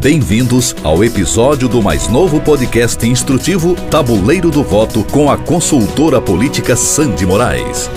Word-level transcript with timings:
Bem-vindos 0.00 0.74
ao 0.84 1.02
episódio 1.02 1.68
do 1.68 1.82
mais 1.82 2.06
novo 2.06 2.38
podcast 2.44 3.04
instrutivo 3.06 3.74
Tabuleiro 3.90 4.50
do 4.50 4.62
Voto 4.62 5.02
com 5.10 5.30
a 5.30 5.42
consultora 5.42 6.20
política 6.20 6.76
Sandy 6.76 7.24
Moraes. 7.24 7.88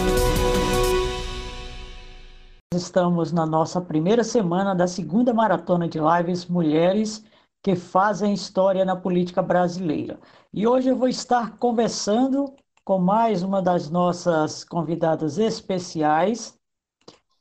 Estamos 2.74 3.34
na 3.34 3.46
nossa 3.46 3.82
primeira 3.82 4.24
semana 4.24 4.74
da 4.74 4.88
segunda 4.88 5.34
maratona 5.34 5.90
de 5.90 6.00
lives 6.00 6.46
Mulheres 6.46 7.24
que 7.62 7.76
fazem 7.76 8.34
história 8.34 8.86
na 8.86 8.96
política 8.96 9.42
brasileira. 9.42 10.18
E 10.54 10.66
hoje 10.66 10.88
eu 10.88 10.96
vou 10.96 11.10
estar 11.10 11.58
conversando 11.58 12.54
com 12.86 12.98
mais 12.98 13.44
uma 13.44 13.62
das 13.62 13.90
nossas 13.90 14.64
convidadas 14.64 15.38
especiais, 15.38 16.58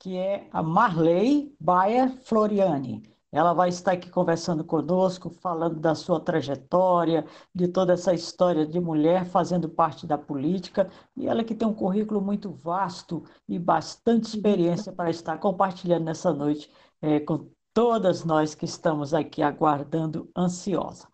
que 0.00 0.16
é 0.16 0.48
a 0.52 0.64
Marley 0.64 1.54
Baia 1.60 2.12
Floriani. 2.24 3.17
Ela 3.30 3.52
vai 3.52 3.68
estar 3.68 3.92
aqui 3.92 4.08
conversando 4.08 4.64
conosco, 4.64 5.28
falando 5.28 5.78
da 5.78 5.94
sua 5.94 6.18
trajetória, 6.18 7.26
de 7.54 7.68
toda 7.68 7.92
essa 7.92 8.14
história 8.14 8.66
de 8.66 8.80
mulher 8.80 9.26
fazendo 9.26 9.68
parte 9.68 10.06
da 10.06 10.16
política, 10.16 10.90
e 11.14 11.26
ela 11.26 11.44
que 11.44 11.54
tem 11.54 11.68
um 11.68 11.74
currículo 11.74 12.20
muito 12.20 12.50
vasto 12.50 13.22
e 13.46 13.58
bastante 13.58 14.34
experiência 14.34 14.92
para 14.92 15.10
estar 15.10 15.36
compartilhando 15.38 16.04
nessa 16.04 16.32
noite 16.32 16.70
é, 17.02 17.20
com 17.20 17.50
todas 17.74 18.24
nós 18.24 18.54
que 18.54 18.64
estamos 18.64 19.12
aqui 19.12 19.42
aguardando 19.42 20.30
ansiosa. 20.36 21.06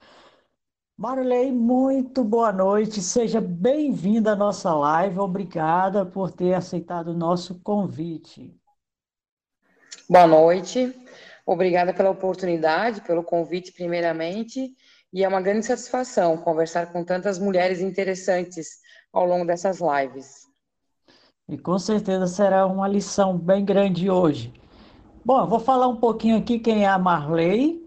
Marley, 0.97 1.51
muito 1.51 2.23
boa 2.23 2.53
noite, 2.53 3.03
seja 3.03 3.41
bem-vinda 3.41 4.33
à 4.33 4.37
nossa 4.37 4.73
live, 4.73 5.19
obrigada 5.19 6.07
por 6.07 6.31
ter 6.31 6.55
aceitado 6.55 7.09
o 7.09 7.19
nosso 7.19 7.59
convite. 7.61 8.57
Boa 10.09 10.29
noite. 10.29 11.04
Obrigada 11.47 11.93
pela 11.93 12.11
oportunidade, 12.11 13.03
pelo 13.03 13.23
convite, 13.23 13.73
primeiramente, 13.73 14.73
e 15.13 15.23
é 15.23 15.29
uma 15.29 15.41
grande 15.41 15.67
satisfação 15.67 16.37
conversar 16.39 16.93
com 16.93 17.05
tantas 17.05 17.39
mulheres 17.39 17.81
interessantes 17.81 18.79
ao 19.13 19.27
longo 19.27 19.45
dessas 19.45 19.79
lives. 19.81 20.47
E 21.49 21.59
com 21.59 21.79
certeza 21.79 22.27
será 22.27 22.67
uma 22.67 22.89
lição 22.89 23.37
bem 23.37 23.65
grande 23.65 24.11
hoje. 24.11 24.53
Bom, 25.25 25.47
vou 25.47 25.61
falar 25.61 25.89
um 25.89 25.97
pouquinho 25.97 26.39
aqui 26.39 26.59
quem 26.59 26.85
é 26.85 26.89
a 26.89 26.99
Marley. 26.99 27.85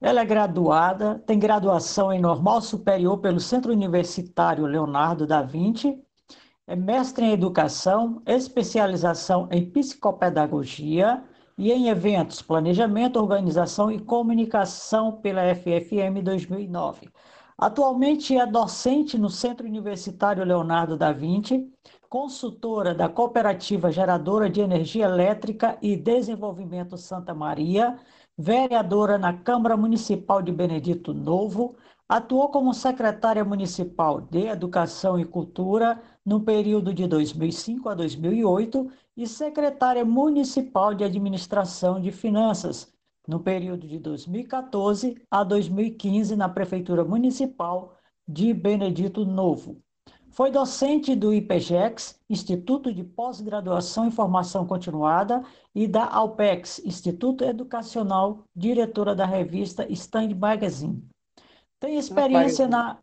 Ela 0.00 0.20
é 0.20 0.24
graduada, 0.24 1.22
tem 1.26 1.38
graduação 1.38 2.12
em 2.12 2.20
Normal 2.20 2.60
Superior 2.60 3.18
pelo 3.18 3.40
Centro 3.40 3.72
Universitário 3.72 4.66
Leonardo 4.66 5.26
da 5.26 5.40
Vinci, 5.40 5.98
é 6.66 6.76
mestre 6.76 7.24
em 7.24 7.32
Educação, 7.32 8.22
especialização 8.26 9.48
em 9.50 9.70
Psicopedagogia, 9.70 11.22
e 11.56 11.72
em 11.72 11.88
eventos, 11.88 12.42
planejamento, 12.42 13.18
organização 13.18 13.90
e 13.90 13.98
comunicação 13.98 15.12
pela 15.12 15.54
FFM 15.54 16.22
2009. 16.22 17.08
Atualmente 17.56 18.36
é 18.36 18.44
docente 18.44 19.16
no 19.16 19.30
Centro 19.30 19.66
Universitário 19.66 20.44
Leonardo 20.44 20.96
da 20.96 21.12
Vinci, 21.12 21.70
consultora 22.08 22.92
da 22.94 23.08
Cooperativa 23.08 23.92
Geradora 23.92 24.50
de 24.50 24.60
Energia 24.60 25.04
Elétrica 25.04 25.78
e 25.80 25.96
Desenvolvimento 25.96 26.96
Santa 26.96 27.32
Maria, 27.32 27.96
vereadora 28.36 29.16
na 29.18 29.32
Câmara 29.32 29.76
Municipal 29.76 30.42
de 30.42 30.50
Benedito 30.50 31.14
Novo, 31.14 31.76
atuou 32.08 32.48
como 32.48 32.74
secretária 32.74 33.44
municipal 33.44 34.20
de 34.20 34.46
Educação 34.46 35.18
e 35.18 35.24
Cultura 35.24 36.00
no 36.24 36.40
período 36.40 36.92
de 36.92 37.06
2005 37.06 37.88
a 37.88 37.94
2008 37.94 38.90
e 39.16 39.26
secretária 39.26 40.04
municipal 40.04 40.94
de 40.94 41.04
Administração 41.04 42.00
de 42.00 42.10
Finanças, 42.10 42.92
no 43.26 43.40
período 43.40 43.86
de 43.86 43.98
2014 43.98 45.22
a 45.30 45.42
2015 45.42 46.36
na 46.36 46.48
Prefeitura 46.48 47.04
Municipal 47.04 47.96
de 48.26 48.52
Benedito 48.52 49.24
Novo. 49.24 49.80
Foi 50.30 50.50
docente 50.50 51.14
do 51.14 51.32
IPGEX, 51.32 52.20
Instituto 52.28 52.92
de 52.92 53.04
Pós-Graduação 53.04 54.08
e 54.08 54.10
Formação 54.10 54.66
Continuada, 54.66 55.44
e 55.72 55.86
da 55.86 56.06
Alpex, 56.06 56.80
Instituto 56.84 57.44
Educacional, 57.44 58.42
diretora 58.54 59.14
da 59.14 59.24
revista 59.24 59.86
Stand 59.92 60.34
Magazine. 60.34 61.08
Tem 61.78 61.96
experiência 61.96 62.66
na, 62.66 62.98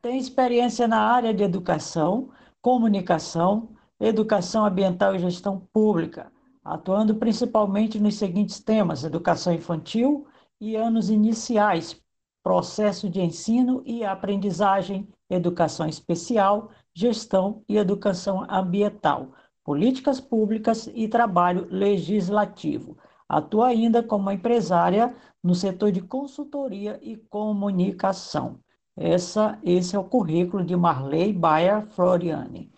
tem 0.00 0.16
experiência 0.16 0.86
na 0.86 1.00
área 1.00 1.34
de 1.34 1.42
educação, 1.42 2.30
comunicação, 2.60 3.70
educação 4.02 4.64
ambiental 4.64 5.14
e 5.14 5.20
gestão 5.20 5.60
pública, 5.72 6.32
atuando 6.64 7.14
principalmente 7.14 8.00
nos 8.00 8.16
seguintes 8.16 8.58
temas: 8.58 9.04
educação 9.04 9.52
infantil 9.52 10.26
e 10.60 10.74
anos 10.74 11.08
iniciais, 11.08 11.96
processo 12.42 13.08
de 13.08 13.20
ensino 13.20 13.80
e 13.86 14.04
aprendizagem, 14.04 15.08
educação 15.30 15.86
especial, 15.86 16.70
gestão 16.92 17.62
e 17.68 17.76
educação 17.76 18.44
ambiental, 18.50 19.32
políticas 19.64 20.20
públicas 20.20 20.90
e 20.92 21.06
trabalho 21.06 21.68
legislativo. 21.70 22.98
Atua 23.28 23.68
ainda 23.68 24.02
como 24.02 24.30
empresária 24.30 25.14
no 25.42 25.54
setor 25.54 25.92
de 25.92 26.02
consultoria 26.02 26.98
e 27.00 27.16
comunicação. 27.16 28.58
Essa, 28.96 29.58
esse 29.62 29.96
é 29.96 29.98
o 29.98 30.04
currículo 30.04 30.64
de 30.64 30.76
Marley 30.76 31.32
Baia 31.32 31.86
Floriani. 31.92 32.70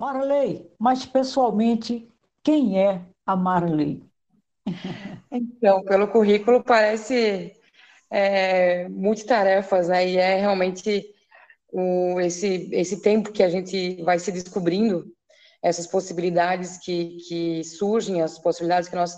Marley, 0.00 0.66
mas 0.78 1.04
pessoalmente, 1.04 2.08
quem 2.42 2.80
é 2.82 3.02
a 3.26 3.36
Marley? 3.36 4.02
Então, 5.30 5.84
pelo 5.84 6.08
currículo 6.08 6.64
parece 6.64 7.54
é, 8.10 8.88
multitarefas, 8.88 9.88
né? 9.88 10.08
E 10.08 10.16
é 10.16 10.40
realmente 10.40 11.04
o, 11.70 12.18
esse, 12.18 12.70
esse 12.72 13.02
tempo 13.02 13.30
que 13.30 13.42
a 13.42 13.50
gente 13.50 14.02
vai 14.02 14.18
se 14.18 14.32
descobrindo, 14.32 15.04
essas 15.62 15.86
possibilidades 15.86 16.78
que, 16.78 17.18
que 17.28 17.62
surgem, 17.62 18.22
as 18.22 18.38
possibilidades 18.38 18.88
que 18.88 18.96
nós 18.96 19.14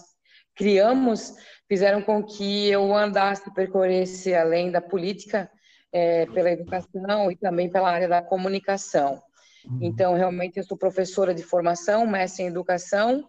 criamos, 0.56 1.34
fizeram 1.68 2.02
com 2.02 2.24
que 2.24 2.68
eu 2.68 2.92
andasse, 2.92 3.54
percorresse 3.54 4.34
além 4.34 4.72
da 4.72 4.80
política, 4.80 5.48
é, 5.92 6.26
pela 6.26 6.50
educação 6.50 7.30
e 7.30 7.36
também 7.36 7.70
pela 7.70 7.88
área 7.88 8.08
da 8.08 8.20
comunicação. 8.20 9.22
Uhum. 9.64 9.78
Então, 9.82 10.14
realmente, 10.14 10.58
eu 10.58 10.64
sou 10.64 10.76
professora 10.76 11.34
de 11.34 11.42
formação, 11.42 12.06
mestre 12.06 12.44
em 12.44 12.48
educação, 12.48 13.26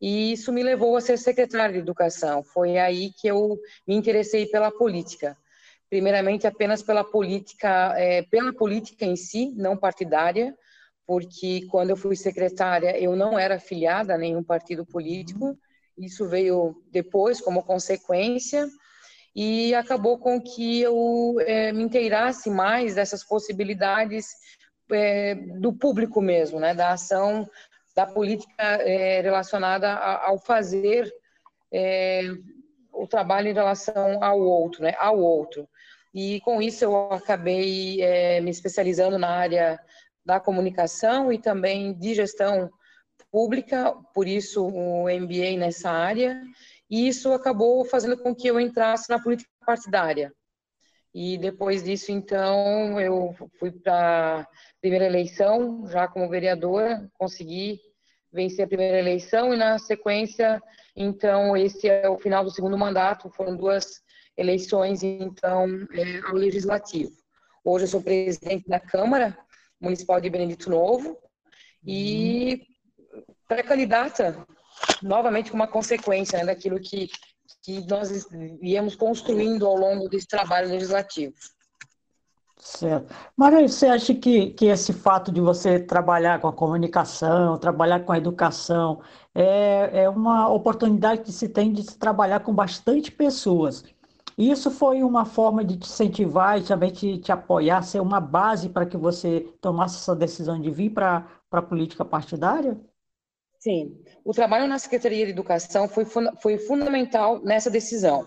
e 0.00 0.32
isso 0.32 0.52
me 0.52 0.62
levou 0.62 0.96
a 0.96 1.00
ser 1.00 1.18
secretária 1.18 1.72
de 1.72 1.78
educação. 1.78 2.42
Foi 2.42 2.78
aí 2.78 3.10
que 3.12 3.26
eu 3.26 3.58
me 3.86 3.94
interessei 3.94 4.46
pela 4.46 4.70
política. 4.70 5.36
Primeiramente, 5.88 6.46
apenas 6.46 6.82
pela 6.82 7.04
política, 7.04 7.94
é, 7.96 8.22
pela 8.22 8.52
política 8.52 9.04
em 9.04 9.16
si, 9.16 9.52
não 9.56 9.76
partidária, 9.76 10.54
porque 11.06 11.66
quando 11.70 11.90
eu 11.90 11.96
fui 11.96 12.16
secretária, 12.16 12.98
eu 12.98 13.14
não 13.14 13.38
era 13.38 13.56
afiliada 13.56 14.14
a 14.14 14.18
nenhum 14.18 14.42
partido 14.42 14.84
político. 14.84 15.56
Isso 15.96 16.26
veio 16.26 16.74
depois, 16.90 17.40
como 17.40 17.62
consequência, 17.62 18.66
e 19.34 19.74
acabou 19.74 20.18
com 20.18 20.40
que 20.40 20.80
eu 20.80 21.36
é, 21.40 21.72
me 21.72 21.82
inteirasse 21.82 22.50
mais 22.50 22.94
dessas 22.94 23.24
possibilidades 23.24 24.26
é, 24.90 25.34
do 25.34 25.72
público 25.72 26.20
mesmo, 26.20 26.60
né, 26.60 26.74
da 26.74 26.92
ação 26.92 27.48
da 27.94 28.06
política 28.06 28.62
é, 28.62 29.20
relacionada 29.20 29.94
ao 29.94 30.38
fazer 30.38 31.12
é, 31.72 32.22
o 32.92 33.06
trabalho 33.06 33.48
em 33.48 33.54
relação 33.54 34.22
ao 34.22 34.40
outro, 34.40 34.82
né, 34.82 34.94
ao 34.98 35.18
outro. 35.18 35.68
E 36.12 36.40
com 36.40 36.60
isso 36.60 36.84
eu 36.84 37.12
acabei 37.12 38.02
é, 38.02 38.40
me 38.40 38.50
especializando 38.50 39.18
na 39.18 39.28
área 39.28 39.80
da 40.24 40.40
comunicação 40.40 41.32
e 41.32 41.38
também 41.38 41.92
de 41.92 42.14
gestão 42.14 42.70
pública, 43.30 43.92
por 44.14 44.26
isso 44.26 44.66
o 44.66 45.08
MBA 45.08 45.58
nessa 45.58 45.90
área, 45.90 46.40
e 46.88 47.08
isso 47.08 47.32
acabou 47.32 47.84
fazendo 47.84 48.16
com 48.16 48.34
que 48.34 48.46
eu 48.46 48.60
entrasse 48.60 49.10
na 49.10 49.20
política 49.20 49.50
partidária. 49.66 50.32
E 51.14 51.38
depois 51.38 51.82
disso, 51.84 52.10
então, 52.10 53.00
eu 53.00 53.32
fui 53.58 53.70
para 53.70 54.40
a 54.40 54.46
primeira 54.84 55.06
eleição, 55.06 55.88
já 55.88 56.06
como 56.06 56.28
vereadora, 56.28 57.10
consegui 57.14 57.80
vencer 58.30 58.66
a 58.66 58.68
primeira 58.68 58.98
eleição 58.98 59.54
e, 59.54 59.56
na 59.56 59.78
sequência, 59.78 60.62
então, 60.94 61.56
esse 61.56 61.88
é 61.88 62.06
o 62.06 62.18
final 62.18 62.44
do 62.44 62.50
segundo 62.50 62.76
mandato, 62.76 63.30
foram 63.30 63.56
duas 63.56 64.02
eleições, 64.36 65.02
então, 65.02 65.64
é, 65.90 66.20
ao 66.26 66.34
Legislativo. 66.34 67.12
Hoje 67.64 67.84
eu 67.84 67.88
sou 67.88 68.02
presidente 68.02 68.68
da 68.68 68.78
Câmara 68.78 69.34
Municipal 69.80 70.20
de 70.20 70.28
Benedito 70.28 70.68
Novo 70.68 71.16
e 71.82 72.60
pré-candidata, 73.48 74.46
novamente, 75.02 75.50
uma 75.50 75.66
consequência 75.66 76.40
né, 76.40 76.44
daquilo 76.44 76.78
que 76.78 77.08
que 77.62 77.80
nós 77.86 78.26
viemos 78.60 78.94
construindo 78.94 79.66
ao 79.66 79.74
longo 79.74 80.06
desse 80.06 80.26
trabalho 80.26 80.68
legislativo. 80.68 81.34
Certo. 82.64 83.14
Maria, 83.36 83.68
você 83.68 83.86
acha 83.86 84.14
que, 84.14 84.50
que 84.52 84.64
esse 84.66 84.90
fato 84.94 85.30
de 85.30 85.38
você 85.38 85.78
trabalhar 85.78 86.40
com 86.40 86.48
a 86.48 86.52
comunicação, 86.52 87.58
trabalhar 87.58 88.00
com 88.00 88.12
a 88.12 88.16
educação, 88.16 89.02
é, 89.34 90.04
é 90.04 90.08
uma 90.08 90.48
oportunidade 90.48 91.20
que 91.20 91.30
se 91.30 91.46
tem 91.46 91.70
de 91.70 91.82
se 91.82 91.98
trabalhar 91.98 92.40
com 92.40 92.54
bastante 92.54 93.12
pessoas. 93.12 93.84
Isso 94.36 94.70
foi 94.70 95.02
uma 95.02 95.26
forma 95.26 95.62
de 95.62 95.76
te 95.76 95.86
incentivar 95.86 96.58
e 96.58 96.64
também 96.64 96.90
te, 96.90 97.18
te 97.18 97.30
apoiar, 97.30 97.82
ser 97.82 98.00
uma 98.00 98.18
base 98.18 98.70
para 98.70 98.86
que 98.86 98.96
você 98.96 99.40
tomasse 99.60 99.96
essa 99.96 100.16
decisão 100.16 100.58
de 100.58 100.70
vir 100.70 100.88
para 100.88 101.28
a 101.52 101.62
política 101.62 102.02
partidária? 102.02 102.80
Sim, 103.58 104.02
o 104.24 104.32
trabalho 104.32 104.66
na 104.66 104.78
Secretaria 104.78 105.26
de 105.26 105.32
Educação 105.32 105.86
foi, 105.86 106.06
foi 106.40 106.56
fundamental 106.56 107.42
nessa 107.44 107.70
decisão. 107.70 108.26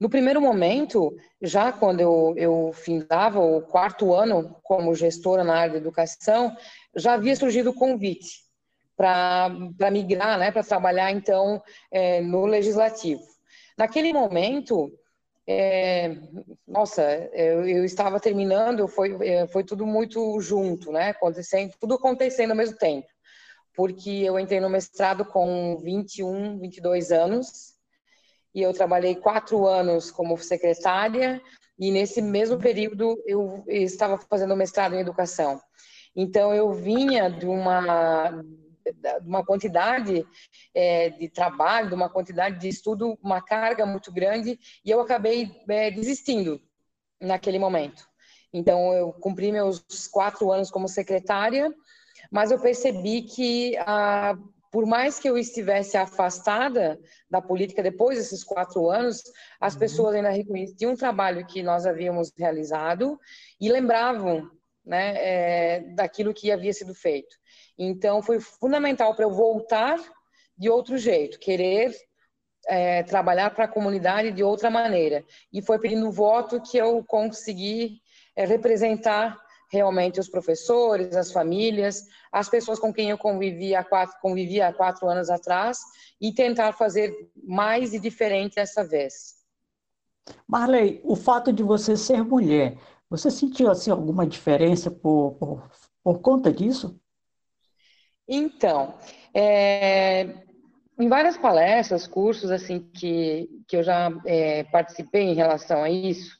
No 0.00 0.08
primeiro 0.08 0.40
momento, 0.40 1.16
já 1.42 1.72
quando 1.72 2.00
eu, 2.00 2.34
eu 2.36 2.70
findava 2.72 3.40
o 3.40 3.62
quarto 3.62 4.14
ano 4.14 4.56
como 4.62 4.94
gestora 4.94 5.42
na 5.42 5.56
área 5.56 5.72
de 5.72 5.78
educação, 5.78 6.56
já 6.94 7.14
havia 7.14 7.34
surgido 7.34 7.70
o 7.70 7.74
convite 7.74 8.48
para 8.96 9.50
migrar, 9.92 10.38
né, 10.38 10.50
para 10.50 10.64
trabalhar 10.64 11.10
então 11.12 11.62
é, 11.90 12.20
no 12.20 12.46
legislativo. 12.46 13.22
Naquele 13.76 14.12
momento, 14.12 14.92
é, 15.46 16.16
nossa, 16.66 17.02
eu, 17.32 17.66
eu, 17.68 17.84
estava 17.84 18.20
terminando, 18.20 18.88
foi, 18.88 19.16
é, 19.26 19.46
foi 19.46 19.62
tudo 19.62 19.86
muito 19.86 20.40
junto, 20.40 20.92
né, 20.92 21.10
acontecendo, 21.10 21.74
tudo 21.80 21.94
acontecendo 21.94 22.50
ao 22.50 22.56
mesmo 22.56 22.76
tempo, 22.76 23.06
porque 23.74 24.10
eu 24.10 24.38
entrei 24.38 24.60
no 24.60 24.68
mestrado 24.68 25.24
com 25.24 25.78
21, 25.78 26.58
22 26.58 27.12
anos, 27.12 27.77
e 28.54 28.62
eu 28.62 28.72
trabalhei 28.72 29.14
quatro 29.14 29.66
anos 29.66 30.10
como 30.10 30.36
secretária, 30.38 31.40
e 31.78 31.90
nesse 31.90 32.20
mesmo 32.20 32.58
período 32.58 33.22
eu 33.26 33.64
estava 33.68 34.18
fazendo 34.18 34.56
mestrado 34.56 34.94
em 34.94 35.00
educação. 35.00 35.60
Então 36.14 36.54
eu 36.54 36.72
vinha 36.72 37.28
de 37.30 37.46
uma 37.46 38.42
de 38.92 39.28
uma 39.28 39.44
quantidade 39.44 40.26
é, 40.74 41.10
de 41.10 41.28
trabalho, 41.28 41.88
de 41.88 41.94
uma 41.94 42.08
quantidade 42.08 42.58
de 42.58 42.68
estudo, 42.68 43.18
uma 43.22 43.42
carga 43.42 43.84
muito 43.84 44.10
grande, 44.10 44.58
e 44.84 44.90
eu 44.90 45.00
acabei 45.00 45.54
é, 45.68 45.90
desistindo 45.90 46.58
naquele 47.20 47.58
momento. 47.58 48.08
Então, 48.52 48.92
eu 48.94 49.12
cumpri 49.12 49.52
meus 49.52 49.84
quatro 50.10 50.50
anos 50.50 50.70
como 50.70 50.88
secretária, 50.88 51.72
mas 52.30 52.50
eu 52.50 52.58
percebi 52.58 53.22
que, 53.22 53.76
ah, 53.78 54.36
por 54.70 54.86
mais 54.86 55.18
que 55.18 55.28
eu 55.28 55.38
estivesse 55.38 55.96
afastada 55.96 56.98
da 57.30 57.40
política 57.40 57.82
depois 57.82 58.18
desses 58.18 58.44
quatro 58.44 58.90
anos, 58.90 59.22
as 59.60 59.74
uhum. 59.74 59.78
pessoas 59.80 60.14
ainda 60.14 60.30
reconheciam 60.30 60.92
o 60.92 60.96
trabalho 60.96 61.46
que 61.46 61.62
nós 61.62 61.86
havíamos 61.86 62.32
realizado 62.36 63.18
e 63.60 63.70
lembravam 63.70 64.50
né, 64.84 65.14
é, 65.16 65.80
daquilo 65.94 66.34
que 66.34 66.50
havia 66.50 66.72
sido 66.72 66.94
feito. 66.94 67.36
Então, 67.78 68.22
foi 68.22 68.40
fundamental 68.40 69.14
para 69.14 69.24
eu 69.24 69.30
voltar 69.30 69.98
de 70.56 70.68
outro 70.68 70.98
jeito, 70.98 71.38
querer 71.38 71.94
é, 72.66 73.02
trabalhar 73.02 73.50
para 73.50 73.64
a 73.64 73.68
comunidade 73.68 74.32
de 74.32 74.42
outra 74.42 74.70
maneira. 74.70 75.24
E 75.52 75.62
foi 75.62 75.78
pedindo 75.78 76.10
voto 76.10 76.60
que 76.60 76.76
eu 76.76 77.04
consegui 77.04 78.00
é, 78.34 78.44
representar 78.44 79.38
realmente 79.70 80.18
os 80.18 80.28
professores, 80.28 81.14
as 81.16 81.32
famílias, 81.32 82.04
as 82.32 82.48
pessoas 82.48 82.78
com 82.78 82.92
quem 82.92 83.10
eu 83.10 83.18
convivia 83.18 83.80
há 83.80 83.84
quatro, 83.84 84.14
há 84.62 84.72
quatro 84.72 85.08
anos 85.08 85.30
atrás 85.30 85.78
e 86.20 86.32
tentar 86.32 86.72
fazer 86.72 87.12
mais 87.42 87.92
e 87.92 87.98
diferente 87.98 88.56
dessa 88.56 88.84
vez. 88.84 89.36
Marley, 90.46 91.00
o 91.04 91.16
fato 91.16 91.52
de 91.52 91.62
você 91.62 91.96
ser 91.96 92.22
mulher, 92.22 92.78
você 93.08 93.30
sentiu 93.30 93.70
assim 93.70 93.90
alguma 93.90 94.26
diferença 94.26 94.90
por, 94.90 95.32
por, 95.38 95.70
por 96.02 96.20
conta 96.20 96.52
disso? 96.52 97.00
Então, 98.26 98.94
é, 99.32 100.44
em 100.98 101.08
várias 101.08 101.38
palestras, 101.38 102.06
cursos 102.06 102.50
assim 102.50 102.80
que, 102.80 103.48
que 103.66 103.76
eu 103.76 103.82
já 103.82 104.10
é, 104.26 104.64
participei 104.64 105.22
em 105.22 105.34
relação 105.34 105.82
a 105.82 105.88
isso, 105.88 106.37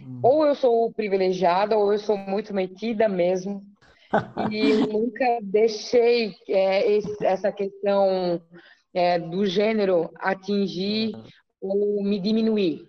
hum. 0.00 0.20
ou 0.22 0.46
eu 0.46 0.54
sou 0.54 0.92
privilegiada 0.92 1.76
ou 1.76 1.92
eu 1.92 1.98
sou 1.98 2.16
muito 2.16 2.54
metida 2.54 3.08
mesmo 3.08 3.62
e 4.50 4.72
nunca 4.86 5.38
deixei 5.42 6.34
é, 6.48 6.90
esse, 6.92 7.24
essa 7.24 7.52
questão 7.52 8.40
é, 8.94 9.18
do 9.18 9.44
gênero 9.46 10.10
atingir 10.16 11.12
ou 11.60 12.02
me 12.02 12.18
diminuir. 12.18 12.88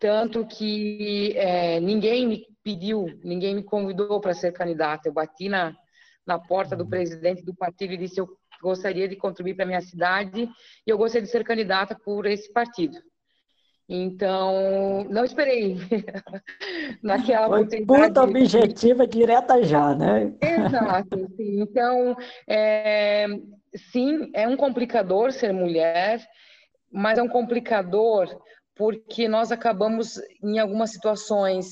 Tanto 0.00 0.44
que 0.46 1.32
é, 1.36 1.78
ninguém 1.80 2.26
me 2.26 2.46
pediu, 2.62 3.06
ninguém 3.22 3.54
me 3.54 3.62
convidou 3.62 4.20
para 4.20 4.34
ser 4.34 4.52
candidata. 4.52 5.08
Eu 5.08 5.12
bati 5.12 5.48
na, 5.48 5.76
na 6.26 6.38
porta 6.38 6.74
do 6.74 6.86
presidente 6.86 7.44
do 7.44 7.54
partido 7.54 7.92
e 7.92 7.96
disse 7.96 8.20
eu 8.20 8.28
gostaria 8.60 9.08
de 9.08 9.16
contribuir 9.16 9.54
para 9.54 9.66
minha 9.66 9.80
cidade 9.80 10.48
e 10.86 10.90
eu 10.90 10.96
gostaria 10.96 11.26
de 11.26 11.30
ser 11.30 11.44
candidata 11.44 11.96
por 12.04 12.26
esse 12.26 12.52
partido. 12.52 12.96
Então, 13.94 15.04
não 15.10 15.22
esperei 15.22 15.76
naquela 17.02 17.48
Foi 17.48 17.58
oportunidade. 17.58 18.06
Puta 18.08 18.22
objetiva 18.22 19.06
direta 19.06 19.62
já, 19.62 19.94
né? 19.94 20.32
Exato. 20.40 21.28
Sim. 21.36 21.60
Então, 21.60 22.16
é, 22.48 23.26
sim, 23.90 24.30
é 24.34 24.48
um 24.48 24.56
complicador 24.56 25.30
ser 25.30 25.52
mulher, 25.52 26.26
mas 26.90 27.18
é 27.18 27.22
um 27.22 27.28
complicador 27.28 28.28
porque 28.74 29.28
nós 29.28 29.52
acabamos, 29.52 30.18
em 30.42 30.58
algumas 30.58 30.90
situações, 30.90 31.66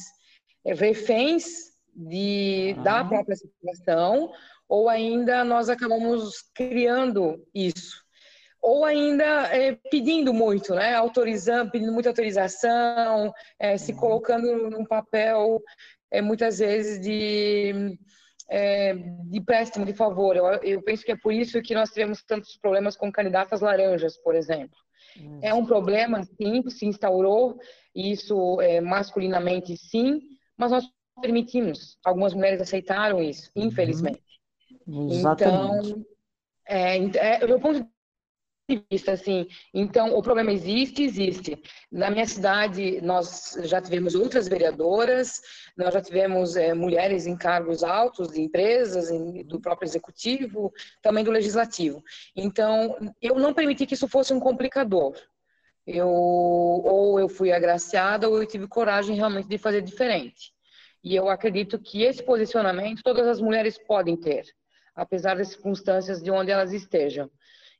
reféns 0.63 1.47
de, 1.95 2.75
uhum. 2.77 2.83
da 2.83 3.03
própria 3.03 3.37
situação, 3.37 4.31
ou 4.69 4.91
ainda 4.91 5.43
nós 5.43 5.71
acabamos 5.71 6.43
criando 6.55 7.43
isso. 7.55 8.00
Ou 8.63 8.85
ainda 8.85 9.25
é, 9.55 9.75
pedindo 9.91 10.35
muito, 10.35 10.75
né? 10.75 10.95
autorizando, 10.95 11.71
pedindo 11.71 11.93
muita 11.93 12.11
autorização, 12.11 13.33
é, 13.59 13.79
se 13.79 13.93
uhum. 13.93 13.99
colocando 13.99 14.71
num 14.71 14.85
papel, 14.85 15.63
é, 16.11 16.21
muitas 16.21 16.59
vezes, 16.59 17.01
de, 17.01 17.97
de 19.31 19.41
préstimo 19.41 19.87
de 19.87 19.95
favor. 19.95 20.37
Eu, 20.37 20.47
eu 20.63 20.83
penso 20.83 21.05
que 21.05 21.13
é 21.13 21.17
por 21.17 21.33
isso 21.33 21.63
que 21.63 21.75
nós 21.75 21.91
tivemos 21.91 22.23
tantos 22.23 22.57
problemas 22.59 22.97
com 22.97 23.11
candidatas 23.11 23.61
laranjas, 23.61 24.19
por 24.19 24.35
exemplo. 24.35 24.77
É 25.43 25.53
um 25.53 25.67
problema, 25.67 26.23
sim, 26.23 26.63
se 26.69 26.87
instaurou, 26.87 27.59
isso 27.95 28.61
é, 28.61 28.81
masculinamente, 28.81 29.77
sim, 29.77 30.21
mas 30.57 30.71
nós 30.71 30.85
permitimos. 31.21 31.99
Algumas 32.05 32.35
mulheres 32.35 32.61
aceitaram 32.61 33.23
isso, 33.23 33.51
uhum. 33.55 33.65
infelizmente. 33.65 34.23
Exatamente. 35.11 35.91
Então, 35.91 36.07
é, 36.67 36.97
é, 36.97 37.47
do 37.47 37.61
ponto 37.61 37.81
de 37.81 37.89
vista, 38.91 39.13
assim, 39.13 39.47
então, 39.73 40.15
o 40.15 40.23
problema 40.23 40.53
existe, 40.53 41.03
existe. 41.03 41.61
Na 41.91 42.11
minha 42.11 42.27
cidade, 42.27 43.01
nós 43.01 43.57
já 43.63 43.81
tivemos 43.81 44.15
outras 44.15 44.49
vereadoras, 44.49 45.41
nós 45.77 45.93
já 45.95 46.01
tivemos 46.01 46.57
é, 46.57 46.75
mulheres 46.75 47.27
em 47.27 47.37
cargos 47.37 47.83
altos 47.83 48.33
de 48.33 48.41
empresas, 48.41 49.11
em, 49.11 49.45
do 49.45 49.61
próprio 49.61 49.87
executivo, 49.87 50.73
também 51.03 51.25
do 51.25 51.31
legislativo. 51.31 52.03
Então, 52.37 52.97
eu 53.21 53.37
não 53.37 53.55
permiti 53.55 53.87
que 53.87 53.95
isso 53.95 54.09
fosse 54.09 54.33
um 54.33 54.41
complicador. 54.41 55.15
Eu, 55.87 56.09
ou 56.09 57.19
eu 57.19 57.29
fui 57.29 57.53
agraciada, 57.53 58.29
ou 58.29 58.39
eu 58.41 58.47
tive 58.47 58.69
coragem 58.69 59.17
realmente 59.17 59.49
de 59.49 59.59
fazer 59.59 59.83
diferente. 59.83 60.53
E 61.03 61.17
eu 61.17 61.29
acredito 61.29 61.79
que 61.79 62.03
esse 62.03 62.23
posicionamento 62.23 63.03
todas 63.03 63.27
as 63.27 63.41
mulheres 63.41 63.79
podem 63.79 64.17
ter, 64.17 64.45
apesar 64.95 65.37
das 65.37 65.49
circunstâncias 65.49 66.23
de 66.23 66.31
onde 66.31 66.51
elas 66.51 66.73
estejam. 66.73 67.31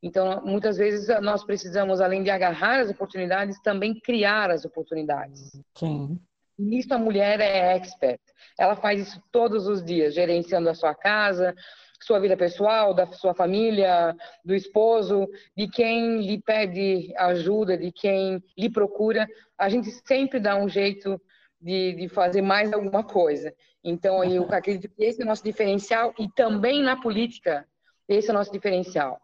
Então, 0.03 0.43
muitas 0.45 0.79
vezes 0.79 1.09
nós 1.21 1.45
precisamos, 1.45 2.01
além 2.01 2.23
de 2.23 2.31
agarrar 2.31 2.81
as 2.81 2.91
oportunidades, 2.91 3.61
também 3.61 3.99
criar 4.01 4.51
as 4.51 4.65
oportunidades. 4.65 5.51
Sim. 5.77 6.19
Nisso 6.59 6.93
a 6.93 6.99
mulher 6.99 7.41
é 7.41 7.77
expert. 7.77 8.21
Ela 8.59 8.77
faz 8.77 9.09
isso 9.09 9.23
todos 9.31 9.67
os 9.67 9.85
dias, 9.85 10.15
gerenciando 10.15 10.69
a 10.69 10.75
sua 10.75 10.95
casa, 10.95 11.55
sua 12.03 12.19
vida 12.19 12.37
pessoal, 12.37 12.95
da 12.95 13.07
sua 13.07 13.35
família, 13.35 14.17
do 14.45 14.55
esposo, 14.55 15.29
de 15.57 15.69
quem 15.69 16.23
lhe 16.23 16.41
pede 16.41 17.13
ajuda, 17.17 17.77
de 17.77 17.93
quem 17.93 18.43
lhe 18.57 18.71
procura. 18.71 19.29
A 19.59 19.69
gente 19.69 19.91
sempre 20.07 20.41
dá 20.41 20.57
um 20.57 20.69
jeito 20.69 21.21
de, 21.61 21.95
de 21.95 22.09
fazer 22.09 22.41
mais 22.41 22.73
alguma 22.73 23.05
coisa. 23.05 23.55
Então, 23.85 24.25
eu 24.25 24.45
acredito 24.53 24.95
que 24.95 25.05
esse 25.05 25.21
é 25.21 25.25
o 25.25 25.29
nosso 25.29 25.45
diferencial 25.45 26.15
e 26.19 26.29
também 26.31 26.83
na 26.83 27.01
política, 27.01 27.67
esse 28.09 28.29
é 28.29 28.33
o 28.33 28.37
nosso 28.37 28.53
diferencial. 28.53 29.21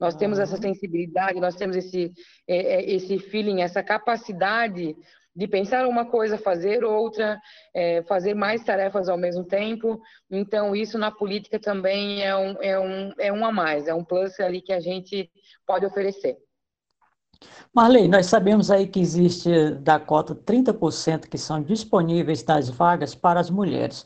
Nós 0.00 0.14
temos 0.14 0.38
essa 0.38 0.56
sensibilidade, 0.56 1.38
nós 1.38 1.54
temos 1.54 1.76
esse, 1.76 2.10
é, 2.48 2.56
é, 2.56 2.90
esse 2.90 3.18
feeling, 3.18 3.60
essa 3.60 3.82
capacidade 3.82 4.96
de 5.36 5.46
pensar 5.46 5.86
uma 5.86 6.06
coisa, 6.06 6.38
fazer 6.38 6.82
outra, 6.84 7.38
é, 7.74 8.02
fazer 8.02 8.34
mais 8.34 8.64
tarefas 8.64 9.08
ao 9.08 9.18
mesmo 9.18 9.44
tempo. 9.44 10.00
Então, 10.30 10.74
isso 10.74 10.98
na 10.98 11.10
política 11.10 11.58
também 11.58 12.22
é 12.22 12.34
um, 12.34 12.56
é, 12.62 12.80
um, 12.80 13.12
é 13.18 13.32
um 13.32 13.44
a 13.44 13.52
mais, 13.52 13.86
é 13.86 13.94
um 13.94 14.04
plus 14.04 14.40
ali 14.40 14.60
que 14.60 14.72
a 14.72 14.80
gente 14.80 15.30
pode 15.66 15.84
oferecer. 15.84 16.36
Marley, 17.74 18.08
nós 18.08 18.26
sabemos 18.26 18.70
aí 18.70 18.86
que 18.86 19.00
existe 19.00 19.70
da 19.76 19.98
cota 20.00 20.34
30% 20.34 21.28
que 21.28 21.38
são 21.38 21.62
disponíveis 21.62 22.42
das 22.42 22.68
vagas 22.68 23.14
para 23.14 23.40
as 23.40 23.48
mulheres, 23.48 24.04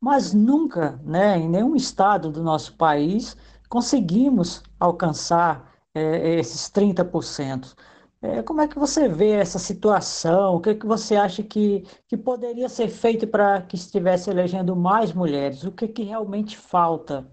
mas 0.00 0.32
nunca, 0.32 1.00
né, 1.04 1.38
em 1.38 1.48
nenhum 1.48 1.74
estado 1.74 2.30
do 2.30 2.42
nosso 2.42 2.76
país, 2.76 3.36
conseguimos 3.68 4.62
alcançar 4.78 5.72
é, 5.94 6.38
esses 6.38 6.70
30%. 6.70 7.74
É, 8.20 8.42
como 8.42 8.60
é 8.60 8.66
que 8.66 8.78
você 8.78 9.08
vê 9.08 9.30
essa 9.30 9.58
situação? 9.58 10.56
O 10.56 10.60
que, 10.60 10.70
é 10.70 10.74
que 10.74 10.86
você 10.86 11.14
acha 11.14 11.42
que, 11.42 11.84
que 12.08 12.16
poderia 12.16 12.68
ser 12.68 12.88
feito 12.88 13.26
para 13.28 13.62
que 13.62 13.76
estivesse 13.76 14.28
elegendo 14.28 14.74
mais 14.74 15.12
mulheres? 15.12 15.62
O 15.62 15.70
que, 15.70 15.84
é 15.84 15.88
que 15.88 16.02
realmente 16.02 16.56
falta? 16.56 17.30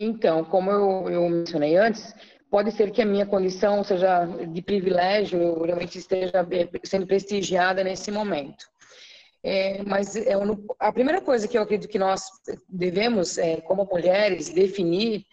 Então, 0.00 0.44
como 0.44 0.70
eu, 0.70 1.10
eu 1.10 1.28
mencionei 1.28 1.76
antes, 1.76 2.14
pode 2.48 2.70
ser 2.70 2.92
que 2.92 3.02
a 3.02 3.06
minha 3.06 3.26
condição 3.26 3.82
seja 3.82 4.24
de 4.26 4.62
privilégio, 4.62 5.62
realmente 5.62 5.98
esteja 5.98 6.46
eh, 6.50 6.68
sendo 6.84 7.06
prestigiada 7.06 7.82
nesse 7.82 8.10
momento. 8.10 8.71
É, 9.44 9.82
mas 9.82 10.14
é, 10.14 10.34
a 10.78 10.92
primeira 10.92 11.20
coisa 11.20 11.48
que 11.48 11.58
eu 11.58 11.62
acredito 11.62 11.90
que 11.90 11.98
nós 11.98 12.22
devemos, 12.68 13.38
é, 13.38 13.60
como 13.60 13.84
mulheres, 13.84 14.50
definir 14.50 15.26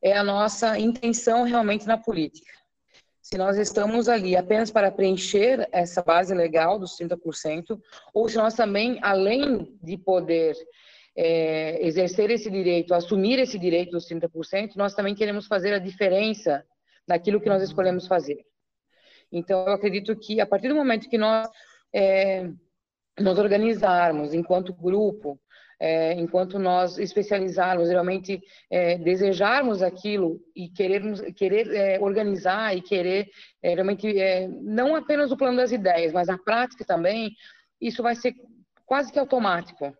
é 0.00 0.16
a 0.16 0.22
nossa 0.22 0.78
intenção 0.78 1.42
realmente 1.42 1.86
na 1.86 1.98
política. 1.98 2.52
Se 3.20 3.36
nós 3.36 3.58
estamos 3.58 4.08
ali 4.08 4.36
apenas 4.36 4.70
para 4.70 4.92
preencher 4.92 5.68
essa 5.72 6.00
base 6.00 6.32
legal 6.32 6.78
dos 6.78 6.96
30%, 6.96 7.76
ou 8.14 8.28
se 8.28 8.36
nós 8.36 8.54
também, 8.54 9.00
além 9.02 9.76
de 9.82 9.98
poder 9.98 10.54
é, 11.16 11.84
exercer 11.84 12.30
esse 12.30 12.48
direito, 12.48 12.94
assumir 12.94 13.40
esse 13.40 13.58
direito 13.58 13.90
dos 13.90 14.08
30%, 14.08 14.76
nós 14.76 14.94
também 14.94 15.12
queremos 15.12 15.48
fazer 15.48 15.74
a 15.74 15.80
diferença 15.80 16.64
naquilo 17.08 17.40
que 17.40 17.48
nós 17.48 17.64
escolhemos 17.64 18.06
fazer. 18.06 18.44
Então, 19.32 19.66
eu 19.66 19.72
acredito 19.72 20.14
que 20.14 20.40
a 20.40 20.46
partir 20.46 20.68
do 20.68 20.76
momento 20.76 21.08
que 21.08 21.18
nós 21.18 21.48
é, 21.92 22.48
nos 23.18 23.38
organizarmos 23.38 24.34
enquanto 24.34 24.74
grupo, 24.74 25.40
é, 25.78 26.14
enquanto 26.14 26.58
nós 26.58 26.98
especializarmos, 26.98 27.88
realmente 27.88 28.42
é, 28.70 28.96
desejarmos 28.98 29.82
aquilo 29.82 30.40
e 30.54 30.68
querermos, 30.68 31.20
querer 31.34 31.70
é, 31.74 32.00
organizar 32.00 32.74
e 32.76 32.80
querer 32.80 33.28
é, 33.62 33.74
realmente, 33.74 34.18
é, 34.18 34.48
não 34.48 34.96
apenas 34.96 35.30
o 35.30 35.36
plano 35.36 35.56
das 35.56 35.72
ideias, 35.72 36.12
mas 36.12 36.28
a 36.28 36.38
prática 36.38 36.84
também, 36.84 37.30
isso 37.80 38.02
vai 38.02 38.14
ser 38.14 38.34
quase 38.86 39.12
que 39.12 39.18
automático. 39.18 39.94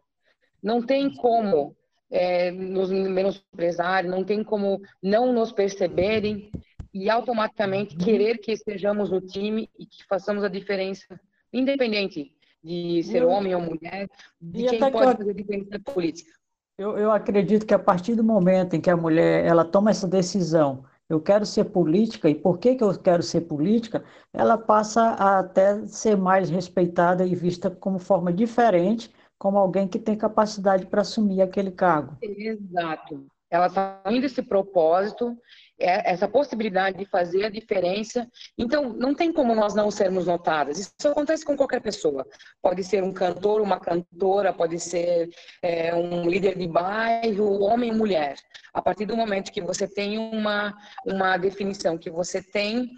Não 0.63 0.81
tem 0.81 1.15
como 1.15 1.77
é, 2.11 2.51
nos 2.51 2.91
menosprezar, 2.91 4.05
não 4.05 4.25
tem 4.25 4.43
como 4.43 4.81
não 5.03 5.33
nos 5.33 5.53
perceberem 5.53 6.51
e 6.93 7.11
automaticamente 7.11 7.97
querer 7.97 8.39
que 8.39 8.53
estejamos 8.53 9.11
no 9.11 9.21
time 9.21 9.69
e 9.79 9.85
que 9.85 10.05
façamos 10.09 10.43
a 10.43 10.49
diferença, 10.49 11.21
independente 11.53 12.33
de 12.67 13.03
ser 13.05 13.23
eu, 13.23 13.29
homem 13.29 13.55
ou 13.55 13.61
mulher, 13.61 14.09
de 14.41 14.67
quem 14.67 14.81
pode 14.81 14.97
que 14.97 15.17
fazer 15.19 15.35
diferença 15.35 15.79
política. 15.79 16.33
Eu, 16.77 16.99
eu 16.99 17.13
acredito 17.13 17.65
que 17.65 17.73
a 17.73 17.79
partir 17.79 18.15
do 18.15 18.25
momento 18.25 18.75
em 18.75 18.81
que 18.81 18.91
a 18.91 18.97
mulher 18.97 19.45
ela 19.45 19.65
toma 19.65 19.91
essa 19.91 20.07
decisão, 20.07 20.85
eu 21.09 21.21
quero 21.21 21.47
ser 21.47 21.67
política, 21.67 22.29
e 22.29 22.35
por 22.35 22.59
que, 22.59 22.75
que 22.75 22.83
eu 22.83 22.99
quero 22.99 23.23
ser 23.23 23.43
política, 23.43 24.05
ela 24.33 24.59
passa 24.59 25.01
a 25.01 25.39
até 25.39 25.87
ser 25.87 26.17
mais 26.17 26.51
respeitada 26.51 27.25
e 27.25 27.35
vista 27.35 27.71
como 27.71 27.99
forma 27.99 28.33
diferente, 28.33 29.11
como 29.39 29.57
alguém 29.57 29.87
que 29.87 29.99
tem 29.99 30.17
capacidade 30.17 30.87
para 30.87 31.03
assumir 31.03 31.41
aquele 31.41 31.71
cargo. 31.71 32.17
Exato. 32.21 33.27
Ela 33.49 33.69
está 33.69 34.03
indo 34.11 34.27
esse 34.27 34.43
propósito, 34.43 35.37
essa 35.79 36.27
possibilidade 36.27 36.99
de 36.99 37.05
fazer 37.05 37.45
a 37.45 37.51
diferença. 37.51 38.27
Então, 38.57 38.93
não 38.95 39.15
tem 39.15 39.33
como 39.33 39.55
nós 39.55 39.75
não 39.75 39.91
sermos 39.91 40.27
notadas. 40.27 40.79
Isso 40.79 41.09
acontece 41.09 41.45
com 41.45 41.57
qualquer 41.57 41.81
pessoa. 41.81 42.27
Pode 42.63 42.83
ser 42.83 43.03
um 43.03 43.13
cantor, 43.13 43.61
uma 43.61 43.79
cantora, 43.79 44.53
pode 44.53 44.81
ser 44.81 45.29
é, 45.63 45.95
um 45.95 46.27
líder 46.29 46.57
de 46.57 46.67
bairro, 46.67 47.61
homem 47.61 47.91
ou 47.91 47.97
mulher. 47.97 48.37
A 48.73 48.81
partir 48.81 49.05
do 49.07 49.17
momento 49.17 49.53
que 49.53 49.61
você 49.61 49.87
tem 49.87 50.19
uma, 50.19 50.75
uma 51.05 51.37
definição, 51.37 51.99
que 51.99 52.11
você 52.11 52.43
tem 52.43 52.91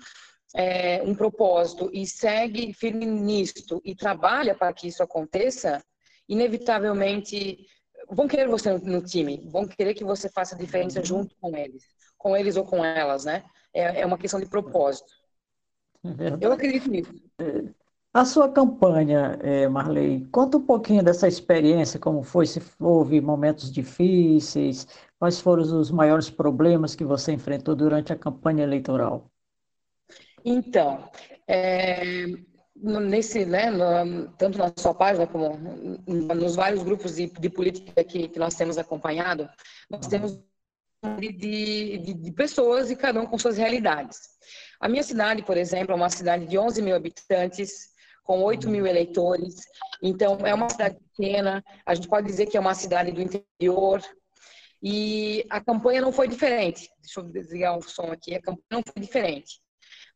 é, 0.54 1.02
um 1.02 1.14
propósito 1.14 1.90
e 1.92 2.06
segue 2.06 2.72
firme 2.72 3.06
nisto 3.06 3.80
e 3.84 3.94
trabalha 3.94 4.54
para 4.54 4.72
que 4.72 4.86
isso 4.86 5.02
aconteça, 5.02 5.82
inevitavelmente 6.28 7.58
vão 8.10 8.28
querer 8.28 8.48
você 8.48 8.72
no, 8.78 9.02
time, 9.02 9.46
vão 9.50 9.66
querer 9.66 9.94
que 9.94 10.04
você 10.04 10.28
faça 10.28 10.54
a 10.54 10.58
diferença 10.58 11.02
junto 11.02 11.34
com 11.40 11.56
eles, 11.56 11.84
com 12.16 12.36
eles 12.36 12.56
ou 12.56 12.64
com 12.64 12.84
elas, 12.84 13.24
né? 13.24 13.44
É, 13.72 14.00
é 14.00 14.06
uma 14.06 14.18
questão 14.18 14.40
de 14.40 14.46
propósito. 14.46 15.12
É 16.04 16.44
Eu 16.44 16.52
acredito 16.52 16.90
nisso. 16.90 17.12
A 18.12 18.24
sua 18.24 18.50
campanha, 18.50 19.38
é, 19.42 19.68
Marley, 19.68 20.26
conta 20.32 20.56
um 20.56 20.64
pouquinho 20.64 21.04
dessa 21.04 21.28
experiência, 21.28 22.00
como 22.00 22.22
foi, 22.22 22.46
se 22.46 22.60
houve 22.80 23.20
momentos 23.20 23.70
difíceis, 23.70 24.88
quais 25.18 25.40
foram 25.40 25.62
os 25.62 25.90
maiores 25.90 26.30
problemas 26.30 26.94
que 26.94 27.04
você 27.04 27.32
enfrentou 27.32 27.76
durante 27.76 28.12
a 28.12 28.16
campanha 28.16 28.64
eleitoral? 28.64 29.30
Então, 30.44 31.10
é, 31.46 32.24
nesse, 32.80 33.44
né, 33.44 33.70
no, 33.70 34.28
tanto 34.32 34.58
na 34.58 34.72
sua 34.76 34.94
página 34.94 35.26
como 35.26 35.58
nos 36.06 36.56
vários 36.56 36.82
grupos 36.82 37.16
de, 37.16 37.26
de 37.26 37.50
política 37.50 38.04
que, 38.04 38.28
que, 38.28 38.38
nós 38.38 38.54
temos 38.54 38.78
acompanhado, 38.78 39.48
nós 39.90 40.04
uhum. 40.04 40.10
temos 40.10 40.40
de, 41.18 41.32
de, 41.32 42.14
de, 42.14 42.32
pessoas 42.32 42.90
e 42.90 42.96
cada 42.96 43.20
um 43.20 43.26
com 43.26 43.38
suas 43.38 43.56
realidades. 43.56 44.18
A 44.80 44.88
minha 44.88 45.02
cidade, 45.02 45.42
por 45.42 45.56
exemplo, 45.56 45.92
é 45.92 45.96
uma 45.96 46.10
cidade 46.10 46.46
de 46.46 46.58
11 46.58 46.82
mil 46.82 46.94
habitantes, 46.94 47.88
com 48.22 48.42
8 48.42 48.68
mil 48.68 48.84
uhum. 48.84 48.90
eleitores, 48.90 49.56
então 50.02 50.38
é 50.44 50.54
uma 50.54 50.68
cidade 50.68 50.96
pequena, 51.16 51.64
a 51.84 51.94
gente 51.94 52.08
pode 52.08 52.26
dizer 52.26 52.46
que 52.46 52.56
é 52.56 52.60
uma 52.60 52.74
cidade 52.74 53.10
do 53.10 53.22
interior, 53.22 54.02
e 54.80 55.44
a 55.50 55.60
campanha 55.60 56.00
não 56.00 56.12
foi 56.12 56.28
diferente. 56.28 56.88
Deixa 57.02 57.18
eu 57.18 57.24
desligar 57.24 57.76
o 57.76 57.82
som 57.82 58.12
aqui, 58.12 58.34
a 58.34 58.40
campanha 58.40 58.62
não 58.70 58.82
foi 58.82 59.02
diferente 59.02 59.60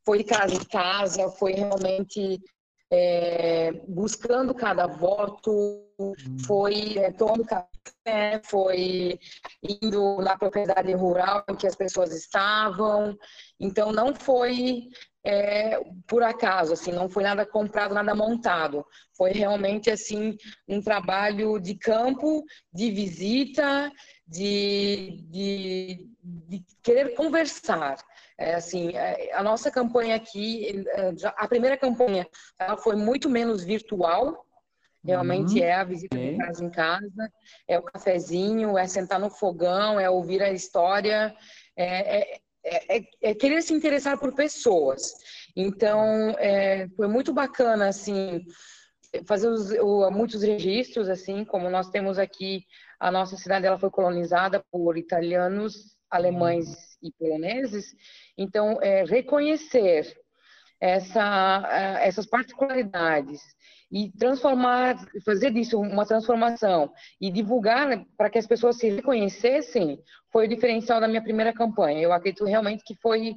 foi 0.04 0.18
de 0.18 0.24
casa 0.24 0.54
em 0.54 0.64
casa, 0.64 1.28
foi 1.30 1.52
realmente 1.52 2.40
é, 2.90 3.72
buscando 3.88 4.54
cada 4.54 4.86
voto, 4.86 5.86
foi 6.46 6.98
é, 6.98 7.10
tomando 7.10 7.44
café, 7.44 8.42
foi 8.44 9.18
indo 9.62 10.16
na 10.16 10.36
propriedade 10.36 10.92
rural 10.92 11.42
em 11.48 11.56
que 11.56 11.66
as 11.66 11.74
pessoas 11.74 12.14
estavam. 12.14 13.16
Então, 13.58 13.92
não 13.92 14.14
foi 14.14 14.88
é, 15.24 15.80
por 16.06 16.22
acaso, 16.22 16.72
assim, 16.72 16.92
não 16.92 17.08
foi 17.08 17.22
nada 17.22 17.46
comprado, 17.46 17.94
nada 17.94 18.14
montado. 18.14 18.84
Foi 19.16 19.30
realmente, 19.30 19.90
assim, 19.90 20.36
um 20.68 20.82
trabalho 20.82 21.58
de 21.58 21.74
campo, 21.76 22.44
de 22.72 22.90
visita, 22.90 23.90
de, 24.26 25.24
de, 25.30 26.10
de 26.22 26.64
querer 26.82 27.14
conversar. 27.14 27.96
É, 28.42 28.54
assim, 28.56 28.96
é, 28.96 29.32
a 29.32 29.42
nossa 29.42 29.70
campanha 29.70 30.16
aqui, 30.16 30.84
é, 30.88 31.12
a 31.36 31.46
primeira 31.46 31.76
campanha, 31.76 32.26
ela 32.58 32.76
foi 32.76 32.96
muito 32.96 33.30
menos 33.30 33.62
virtual, 33.62 34.44
realmente 35.04 35.60
uhum. 35.60 35.64
é 35.64 35.72
a 35.74 35.84
visita 35.84 36.16
de 36.16 36.36
casa 36.36 36.64
em 36.64 36.70
casa, 36.70 37.32
é 37.68 37.78
o 37.78 37.82
cafezinho, 37.82 38.76
é 38.76 38.84
sentar 38.88 39.20
no 39.20 39.30
fogão, 39.30 39.98
é 39.98 40.10
ouvir 40.10 40.42
a 40.42 40.50
história, 40.50 41.32
é, 41.76 42.18
é, 42.18 42.40
é, 42.64 43.04
é 43.22 43.34
querer 43.34 43.62
se 43.62 43.72
interessar 43.72 44.18
por 44.18 44.34
pessoas. 44.34 45.14
Então, 45.54 46.34
foi 46.96 47.06
muito 47.06 47.32
bacana, 47.32 47.86
assim, 47.88 48.44
fazer 49.24 49.48
os, 49.48 49.70
o, 49.70 50.10
muitos 50.10 50.42
registros, 50.42 51.08
assim, 51.08 51.44
como 51.44 51.70
nós 51.70 51.90
temos 51.90 52.18
aqui, 52.18 52.64
a 52.98 53.10
nossa 53.10 53.36
cidade 53.36 53.66
ela 53.66 53.78
foi 53.78 53.90
colonizada 53.90 54.64
por 54.70 54.96
italianos, 54.96 55.92
alemães 56.12 56.68
uhum. 56.68 57.08
e 57.08 57.12
poloneses, 57.18 57.96
então, 58.36 58.78
é, 58.80 59.04
reconhecer 59.04 60.14
essa, 60.80 61.68
essas 62.00 62.26
particularidades 62.26 63.40
e 63.90 64.10
transformar, 64.18 64.96
fazer 65.24 65.52
disso 65.52 65.78
uma 65.78 66.06
transformação 66.06 66.92
e 67.20 67.30
divulgar 67.30 68.04
para 68.16 68.30
que 68.30 68.38
as 68.38 68.46
pessoas 68.46 68.78
se 68.78 68.88
reconhecessem 68.88 69.98
foi 70.32 70.46
o 70.46 70.48
diferencial 70.48 71.00
da 71.00 71.06
minha 71.06 71.22
primeira 71.22 71.52
campanha. 71.52 72.00
Eu 72.00 72.12
acredito 72.12 72.44
realmente 72.44 72.82
que 72.84 72.96
foi 72.96 73.36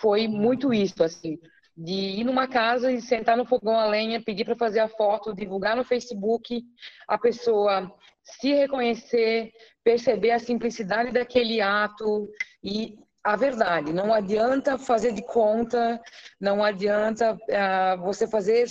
foi 0.00 0.26
muito 0.26 0.72
isso, 0.72 1.02
assim, 1.04 1.38
de 1.76 1.92
ir 1.92 2.24
numa 2.24 2.48
casa 2.48 2.90
e 2.90 3.00
sentar 3.00 3.36
no 3.36 3.44
fogão 3.44 3.78
a 3.78 3.86
lenha, 3.86 4.22
pedir 4.22 4.44
para 4.44 4.56
fazer 4.56 4.80
a 4.80 4.88
foto, 4.88 5.34
divulgar 5.34 5.76
no 5.76 5.84
Facebook, 5.84 6.62
a 7.06 7.18
pessoa 7.18 7.94
se 8.38 8.52
reconhecer, 8.52 9.52
perceber 9.82 10.32
a 10.32 10.38
simplicidade 10.38 11.12
daquele 11.12 11.60
ato 11.60 12.28
e 12.62 12.98
a 13.22 13.36
verdade. 13.36 13.92
Não 13.92 14.12
adianta 14.12 14.78
fazer 14.78 15.12
de 15.12 15.22
conta, 15.22 16.00
não 16.40 16.64
adianta 16.64 17.34
uh, 17.34 18.02
você 18.02 18.26
fazer 18.26 18.68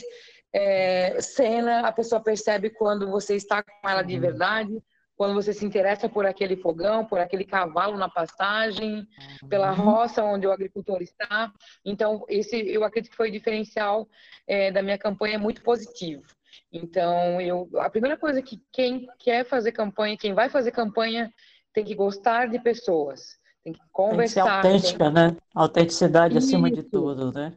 é, 0.53 1.21
cena, 1.21 1.87
a 1.87 1.91
pessoa 1.91 2.21
percebe 2.21 2.69
quando 2.71 3.09
você 3.09 3.35
está 3.35 3.61
com 3.63 3.87
ela 3.87 4.01
de 4.01 4.15
uhum. 4.15 4.21
verdade, 4.21 4.83
quando 5.15 5.33
você 5.33 5.53
se 5.53 5.65
interessa 5.65 6.07
por 6.07 6.25
aquele 6.25 6.55
fogão, 6.55 7.05
por 7.05 7.19
aquele 7.19 7.43
cavalo 7.43 7.97
na 7.97 8.09
pastagem, 8.09 9.05
pela 9.49 9.71
uhum. 9.71 9.83
roça 9.83 10.23
onde 10.23 10.47
o 10.47 10.51
agricultor 10.51 11.01
está. 11.01 11.51
Então, 11.83 12.23
esse 12.29 12.55
eu 12.55 12.83
acredito 12.83 13.11
que 13.11 13.17
foi 13.17 13.29
o 13.29 13.31
diferencial 13.31 14.07
é, 14.47 14.71
da 14.71 14.81
minha 14.81 14.97
campanha, 14.97 15.35
é 15.35 15.37
muito 15.37 15.61
positivo. 15.61 16.23
Então, 16.71 17.39
eu, 17.41 17.69
a 17.77 17.89
primeira 17.89 18.17
coisa 18.17 18.41
que 18.41 18.61
quem 18.71 19.07
quer 19.19 19.45
fazer 19.45 19.71
campanha, 19.71 20.17
quem 20.17 20.33
vai 20.33 20.49
fazer 20.49 20.71
campanha, 20.71 21.31
tem 21.73 21.83
que 21.83 21.95
gostar 21.95 22.47
de 22.47 22.59
pessoas 22.59 23.39
tem 23.63 23.73
que 23.73 23.79
conversar. 23.91 24.61
Tem 24.61 24.73
que 24.73 24.79
ser 24.79 24.95
autêntica, 24.97 25.05
tem... 25.05 25.13
né? 25.13 25.37
Autenticidade 25.53 26.37
Isso. 26.37 26.47
acima 26.47 26.71
de 26.71 26.83
tudo, 26.83 27.31
né? 27.31 27.55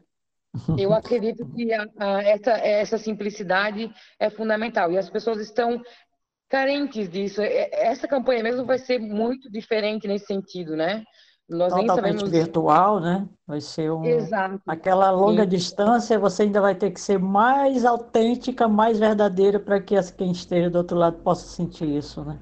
Eu 0.76 0.92
acredito 0.92 1.48
que 1.54 1.72
a, 1.72 1.86
a, 1.98 2.22
essa, 2.22 2.50
essa 2.52 2.98
simplicidade 2.98 3.90
é 4.18 4.28
fundamental 4.28 4.92
e 4.92 4.98
as 4.98 5.08
pessoas 5.08 5.40
estão 5.40 5.80
carentes 6.48 7.08
disso. 7.08 7.40
Essa 7.40 8.06
campanha 8.06 8.42
mesmo 8.42 8.66
vai 8.66 8.78
ser 8.78 8.98
muito 8.98 9.50
diferente 9.50 10.06
nesse 10.06 10.26
sentido, 10.26 10.76
né? 10.76 11.04
Nós 11.52 11.72
Totalmente 11.72 12.24
virtual, 12.28 13.00
né? 13.00 13.28
Vai 13.46 13.60
ser 13.60 13.92
um... 13.92 14.04
Exato. 14.04 14.60
aquela 14.66 15.10
longa 15.10 15.42
Sim. 15.42 15.48
distância, 15.48 16.18
você 16.18 16.44
ainda 16.44 16.60
vai 16.60 16.74
ter 16.74 16.90
que 16.90 17.00
ser 17.00 17.18
mais 17.18 17.84
autêntica, 17.84 18.66
mais 18.66 18.98
verdadeira 18.98 19.60
para 19.60 19.80
que 19.80 19.94
quem 20.16 20.32
esteja 20.32 20.70
do 20.70 20.78
outro 20.78 20.96
lado 20.96 21.18
possa 21.18 21.46
sentir 21.46 21.88
isso, 21.88 22.24
né? 22.24 22.38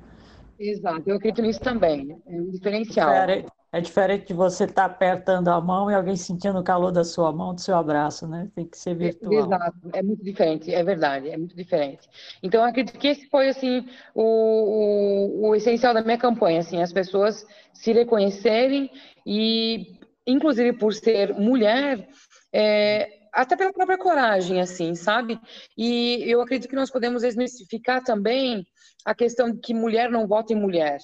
Exato, 0.61 1.09
eu 1.09 1.17
acredito 1.17 1.41
nisso 1.41 1.61
também. 1.61 2.21
É 2.27 2.37
um 2.37 2.51
diferencial. 2.51 3.09
Diferente, 3.09 3.49
é 3.73 3.81
diferente 3.81 4.27
de 4.27 4.35
você 4.35 4.65
estar 4.65 4.89
tá 4.89 4.95
apertando 4.95 5.49
a 5.49 5.59
mão 5.59 5.91
e 5.91 5.95
alguém 5.95 6.17
sentindo 6.17 6.59
o 6.59 6.63
calor 6.63 6.93
da 6.93 7.03
sua 7.03 7.33
mão, 7.33 7.55
do 7.55 7.61
seu 7.63 7.75
abraço, 7.75 8.29
né? 8.29 8.51
Tem 8.55 8.67
que 8.67 8.77
ser 8.77 8.95
virtual. 8.95 9.33
Exato, 9.33 9.79
é 9.95 10.03
muito 10.03 10.23
diferente, 10.23 10.75
é 10.75 10.85
verdade, 10.85 11.31
é 11.31 11.37
muito 11.39 11.57
diferente. 11.57 12.07
Então, 12.43 12.61
eu 12.61 12.69
acredito 12.69 12.99
que 12.99 13.09
esse 13.09 13.27
foi, 13.31 13.49
assim, 13.49 13.89
o, 14.15 14.23
o, 14.23 15.49
o 15.49 15.55
essencial 15.55 15.95
da 15.95 16.03
minha 16.03 16.19
campanha, 16.19 16.61
assim, 16.61 16.83
as 16.83 16.93
pessoas 16.93 17.47
se 17.73 17.93
reconhecerem 17.93 18.91
e, 19.25 19.99
inclusive 20.27 20.75
por 20.75 20.93
ser 20.93 21.33
mulher, 21.35 22.07
é, 22.53 23.20
até 23.33 23.57
pela 23.57 23.73
própria 23.73 23.99
coragem, 23.99 24.61
assim, 24.61 24.95
sabe? 24.95 25.39
E 25.77 26.23
eu 26.27 26.41
acredito 26.41 26.69
que 26.69 26.77
nós 26.77 26.91
podemos 26.91 27.23
desmistificar 27.23 28.03
também 28.03 28.65
a 29.05 29.15
questão 29.15 29.51
de 29.51 29.59
que 29.59 29.75
mulher 29.75 30.11
não 30.11 30.27
vota 30.27 30.53
em 30.53 30.57
mulher. 30.57 30.99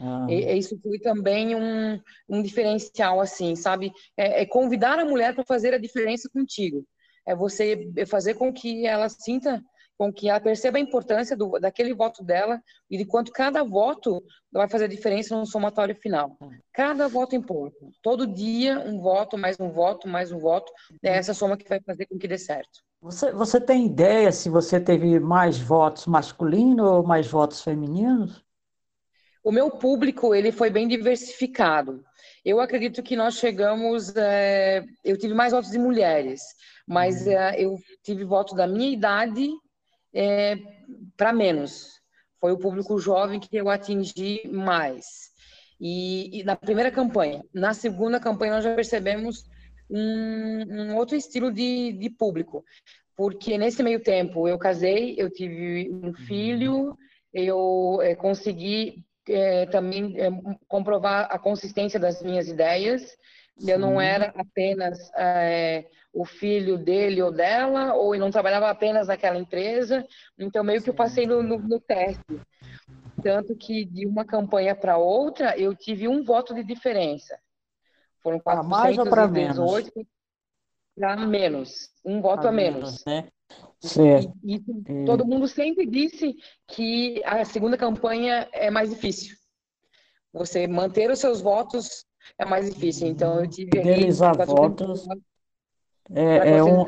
Ah. 0.00 0.26
E, 0.28 0.56
isso 0.58 0.78
foi 0.80 0.98
também 0.98 1.54
um, 1.54 2.00
um 2.28 2.42
diferencial, 2.42 3.20
assim, 3.20 3.56
sabe? 3.56 3.92
É, 4.16 4.42
é 4.42 4.46
convidar 4.46 4.98
a 4.98 5.04
mulher 5.04 5.34
para 5.34 5.44
fazer 5.44 5.74
a 5.74 5.78
diferença 5.78 6.28
contigo. 6.32 6.86
É 7.26 7.34
você 7.34 7.90
fazer 8.06 8.34
com 8.34 8.52
que 8.52 8.86
ela 8.86 9.08
sinta, 9.08 9.62
com 9.98 10.12
que 10.12 10.28
ela 10.28 10.40
perceba 10.40 10.78
a 10.78 10.80
importância 10.80 11.36
do, 11.36 11.58
daquele 11.58 11.94
voto 11.94 12.22
dela 12.22 12.60
e 12.90 12.98
de 12.98 13.04
quanto 13.04 13.32
cada 13.32 13.62
voto 13.62 14.22
vai 14.52 14.68
fazer 14.68 14.88
diferença 14.88 15.36
no 15.36 15.46
somatório 15.46 15.94
final. 15.94 16.36
Cada 16.72 17.08
voto 17.08 17.34
importa. 17.34 17.86
Todo 18.02 18.26
dia, 18.26 18.78
um 18.78 19.00
voto, 19.00 19.38
mais 19.38 19.58
um 19.58 19.70
voto, 19.70 20.06
mais 20.06 20.30
um 20.30 20.38
voto. 20.38 20.70
É 21.02 21.16
essa 21.16 21.32
soma 21.32 21.56
que 21.56 21.68
vai 21.68 21.80
fazer 21.80 22.06
com 22.06 22.18
que 22.18 22.28
dê 22.28 22.38
certo. 22.38 22.84
Você, 23.00 23.32
você 23.32 23.60
tem 23.60 23.86
ideia 23.86 24.32
se 24.32 24.48
você 24.48 24.80
teve 24.80 25.18
mais 25.18 25.58
votos 25.58 26.06
masculinos 26.06 26.86
ou 26.86 27.02
mais 27.02 27.26
votos 27.26 27.62
femininos? 27.62 28.44
O 29.44 29.52
meu 29.52 29.70
público 29.70 30.34
ele 30.34 30.50
foi 30.50 30.70
bem 30.70 30.88
diversificado. 30.88 32.04
Eu 32.44 32.60
acredito 32.60 33.02
que 33.02 33.16
nós 33.16 33.34
chegamos. 33.34 34.14
É, 34.16 34.84
eu 35.04 35.16
tive 35.16 35.34
mais 35.34 35.52
votos 35.52 35.70
de 35.70 35.78
mulheres, 35.78 36.42
mas 36.86 37.26
uhum. 37.26 37.32
é, 37.32 37.60
eu 37.60 37.76
tive 38.02 38.24
votos 38.24 38.54
da 38.54 38.66
minha 38.66 38.90
idade 38.90 39.48
é, 40.16 40.56
para 41.16 41.32
menos. 41.32 42.00
Foi 42.40 42.52
o 42.52 42.58
público 42.58 42.98
jovem 42.98 43.38
que 43.38 43.54
eu 43.54 43.68
atingi 43.68 44.48
mais. 44.48 45.30
E, 45.78 46.40
e, 46.40 46.42
na 46.44 46.56
primeira 46.56 46.90
campanha. 46.90 47.44
Na 47.52 47.74
segunda 47.74 48.18
campanha, 48.18 48.54
nós 48.54 48.64
já 48.64 48.74
percebemos 48.74 49.44
um, 49.90 50.64
um 50.68 50.96
outro 50.96 51.16
estilo 51.16 51.52
de, 51.52 51.92
de 51.92 52.08
público. 52.08 52.64
Porque 53.14 53.58
nesse 53.58 53.82
meio 53.82 54.02
tempo 54.02 54.48
eu 54.48 54.58
casei, 54.58 55.14
eu 55.18 55.30
tive 55.30 55.90
um 55.90 56.06
uhum. 56.06 56.14
filho, 56.14 56.98
eu 57.32 57.98
é, 58.02 58.14
consegui 58.14 59.04
é, 59.28 59.66
também 59.66 60.14
é, 60.18 60.28
comprovar 60.66 61.28
a 61.30 61.38
consistência 61.38 62.00
das 62.00 62.22
minhas 62.22 62.48
ideias. 62.48 63.16
Sim. 63.58 63.70
Eu 63.70 63.78
não 63.78 64.00
era 64.00 64.32
apenas 64.36 65.10
é, 65.16 65.86
o 66.12 66.24
filho 66.24 66.76
dele 66.76 67.22
ou 67.22 67.32
dela, 67.32 67.94
ou 67.94 68.14
eu 68.14 68.20
não 68.20 68.30
trabalhava 68.30 68.68
apenas 68.68 69.08
naquela 69.08 69.38
empresa. 69.38 70.06
Então, 70.38 70.62
meio 70.62 70.82
que 70.82 70.90
eu 70.90 70.94
passei 70.94 71.26
no, 71.26 71.42
no, 71.42 71.58
no 71.58 71.80
teste. 71.80 72.22
Tanto 73.22 73.56
que 73.56 73.84
de 73.84 74.06
uma 74.06 74.24
campanha 74.24 74.74
para 74.74 74.98
outra, 74.98 75.58
eu 75.58 75.74
tive 75.74 76.06
um 76.06 76.22
voto 76.22 76.54
de 76.54 76.62
diferença. 76.62 77.38
Foram 78.22 78.38
418 78.40 78.68
mais 78.68 78.98
ou 78.98 79.06
para 79.06 79.28
menos? 79.28 79.90
Menos. 81.28 81.90
Um 82.04 82.20
voto 82.20 82.46
a, 82.46 82.50
a 82.50 82.52
menos. 82.52 83.04
menos 83.04 83.04
né? 83.04 83.28
Certo. 83.80 84.32
E, 84.42 84.56
e 84.56 85.04
todo 85.04 85.26
mundo 85.26 85.46
sempre 85.46 85.86
disse 85.86 86.34
que 86.66 87.22
a 87.24 87.44
segunda 87.44 87.76
campanha 87.76 88.48
é 88.52 88.70
mais 88.70 88.90
difícil. 88.90 89.36
Você 90.32 90.66
manter 90.66 91.10
os 91.10 91.18
seus 91.18 91.40
votos 91.40 92.04
é 92.38 92.44
mais 92.44 92.68
difícil. 92.68 93.08
Então 93.08 93.40
eu 93.40 93.48
tive 93.48 93.70
fidelizar 93.70 94.34
votos 94.46 95.06
é, 96.14 96.56
é 96.56 96.64
um 96.64 96.84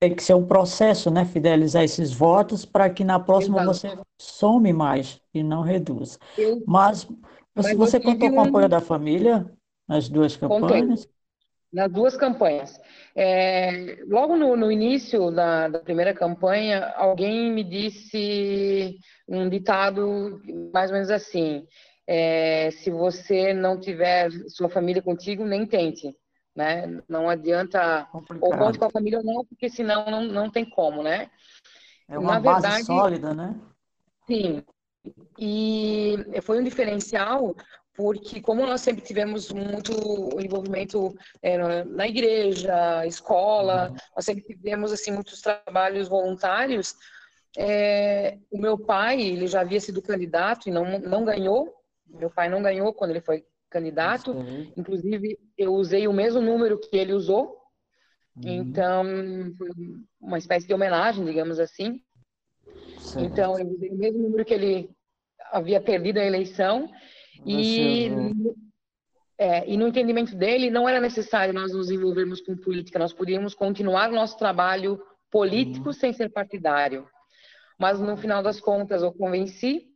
tem 0.00 0.14
que 0.14 0.22
ser 0.22 0.32
um 0.32 0.46
processo, 0.46 1.10
né? 1.10 1.26
Fidelizar 1.26 1.84
esses 1.84 2.10
votos 2.10 2.64
para 2.64 2.88
que 2.88 3.04
na 3.04 3.20
próxima 3.20 3.60
Exato. 3.62 3.74
você 3.74 4.02
some 4.18 4.72
mais 4.72 5.20
e 5.34 5.42
não 5.42 5.60
reduza. 5.60 6.18
Eu, 6.38 6.62
mas, 6.66 7.06
mas 7.54 7.76
você 7.76 8.00
contou 8.00 8.30
com 8.30 8.36
o 8.36 8.40
apoio 8.40 8.66
da 8.66 8.80
família 8.80 9.46
nas 9.86 10.08
duas 10.08 10.36
campanhas? 10.36 11.04
Contei 11.04 11.20
nas 11.72 11.90
duas 11.90 12.16
campanhas. 12.16 12.80
É, 13.14 14.02
logo 14.08 14.36
no, 14.36 14.56
no 14.56 14.72
início 14.72 15.30
da, 15.30 15.68
da, 15.68 15.78
primeira 15.78 16.12
campanha, 16.12 16.92
alguém 16.96 17.52
me 17.52 17.62
disse 17.62 18.98
um 19.28 19.48
ditado 19.48 20.40
mais 20.72 20.90
ou 20.90 20.94
menos 20.94 21.10
assim: 21.10 21.64
é, 22.12 22.72
se 22.72 22.90
você 22.90 23.54
não 23.54 23.78
tiver 23.78 24.32
sua 24.48 24.68
família 24.68 25.00
contigo, 25.00 25.44
nem 25.44 25.64
tente. 25.64 26.12
Né? 26.56 27.00
Não 27.08 27.30
adianta 27.30 28.08
Complicado. 28.10 28.50
ou 28.50 28.58
conte 28.58 28.78
com 28.80 28.86
a 28.86 28.90
família 28.90 29.18
ou 29.20 29.24
não, 29.24 29.44
porque 29.44 29.70
senão 29.70 30.04
não, 30.10 30.24
não 30.24 30.50
tem 30.50 30.68
como, 30.68 31.04
né? 31.04 31.30
É 32.08 32.18
uma 32.18 32.32
Na 32.32 32.40
base 32.40 32.62
verdade, 32.62 32.84
sólida, 32.84 33.32
né? 33.32 33.54
Sim. 34.26 34.64
E 35.38 36.16
foi 36.42 36.58
um 36.58 36.64
diferencial 36.64 37.54
porque 37.94 38.40
como 38.40 38.66
nós 38.66 38.80
sempre 38.80 39.04
tivemos 39.04 39.52
muito 39.52 39.92
envolvimento 40.40 41.14
é, 41.40 41.84
na 41.84 42.08
igreja, 42.08 43.06
escola, 43.06 43.88
uhum. 43.88 43.96
nós 44.16 44.24
sempre 44.24 44.42
tivemos 44.42 44.90
assim 44.92 45.12
muitos 45.12 45.40
trabalhos 45.40 46.08
voluntários. 46.08 46.96
É, 47.56 48.36
o 48.50 48.58
meu 48.58 48.76
pai, 48.76 49.20
ele 49.20 49.46
já 49.46 49.60
havia 49.60 49.80
sido 49.80 50.02
candidato 50.02 50.68
e 50.68 50.72
não 50.72 50.98
não 50.98 51.24
ganhou. 51.24 51.79
Meu 52.18 52.30
pai 52.30 52.48
não 52.48 52.62
ganhou 52.62 52.92
quando 52.92 53.10
ele 53.10 53.20
foi 53.20 53.44
candidato. 53.68 54.32
Uhum. 54.32 54.72
Inclusive, 54.76 55.38
eu 55.56 55.74
usei 55.74 56.08
o 56.08 56.12
mesmo 56.12 56.40
número 56.40 56.78
que 56.78 56.96
ele 56.96 57.12
usou. 57.12 57.56
Uhum. 58.36 58.52
Então, 58.52 59.04
foi 59.56 59.68
uma 60.20 60.38
espécie 60.38 60.66
de 60.66 60.74
homenagem, 60.74 61.24
digamos 61.24 61.58
assim. 61.58 62.02
Certo. 62.98 63.24
Então, 63.24 63.58
eu 63.58 63.66
usei 63.68 63.90
o 63.90 63.96
mesmo 63.96 64.22
número 64.22 64.44
que 64.44 64.54
ele 64.54 64.90
havia 65.52 65.80
perdido 65.80 66.18
a 66.18 66.24
eleição 66.24 66.88
e, 67.44 68.08
é, 69.38 69.68
e 69.68 69.76
no 69.76 69.88
entendimento 69.88 70.36
dele, 70.36 70.70
não 70.70 70.88
era 70.88 71.00
necessário 71.00 71.54
nós 71.54 71.72
nos 71.72 71.90
envolvermos 71.90 72.40
com 72.40 72.56
política, 72.56 72.98
nós 72.98 73.12
podíamos 73.12 73.54
continuar 73.54 74.10
o 74.10 74.14
nosso 74.14 74.38
trabalho 74.38 75.02
político 75.30 75.88
uhum. 75.88 75.92
sem 75.92 76.12
ser 76.12 76.30
partidário. 76.30 77.08
Mas 77.78 77.98
no 77.98 78.16
final 78.16 78.42
das 78.42 78.60
contas, 78.60 79.02
eu 79.02 79.12
convenci, 79.12 79.89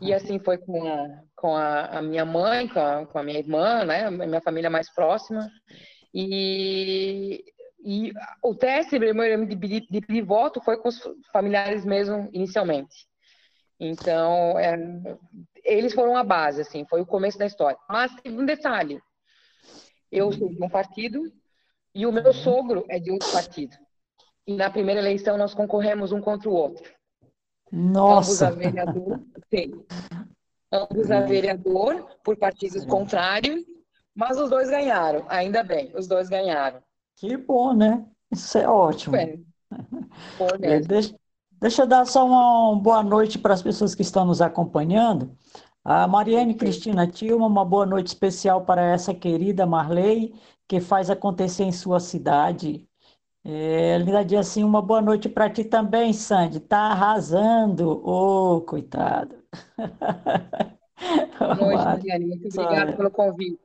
e 0.00 0.12
assim 0.12 0.38
foi 0.38 0.58
com 0.58 0.88
com 1.42 1.56
a, 1.56 1.98
a 1.98 2.02
minha 2.02 2.24
mãe, 2.24 2.68
com 2.68 2.78
a, 2.78 3.04
com 3.04 3.18
a, 3.18 3.22
minha 3.24 3.40
irmã, 3.40 3.84
né, 3.84 4.08
minha 4.10 4.40
família 4.40 4.70
mais 4.70 4.88
próxima. 4.94 5.50
E, 6.14 7.44
e 7.84 8.12
o 8.40 8.54
teste 8.54 8.96
de, 8.96 9.12
de, 9.56 10.00
de, 10.00 10.26
foi 10.64 10.76
com 10.76 10.88
os 10.88 11.02
familiares 11.32 11.84
mesmo, 11.84 12.28
inicialmente. 12.32 13.08
Então, 13.80 14.56
é, 14.56 14.76
eles 15.64 15.92
foram 15.92 16.16
a 16.16 16.22
base, 16.22 16.60
assim, 16.60 16.86
foi 16.88 17.00
o 17.00 17.06
começo 17.06 17.36
da 17.36 17.46
história. 17.46 17.78
Mas 17.88 18.14
teve 18.22 18.40
um 18.40 18.46
detalhe. 18.46 19.00
Eu 20.12 20.30
sou 20.30 20.48
de 20.48 20.62
um 20.62 20.68
partido 20.68 21.20
e 21.92 22.06
o 22.06 22.12
meu 22.12 22.32
sogro 22.32 22.84
é 22.88 23.00
de 23.00 23.10
outro 23.10 23.32
partido. 23.32 23.76
E 24.46 24.54
na 24.54 24.70
primeira 24.70 25.00
eleição 25.00 25.36
nós 25.36 25.54
concorremos 25.54 26.12
um 26.12 26.20
contra 26.20 26.48
o 26.48 26.52
outro. 26.52 26.88
Nossa! 27.72 28.48
Ambos 28.48 28.64
a 28.64 28.68
vereador, 28.68 29.20
sim. 29.50 29.84
Ambos 30.70 31.10
a 31.10 31.20
vereador 31.20 32.06
por 32.22 32.36
partidos 32.36 32.84
contrários, 32.84 33.64
mas 34.14 34.38
os 34.38 34.50
dois 34.50 34.68
ganharam, 34.68 35.24
ainda 35.28 35.64
bem, 35.64 35.90
os 35.96 36.06
dois 36.06 36.28
ganharam. 36.28 36.80
Que 37.16 37.36
bom, 37.36 37.72
né? 37.72 38.04
Isso 38.30 38.58
é 38.58 38.68
ótimo. 38.68 39.16
É. 39.16 39.38
É, 40.60 40.80
deixa, 40.80 41.14
Deixa 41.62 41.82
eu 41.82 41.86
dar 41.86 42.04
só 42.06 42.26
uma 42.26 42.74
boa 42.74 43.04
noite 43.04 43.38
para 43.38 43.54
as 43.54 43.62
pessoas 43.62 43.94
que 43.94 44.02
estão 44.02 44.24
nos 44.24 44.42
acompanhando. 44.42 45.30
A 45.84 46.08
Mariane 46.08 46.54
Cristina 46.54 47.06
Tilma, 47.06 47.46
uma 47.46 47.64
boa 47.64 47.86
noite 47.86 48.08
especial 48.08 48.64
para 48.64 48.82
essa 48.82 49.14
querida 49.14 49.64
Marley, 49.64 50.34
que 50.66 50.80
faz 50.80 51.08
acontecer 51.08 51.62
em 51.62 51.70
sua 51.70 52.00
cidade. 52.00 52.88
É, 53.44 53.98
Linda 53.98 54.38
assim, 54.38 54.62
uma 54.62 54.80
boa 54.80 55.02
noite 55.02 55.28
para 55.28 55.50
ti 55.50 55.64
também, 55.64 56.12
Sandy. 56.12 56.60
Tá 56.60 56.92
arrasando. 56.92 58.00
Ô, 58.06 58.56
oh, 58.56 58.60
coitado. 58.60 59.36
Boa 61.38 61.54
noite, 61.56 61.84
Mariane. 61.84 62.26
Muito 62.26 62.48
obrigada 62.60 62.92
pelo 62.92 63.10
convite. 63.10 63.58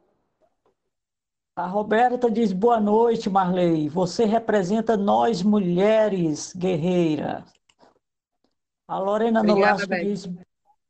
A 1.55 1.65
Roberta 1.65 2.29
diz 2.29 2.53
boa 2.53 2.79
noite, 2.79 3.29
Marley. 3.29 3.89
Você 3.89 4.25
representa 4.25 4.95
nós 4.95 5.41
mulheres 5.41 6.53
guerreiras. 6.55 7.43
A 8.87 8.99
Lorena 8.99 9.41
Obrigada, 9.41 9.85
Nolasco 9.85 10.05
diz, 10.05 10.29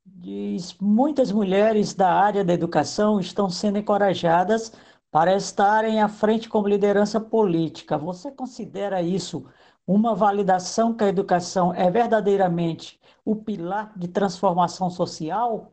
diz 0.06 0.78
muitas 0.80 1.32
mulheres 1.32 1.93
da 1.93 2.12
área 2.12 2.43
da 2.43 2.54
educação 2.54 3.19
estão 3.19 3.50
sendo 3.50 3.78
encorajadas 3.78 4.71
para 5.12 5.36
estarem 5.36 6.02
à 6.02 6.08
frente 6.08 6.50
como 6.50 6.67
liderança 6.67 7.20
política. 7.20 7.98
Você 7.98 8.32
considera 8.32 9.02
isso 9.02 9.50
uma 9.86 10.13
validação 10.13 10.93
que 10.93 11.04
a 11.04 11.08
educação 11.08 11.74
é 11.74 11.89
verdadeiramente 11.89 13.00
o 13.24 13.36
pilar 13.36 13.98
de 13.98 14.08
transformação 14.08 14.89
social? 14.89 15.72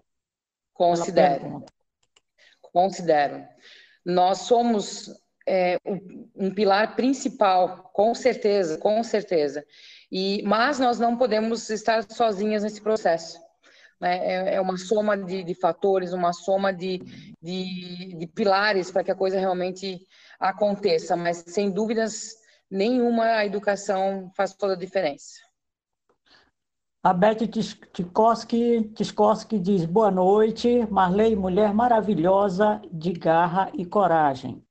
Considero. 0.73 1.65
Considero. 2.73 3.45
Nós 4.05 4.39
somos 4.39 5.11
é, 5.47 5.79
um, 5.85 6.29
um 6.37 6.55
pilar 6.55 6.97
principal, 6.97 7.91
com 7.93 8.15
certeza, 8.15 8.79
com 8.79 9.03
certeza. 9.03 9.65
E, 10.11 10.43
mas 10.45 10.79
nós 10.79 10.99
não 10.99 11.17
podemos 11.17 11.71
estar 11.71 12.05
sozinhas 12.11 12.63
nesse 12.63 12.81
processo. 12.81 13.39
Né? 14.01 14.19
É, 14.19 14.55
é 14.57 14.61
uma 14.61 14.77
soma 14.77 15.17
de, 15.17 15.43
de 15.43 15.55
fatores, 15.55 16.13
uma 16.13 16.33
soma 16.33 16.73
de, 16.73 16.99
de, 17.43 18.17
de 18.17 18.27
pilares 18.27 18.91
para 18.91 19.05
que 19.05 19.11
a 19.11 19.17
coisa 19.17 19.39
realmente 19.39 20.01
aconteça. 20.39 21.17
Mas, 21.17 21.45
sem 21.47 21.71
dúvidas 21.71 22.35
nenhuma, 22.71 23.25
a 23.25 23.47
educação 23.47 24.31
faz 24.37 24.55
toda 24.55 24.75
a 24.75 24.79
diferença. 24.79 25.45
A 27.03 27.13
Beth 27.13 27.47
Tiskoski 28.95 29.59
diz 29.61 29.85
boa 29.85 30.11
noite, 30.11 30.87
Marley, 30.91 31.37
mulher 31.37 31.75
maravilhosa, 31.75 32.81
de 32.91 33.13
garra 33.13 33.71
e 33.75 33.85
coragem. 33.85 34.64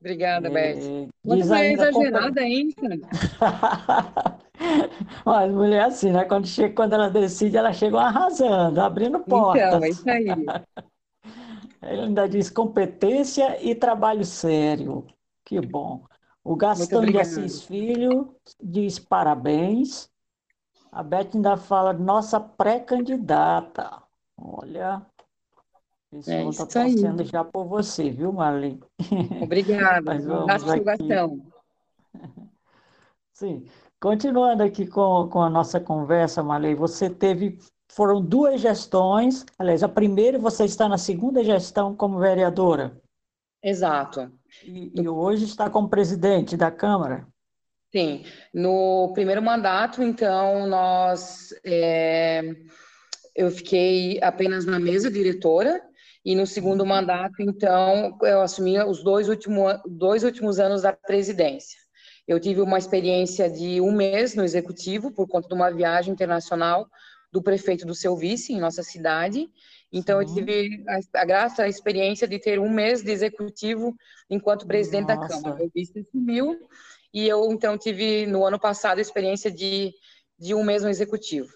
Obrigada, 0.00 0.48
Beth. 0.48 0.78
É, 0.78 1.08
ainda 1.54 1.92
compa- 1.92 2.08
exagerada, 2.08 2.40
hein? 2.42 2.74
Mas 5.24 5.52
mulher 5.52 5.80
é 5.80 5.84
assim, 5.84 6.10
né? 6.10 6.24
Quando, 6.24 6.46
chega, 6.46 6.74
quando 6.74 6.92
ela 6.94 7.10
decide, 7.10 7.56
ela 7.56 7.72
chega 7.72 8.00
arrasando, 8.00 8.80
abrindo 8.80 9.18
Então, 9.18 9.38
portas. 9.40 9.82
é 9.82 9.88
isso 9.90 10.10
aí. 10.10 10.24
Ele 11.82 12.00
ainda 12.02 12.28
diz 12.28 12.50
competência 12.50 13.62
e 13.64 13.74
trabalho 13.74 14.24
sério. 14.24 15.06
Que 15.44 15.60
bom. 15.60 16.04
O 16.44 16.54
Gastão 16.56 17.04
de. 17.04 17.18
Assis 17.18 17.62
Filho 17.62 18.34
diz 18.62 18.98
parabéns. 18.98 20.10
A 20.92 21.02
Beth 21.02 21.30
ainda 21.34 21.56
fala 21.56 21.92
nossa 21.92 22.38
pré-candidata. 22.40 24.02
Olha, 24.36 25.00
esse 26.12 26.32
É 26.32 26.48
está 26.48 26.64
isso 26.64 26.78
aí. 26.78 26.94
torcendo 26.94 27.24
já 27.24 27.44
por 27.44 27.66
você, 27.66 28.10
viu, 28.10 28.32
Marlene? 28.32 28.80
Obrigada. 29.42 30.02
Mas. 30.46 30.64
Gastão. 30.82 31.46
Sim. 33.32 33.64
Continuando 34.00 34.62
aqui 34.62 34.86
com, 34.86 35.28
com 35.28 35.42
a 35.42 35.50
nossa 35.50 35.78
conversa, 35.78 36.42
Marley, 36.42 36.74
você 36.74 37.10
teve, 37.10 37.58
foram 37.92 38.20
duas 38.22 38.60
gestões, 38.60 39.44
aliás, 39.58 39.82
a 39.82 39.88
primeira 39.88 40.38
você 40.38 40.64
está 40.64 40.88
na 40.88 40.96
segunda 40.96 41.44
gestão 41.44 41.94
como 41.94 42.18
vereadora 42.18 42.98
Exato. 43.62 44.32
e, 44.64 45.02
e 45.02 45.06
hoje 45.06 45.44
está 45.44 45.68
como 45.68 45.88
presidente 45.90 46.56
da 46.56 46.70
Câmara. 46.70 47.26
Sim, 47.92 48.24
no 48.54 49.10
primeiro 49.12 49.42
mandato, 49.42 50.02
então, 50.02 50.66
nós 50.66 51.52
é, 51.62 52.56
eu 53.34 53.50
fiquei 53.50 54.18
apenas 54.22 54.64
na 54.64 54.78
mesa 54.78 55.10
diretora, 55.10 55.82
e 56.24 56.34
no 56.34 56.46
segundo 56.46 56.84
mandato, 56.84 57.40
então, 57.40 58.18
eu 58.22 58.42
assumi 58.42 58.78
os 58.82 59.02
dois, 59.02 59.28
último, 59.28 59.66
dois 59.86 60.22
últimos 60.22 60.58
anos 60.58 60.82
da 60.82 60.92
presidência. 60.92 61.78
Eu 62.28 62.38
tive 62.38 62.60
uma 62.60 62.78
experiência 62.78 63.48
de 63.48 63.80
um 63.80 63.90
mês 63.90 64.34
no 64.34 64.44
executivo, 64.44 65.10
por 65.12 65.26
conta 65.26 65.48
de 65.48 65.54
uma 65.54 65.70
viagem 65.70 66.12
internacional 66.12 66.86
do 67.32 67.42
prefeito 67.42 67.86
do 67.86 67.94
seu 67.94 68.16
vice, 68.16 68.52
em 68.52 68.60
nossa 68.60 68.82
cidade. 68.82 69.48
Então, 69.92 70.20
eu 70.20 70.28
Sim. 70.28 70.34
tive 70.34 70.84
a, 70.86 71.20
a 71.20 71.24
grata 71.24 71.66
experiência 71.66 72.28
de 72.28 72.38
ter 72.38 72.58
um 72.58 72.70
mês 72.70 73.02
de 73.02 73.10
executivo 73.10 73.94
enquanto 74.28 74.66
presidente 74.66 75.06
da 75.06 75.16
Nossa. 75.16 75.28
Câmara. 75.28 75.56
Meu 75.56 75.70
vice 75.74 75.98
assumiu, 75.98 76.56
e 77.12 77.26
eu, 77.26 77.50
então, 77.50 77.78
tive 77.78 78.26
no 78.26 78.44
ano 78.44 78.60
passado 78.60 78.98
a 78.98 79.02
experiência 79.02 79.50
de, 79.50 79.92
de 80.38 80.54
um 80.54 80.62
mês 80.62 80.82
no 80.82 80.90
executivo. 80.90 81.48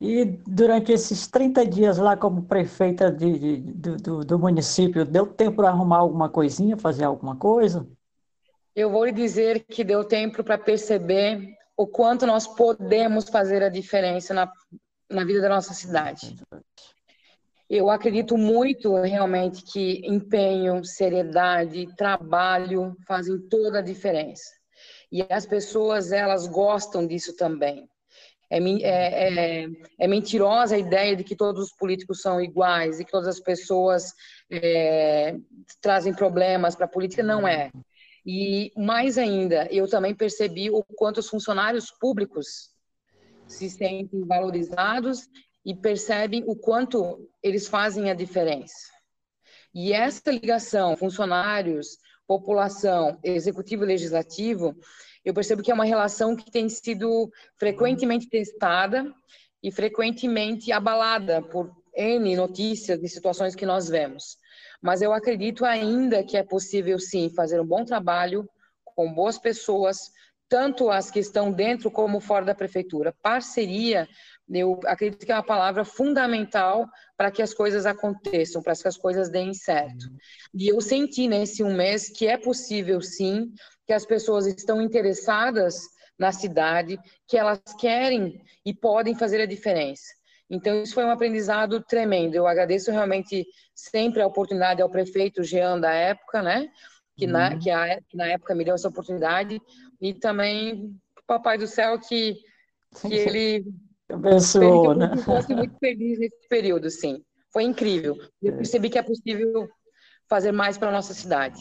E 0.00 0.24
durante 0.24 0.92
esses 0.92 1.26
30 1.26 1.66
dias 1.66 1.98
lá 1.98 2.16
como 2.16 2.42
prefeita 2.42 3.10
de, 3.10 3.38
de- 3.58 3.96
do, 3.96 4.24
do, 4.24 4.38
município, 4.38 5.04
deu 5.04 5.26
tempo 5.26 5.56
para 5.56 5.68
arrumar 5.68 5.98
alguma 5.98 6.28
coisinha, 6.28 6.76
fazer 6.76 7.04
alguma 7.04 7.36
coisa? 7.36 7.86
Eu 8.74 8.90
vou 8.90 9.04
lhe 9.04 9.12
dizer 9.12 9.64
que 9.64 9.82
deu 9.82 10.04
tempo 10.04 10.44
para 10.44 10.56
perceber 10.56 11.56
o 11.76 11.86
quanto 11.86 12.26
nós 12.26 12.46
podemos 12.46 13.28
fazer 13.28 13.62
a 13.62 13.68
diferença 13.68 14.32
na, 14.32 14.50
na 15.10 15.24
vida 15.24 15.40
da 15.40 15.48
nossa 15.48 15.74
cidade. 15.74 16.36
Eu 17.68 17.90
acredito 17.90 18.38
muito 18.38 18.94
realmente 19.02 19.62
que 19.62 20.00
empenho, 20.06 20.82
seriedade, 20.84 21.94
trabalho 21.96 22.96
fazem 23.06 23.38
toda 23.48 23.80
a 23.80 23.82
diferença. 23.82 24.50
E 25.12 25.22
as 25.30 25.44
pessoas, 25.44 26.12
elas 26.12 26.46
gostam 26.46 27.06
disso 27.06 27.36
também. 27.36 27.88
É, 28.50 28.58
é, 28.58 29.64
é, 29.64 29.68
é 29.98 30.08
mentirosa 30.08 30.74
a 30.74 30.78
ideia 30.78 31.14
de 31.14 31.22
que 31.22 31.36
todos 31.36 31.64
os 31.64 31.72
políticos 31.76 32.22
são 32.22 32.40
iguais 32.40 32.98
e 32.98 33.04
que 33.04 33.10
todas 33.10 33.28
as 33.28 33.40
pessoas 33.40 34.12
é, 34.50 35.36
trazem 35.82 36.14
problemas 36.14 36.74
para 36.74 36.86
a 36.86 36.88
política. 36.88 37.22
Não 37.22 37.46
é. 37.46 37.70
E 38.24 38.72
mais 38.76 39.18
ainda, 39.18 39.66
eu 39.70 39.88
também 39.88 40.14
percebi 40.14 40.70
o 40.70 40.82
quanto 40.82 41.18
os 41.18 41.28
funcionários 41.28 41.90
públicos 41.90 42.70
se 43.46 43.70
sentem 43.70 44.26
valorizados 44.26 45.28
e 45.64 45.74
percebem 45.74 46.44
o 46.46 46.56
quanto 46.56 47.28
eles 47.42 47.66
fazem 47.66 48.10
a 48.10 48.14
diferença. 48.14 48.92
E 49.74 49.92
essa 49.92 50.30
ligação, 50.30 50.96
funcionários, 50.96 51.98
população, 52.26 53.18
executivo 53.22 53.84
e 53.84 53.86
legislativo, 53.86 54.76
eu 55.24 55.34
percebo 55.34 55.62
que 55.62 55.70
é 55.70 55.74
uma 55.74 55.84
relação 55.84 56.34
que 56.36 56.50
tem 56.50 56.68
sido 56.68 57.30
frequentemente 57.58 58.28
testada 58.28 59.12
e 59.62 59.70
frequentemente 59.70 60.70
abalada 60.72 61.42
por 61.42 61.70
N 61.94 62.36
notícias 62.36 63.02
e 63.02 63.08
situações 63.08 63.54
que 63.54 63.66
nós 63.66 63.88
vemos. 63.88 64.36
Mas 64.80 65.02
eu 65.02 65.12
acredito 65.12 65.64
ainda 65.64 66.22
que 66.22 66.36
é 66.36 66.42
possível, 66.42 66.98
sim, 66.98 67.30
fazer 67.34 67.60
um 67.60 67.66
bom 67.66 67.84
trabalho 67.84 68.48
com 68.84 69.12
boas 69.12 69.38
pessoas, 69.38 70.10
tanto 70.48 70.90
as 70.90 71.10
que 71.10 71.18
estão 71.18 71.52
dentro 71.52 71.90
como 71.90 72.20
fora 72.20 72.44
da 72.44 72.54
prefeitura. 72.54 73.14
Parceria, 73.20 74.08
eu 74.48 74.80
acredito 74.86 75.26
que 75.26 75.32
é 75.32 75.34
uma 75.34 75.42
palavra 75.42 75.84
fundamental 75.84 76.86
para 77.16 77.30
que 77.30 77.42
as 77.42 77.52
coisas 77.52 77.84
aconteçam, 77.84 78.62
para 78.62 78.74
que 78.74 78.88
as 78.88 78.96
coisas 78.96 79.28
deem 79.28 79.52
certo. 79.52 80.06
E 80.54 80.68
eu 80.68 80.80
senti 80.80 81.28
nesse 81.28 81.62
um 81.62 81.74
mês 81.74 82.08
que 82.08 82.26
é 82.26 82.36
possível, 82.36 83.00
sim, 83.00 83.52
que 83.88 83.92
as 83.94 84.04
pessoas 84.04 84.46
estão 84.46 84.82
interessadas 84.82 85.80
na 86.18 86.30
cidade, 86.30 86.98
que 87.26 87.38
elas 87.38 87.58
querem 87.80 88.38
e 88.62 88.74
podem 88.74 89.14
fazer 89.14 89.40
a 89.40 89.46
diferença. 89.46 90.04
Então, 90.50 90.82
isso 90.82 90.92
foi 90.92 91.06
um 91.06 91.10
aprendizado 91.10 91.82
tremendo. 91.82 92.34
Eu 92.34 92.46
agradeço 92.46 92.90
realmente 92.90 93.46
sempre 93.74 94.20
a 94.20 94.26
oportunidade 94.26 94.82
ao 94.82 94.90
prefeito 94.90 95.42
Jean 95.42 95.80
da 95.80 95.90
época, 95.90 96.42
né? 96.42 96.68
Que, 97.16 97.26
na, 97.26 97.52
Uhum. 97.52 97.58
que, 97.58 97.70
a, 97.70 97.98
que 98.02 98.14
na 98.14 98.26
época 98.26 98.54
me 98.54 98.62
deu 98.62 98.74
essa 98.74 98.88
oportunidade, 98.88 99.58
e 99.98 100.12
também 100.12 100.94
Papai 101.26 101.56
do 101.56 101.66
Céu, 101.66 101.98
que, 101.98 102.34
que 103.00 103.14
ele 103.14 103.64
Abençoou, 104.10 104.94
né? 104.94 105.12
eu 105.16 105.22
fosse 105.22 105.54
muito 105.54 105.78
feliz 105.78 106.18
nesse 106.18 106.46
período, 106.46 106.90
sim. 106.90 107.24
Foi 107.50 107.62
incrível. 107.62 108.18
Eu 108.42 108.54
percebi 108.54 108.90
que 108.90 108.98
é 108.98 109.02
possível 109.02 109.66
fazer 110.28 110.52
mais 110.52 110.76
para 110.76 110.90
a 110.90 110.92
nossa 110.92 111.14
cidade. 111.14 111.58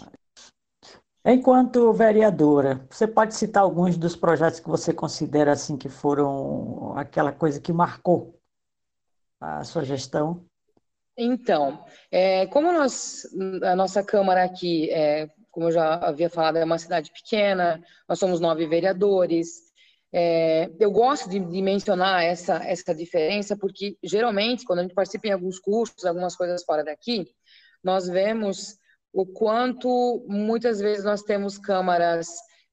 Enquanto 1.29 1.91
vereadora, 1.91 2.87
você 2.89 3.05
pode 3.05 3.35
citar 3.35 3.61
alguns 3.61 3.97
dos 3.97 4.15
projetos 4.15 4.61
que 4.61 4.69
você 4.69 4.93
considera 4.93 5.51
assim 5.51 5.75
que 5.75 5.89
foram 5.89 6.97
aquela 6.97 7.33
coisa 7.33 7.59
que 7.59 7.73
marcou 7.73 8.39
a 9.37 9.61
sua 9.65 9.83
gestão? 9.83 10.45
Então, 11.17 11.83
é, 12.09 12.47
como 12.47 12.71
nós, 12.71 13.27
a 13.61 13.75
nossa 13.75 14.01
Câmara 14.01 14.45
aqui, 14.45 14.89
é, 14.89 15.29
como 15.51 15.67
eu 15.67 15.71
já 15.73 15.95
havia 15.95 16.29
falado, 16.29 16.59
é 16.59 16.63
uma 16.63 16.77
cidade 16.77 17.11
pequena, 17.11 17.83
nós 18.07 18.17
somos 18.19 18.39
nove 18.39 18.65
vereadores. 18.65 19.49
É, 20.13 20.71
eu 20.79 20.89
gosto 20.89 21.29
de, 21.29 21.41
de 21.41 21.61
mencionar 21.61 22.23
essa, 22.23 22.63
essa 22.63 22.95
diferença, 22.95 23.57
porque 23.57 23.97
geralmente, 24.01 24.63
quando 24.63 24.79
a 24.79 24.81
gente 24.83 24.95
participa 24.95 25.27
em 25.27 25.31
alguns 25.33 25.59
cursos, 25.59 26.05
algumas 26.05 26.37
coisas 26.37 26.63
fora 26.63 26.85
daqui, 26.85 27.27
nós 27.83 28.07
vemos 28.07 28.77
o 29.13 29.25
quanto 29.25 30.25
muitas 30.27 30.79
vezes 30.79 31.03
nós 31.03 31.23
temos 31.23 31.57
câmaras 31.57 32.27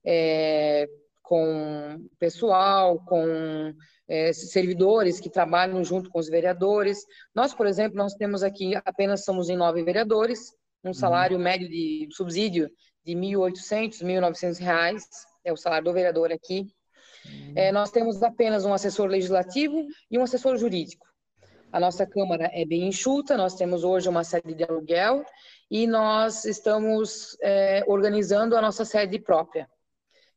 é, 0.05 0.87
com 1.23 2.07
pessoal, 2.18 2.99
com 3.07 3.73
é, 4.07 4.33
servidores 4.33 5.18
que 5.18 5.31
trabalham 5.31 5.83
junto 5.83 6.11
com 6.11 6.18
os 6.18 6.29
vereadores. 6.29 7.05
Nós, 7.35 7.55
por 7.55 7.66
exemplo, 7.66 7.97
nós 7.97 8.14
temos 8.14 8.42
aqui 8.42 8.75
apenas 8.85 9.25
somos 9.25 9.49
em 9.49 9.57
nove 9.57 9.83
vereadores, 9.83 10.53
um 10.85 10.88
uhum. 10.88 10.94
salário 10.94 11.38
médio 11.38 11.68
de 11.68 12.07
subsídio 12.11 12.70
de 13.05 13.14
1.800, 13.14 14.03
1.900 14.03 14.59
reais, 14.59 15.05
é 15.44 15.53
o 15.53 15.57
salário 15.57 15.87
do 15.87 15.92
vereador 15.92 16.31
aqui. 16.31 16.66
Uhum. 17.25 17.53
É, 17.57 17.73
nós 17.73 17.90
temos 17.90 18.23
apenas 18.23 18.64
um 18.64 18.73
assessor 18.75 19.09
legislativo 19.09 19.87
e 20.11 20.18
um 20.18 20.23
assessor 20.23 20.57
jurídico. 20.57 21.07
A 21.73 21.81
nossa 21.81 22.07
Câmara 22.07 22.51
é 22.53 22.64
bem 22.64 22.87
enxuta, 22.87 23.37
nós 23.37 23.57
temos 23.57 23.83
hoje 23.83 24.09
uma 24.09 24.23
sede 24.23 24.55
de 24.55 24.62
aluguel 24.62 25.25
e 25.74 25.88
nós 25.88 26.44
estamos 26.44 27.37
é, 27.42 27.82
organizando 27.88 28.56
a 28.56 28.62
nossa 28.62 28.84
sede 28.84 29.18
própria. 29.18 29.68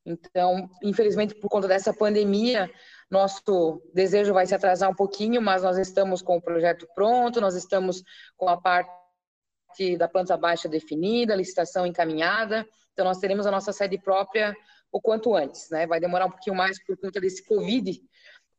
Então, 0.03 0.67
infelizmente, 0.81 1.35
por 1.35 1.47
conta 1.47 1.67
dessa 1.67 1.93
pandemia, 1.93 2.67
nosso 3.07 3.79
desejo 3.93 4.33
vai 4.33 4.47
se 4.47 4.55
atrasar 4.55 4.89
um 4.89 4.95
pouquinho, 4.95 5.39
mas 5.39 5.61
nós 5.61 5.77
estamos 5.77 6.23
com 6.23 6.37
o 6.37 6.41
projeto 6.41 6.87
pronto, 6.95 7.39
nós 7.39 7.53
estamos 7.53 8.01
com 8.35 8.49
a 8.49 8.57
parte 8.57 9.95
da 9.95 10.07
planta 10.07 10.35
baixa 10.35 10.67
definida, 10.67 11.35
licitação 11.35 11.85
encaminhada. 11.85 12.65
Então, 12.93 13.05
nós 13.05 13.19
teremos 13.19 13.45
a 13.45 13.51
nossa 13.51 13.71
sede 13.71 13.99
própria 13.99 14.55
o 14.91 14.99
quanto 14.99 15.35
antes, 15.35 15.69
né? 15.69 15.85
Vai 15.85 15.99
demorar 15.99 16.25
um 16.25 16.31
pouquinho 16.31 16.55
mais 16.55 16.83
por 16.83 16.97
conta 16.97 17.21
desse 17.21 17.45
Covid 17.45 18.01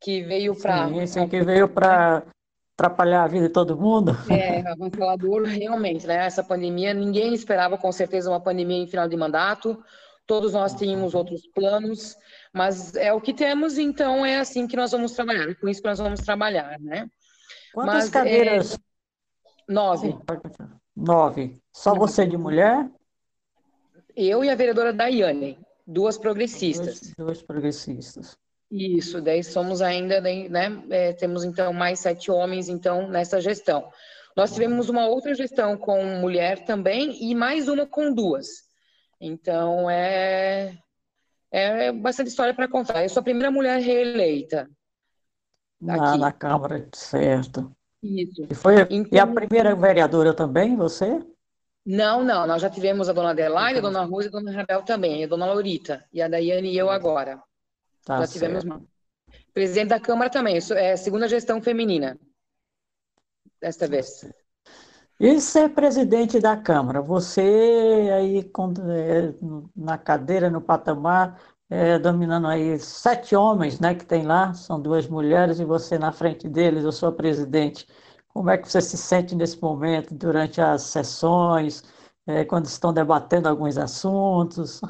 que 0.00 0.22
veio 0.22 0.54
para. 0.54 0.86
Sim, 0.86 1.06
sim, 1.08 1.28
que 1.28 1.42
veio 1.42 1.68
para 1.68 2.24
atrapalhar 2.78 3.24
a 3.24 3.26
vida 3.26 3.48
de 3.48 3.52
todo 3.52 3.76
mundo. 3.76 4.12
É, 4.30 4.60
avassalador, 4.70 5.42
realmente, 5.42 6.06
né? 6.06 6.24
Essa 6.24 6.44
pandemia, 6.44 6.94
ninguém 6.94 7.34
esperava 7.34 7.76
com 7.76 7.90
certeza 7.90 8.30
uma 8.30 8.40
pandemia 8.40 8.78
em 8.78 8.86
final 8.86 9.08
de 9.08 9.16
mandato. 9.16 9.82
Todos 10.24 10.52
nós 10.52 10.74
tínhamos 10.74 11.12
outros 11.12 11.44
planos, 11.48 12.16
mas 12.52 12.94
é 12.94 13.12
o 13.12 13.20
que 13.20 13.34
temos, 13.34 13.78
então 13.78 14.24
é 14.24 14.38
assim 14.38 14.68
que 14.68 14.76
nós 14.76 14.92
vamos 14.92 15.12
trabalhar, 15.12 15.48
é 15.48 15.54
com 15.54 15.68
isso 15.68 15.80
que 15.80 15.88
nós 15.88 15.98
vamos 15.98 16.20
trabalhar, 16.20 16.78
né? 16.78 17.08
Quantas 17.74 17.94
mas, 17.94 18.10
cadeiras? 18.10 18.74
É... 18.74 19.72
Nove. 19.72 20.16
Nove. 20.94 21.60
Só 21.72 21.94
você 21.94 22.26
de 22.26 22.36
mulher? 22.36 22.88
Eu 24.14 24.44
e 24.44 24.50
a 24.50 24.54
vereadora 24.54 24.92
Daiane, 24.92 25.58
duas 25.86 26.16
progressistas. 26.16 27.00
Duas, 27.00 27.14
duas 27.16 27.42
progressistas. 27.42 28.38
Isso, 28.70 29.22
daí 29.22 29.42
somos 29.42 29.80
ainda, 29.80 30.20
né, 30.20 30.82
é, 30.90 31.12
temos 31.14 31.42
então 31.42 31.72
mais 31.72 32.00
sete 32.00 32.30
homens 32.30 32.68
então 32.68 33.08
nessa 33.08 33.40
gestão. 33.40 33.90
Nós 34.36 34.52
tivemos 34.52 34.88
uma 34.88 35.06
outra 35.06 35.34
gestão 35.34 35.76
com 35.76 36.04
mulher 36.20 36.64
também 36.64 37.16
e 37.22 37.34
mais 37.34 37.66
uma 37.66 37.86
com 37.86 38.12
duas. 38.12 38.46
Então 39.20 39.90
é 39.90 40.78
é 41.50 41.90
bastante 41.90 42.28
história 42.28 42.54
para 42.54 42.68
contar. 42.68 43.02
Eu 43.02 43.08
sou 43.08 43.20
a 43.20 43.24
primeira 43.24 43.50
mulher 43.50 43.80
reeleita. 43.80 44.68
Na, 45.80 46.16
na 46.16 46.32
Câmara, 46.32 46.86
certo. 46.92 47.74
Isso. 48.02 48.46
E, 48.50 48.54
foi, 48.54 48.82
então, 48.90 49.10
e 49.10 49.18
a 49.18 49.22
então 49.22 49.34
primeira 49.34 49.74
vereadora 49.74 50.34
também, 50.34 50.76
você? 50.76 51.24
Não, 51.86 52.22
não. 52.22 52.46
Nós 52.46 52.60
já 52.60 52.68
tivemos 52.68 53.08
a 53.08 53.12
dona 53.12 53.30
Adelaide, 53.30 53.78
a 53.78 53.82
dona 53.82 54.04
Rosa 54.04 54.26
e 54.26 54.28
a 54.28 54.32
dona 54.32 54.52
Rabel 54.52 54.82
também, 54.82 55.24
a 55.24 55.26
dona 55.26 55.46
Laurita. 55.46 56.04
E 56.12 56.20
a 56.20 56.28
Daiane 56.28 56.70
e 56.70 56.76
eu 56.76 56.90
agora. 56.90 57.42
Tá 58.08 58.20
Já 58.20 58.26
tivemos 58.26 58.64
Presidente 59.52 59.88
da 59.88 60.00
Câmara 60.00 60.30
também, 60.30 60.58
é 60.74 60.92
a 60.92 60.96
segunda 60.96 61.28
gestão 61.28 61.60
feminina 61.60 62.18
desta 63.60 63.84
tá 63.84 63.90
vez. 63.90 64.26
E 65.20 65.38
ser 65.38 65.68
presidente 65.74 66.40
da 66.40 66.56
Câmara, 66.56 67.02
você 67.02 68.08
aí 68.16 68.38
é, 68.38 69.34
na 69.76 69.98
cadeira, 69.98 70.48
no 70.48 70.62
patamar, 70.62 71.38
é, 71.68 71.98
dominando 71.98 72.46
aí 72.46 72.78
sete 72.78 73.36
homens, 73.36 73.78
né, 73.78 73.94
que 73.94 74.06
tem 74.06 74.22
lá, 74.24 74.54
são 74.54 74.80
duas 74.80 75.06
mulheres, 75.06 75.60
e 75.60 75.64
você 75.66 75.98
na 75.98 76.10
frente 76.10 76.48
deles, 76.48 76.84
eu 76.84 76.92
sou 76.92 77.10
a 77.10 77.12
presidente. 77.12 77.86
Como 78.28 78.48
é 78.48 78.56
que 78.56 78.70
você 78.70 78.80
se 78.80 78.96
sente 78.96 79.34
nesse 79.34 79.60
momento, 79.60 80.14
durante 80.14 80.62
as 80.62 80.82
sessões, 80.84 81.82
é, 82.26 82.42
quando 82.42 82.64
estão 82.64 82.90
debatendo 82.90 83.50
alguns 83.50 83.76
assuntos? 83.76 84.80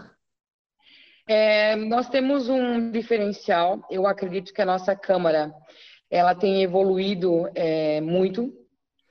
É, 1.28 1.76
nós 1.76 2.08
temos 2.08 2.48
um 2.48 2.90
diferencial. 2.90 3.86
Eu 3.90 4.06
acredito 4.06 4.52
que 4.52 4.62
a 4.62 4.66
nossa 4.66 4.96
Câmara 4.96 5.52
ela 6.10 6.34
tem 6.34 6.62
evoluído 6.62 7.50
é, 7.54 8.00
muito, 8.00 8.50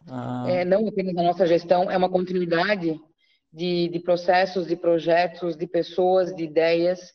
ah. 0.10 0.46
é, 0.48 0.66
não 0.66 0.88
apenas 0.88 1.14
na 1.14 1.22
nossa 1.22 1.46
gestão, 1.46 1.92
é 1.92 1.96
uma 1.96 2.10
continuidade 2.10 3.00
de, 3.54 3.88
de 3.90 4.00
processos, 4.00 4.66
de 4.66 4.76
projetos, 4.76 5.56
de 5.56 5.68
pessoas, 5.68 6.36
de 6.36 6.44
ideias. 6.44 7.14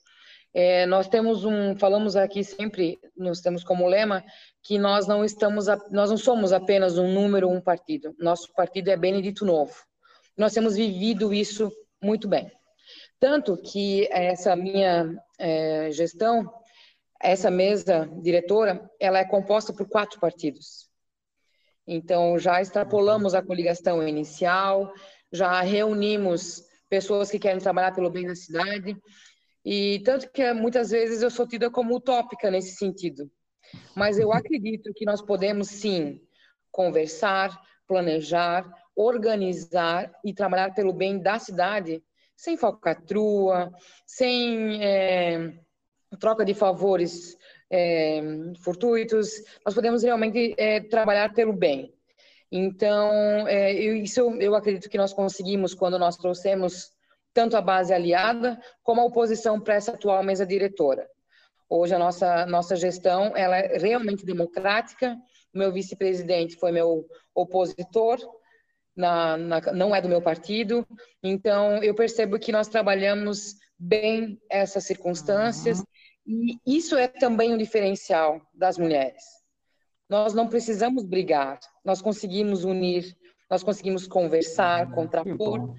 É, 0.55 0.87
nós 0.87 1.09
temos 1.09 1.45
um, 1.45 1.75
falamos 1.75 2.15
aqui 2.15 2.45
sempre, 2.45 3.01
nós 3.17 3.41
temos 3.41 3.65
como 3.65 3.89
lema 3.89 4.23
que 4.63 4.79
nós 4.79 5.09
não 5.09 5.25
estamos, 5.25 5.67
nós 5.91 6.11
não 6.11 6.17
somos 6.17 6.53
apenas 6.53 6.97
um 6.97 7.13
número, 7.13 7.49
um 7.49 7.61
partido. 7.61 8.15
Nosso 8.21 8.53
partido 8.55 8.89
é 8.89 8.97
Benedito 8.97 9.45
Novo. 9.45 9.75
Nós 10.39 10.53
temos 10.53 10.77
vivido 10.77 11.35
isso 11.35 11.73
muito 12.01 12.29
bem. 12.29 12.53
Tanto 13.23 13.57
que 13.57 14.09
essa 14.11 14.57
minha 14.57 15.17
é, 15.39 15.93
gestão, 15.93 16.53
essa 17.23 17.53
mesa 17.53 18.11
diretora, 18.21 18.91
ela 18.99 19.21
é 19.21 19.25
composta 19.25 19.73
por 19.73 19.89
quatro 19.89 20.19
partidos. 20.19 20.91
Então, 21.87 22.37
já 22.37 22.61
extrapolamos 22.61 23.33
a 23.33 23.41
coligação 23.41 24.03
inicial, 24.09 24.93
já 25.31 25.61
reunimos 25.61 26.65
pessoas 26.91 27.31
que 27.31 27.39
querem 27.39 27.61
trabalhar 27.61 27.95
pelo 27.95 28.11
bem 28.11 28.27
da 28.27 28.35
cidade, 28.35 29.01
e 29.65 30.01
tanto 30.01 30.29
que 30.33 30.53
muitas 30.53 30.91
vezes 30.91 31.23
eu 31.23 31.31
sou 31.31 31.47
tida 31.47 31.71
como 31.71 31.95
utópica 31.95 32.51
nesse 32.51 32.75
sentido. 32.75 33.31
Mas 33.95 34.19
eu 34.19 34.33
acredito 34.33 34.93
que 34.93 35.05
nós 35.05 35.23
podemos, 35.23 35.69
sim, 35.69 36.21
conversar, 36.73 37.57
planejar, 37.87 38.69
organizar 38.97 40.13
e 40.25 40.35
trabalhar 40.35 40.75
pelo 40.75 40.93
bem 40.93 41.23
da 41.23 41.39
cidade 41.39 42.03
sem 42.37 42.57
falcatrua, 42.57 43.71
sem 44.07 44.83
é, 44.85 45.55
troca 46.19 46.45
de 46.45 46.55
favores 46.55 47.37
é, 47.71 48.21
fortuitos, 48.63 49.31
nós 49.65 49.75
podemos 49.75 50.03
realmente 50.03 50.55
é, 50.59 50.81
trabalhar 50.81 51.33
pelo 51.33 51.53
bem. 51.53 51.95
Então, 52.51 53.49
eu, 53.49 53.97
isso 53.97 54.21
eu 54.39 54.55
acredito 54.55 54.91
que 54.91 54.99
nós 54.99 55.15
conseguimos 55.15 55.73
quando 55.73 55.99
nós 55.99 56.17
trouxemos 56.19 56.91
tanto 57.33 57.57
a 57.57 57.63
base 57.63 57.95
aliada 57.95 58.61
como 58.83 59.01
a 59.01 59.05
oposição 59.05 59.59
para 59.59 59.75
essa 59.75 59.93
atual 59.93 60.23
mesa 60.23 60.45
diretora. 60.45 61.09
Hoje 61.69 61.95
a 61.95 61.99
nossa 61.99 62.45
nossa 62.45 62.77
gestão 62.77 63.35
ela 63.35 63.57
é 63.57 63.79
realmente 63.79 64.27
democrática. 64.27 65.17
Meu 65.55 65.73
vice-presidente 65.73 66.57
foi 66.57 66.71
meu 66.71 67.07
opositor, 67.35 68.19
na, 68.97 69.37
na, 69.37 69.61
não 69.73 69.95
é 69.95 70.01
do 70.01 70.09
meu 70.09 70.23
partido. 70.23 70.87
Então, 71.23 71.83
eu 71.83 71.95
percebo 71.95 72.39
que 72.39 72.53
nós 72.53 72.69
trabalhamos 72.69 73.57
bem 73.79 74.41
essas 74.49 74.85
circunstâncias 74.85 75.79
uhum. 75.79 75.85
e 76.27 76.59
isso 76.77 76.97
é 76.97 77.09
também 77.09 77.53
um 77.53 77.59
diferencial 77.59 78.41
das 78.55 78.79
mulheres. 78.79 79.23
Nós 80.09 80.35
não 80.35 80.47
precisamos 80.47 81.05
brigar, 81.05 81.59
nós 81.85 82.03
conseguimos 82.03 82.65
unir, 82.65 83.17
nós 83.51 83.63
conseguimos 83.63 84.07
conversar, 84.07 84.87
uhum. 84.87 84.95
contrapor, 84.95 85.75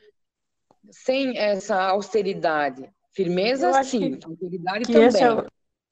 sem 0.91 1.37
essa 1.37 1.81
austeridade. 1.81 2.89
Firmeza, 3.11 3.71
sim, 3.83 4.19
austeridade 4.25 4.85
também. 4.85 5.07
Esse 5.07 5.23
é, 5.23 5.47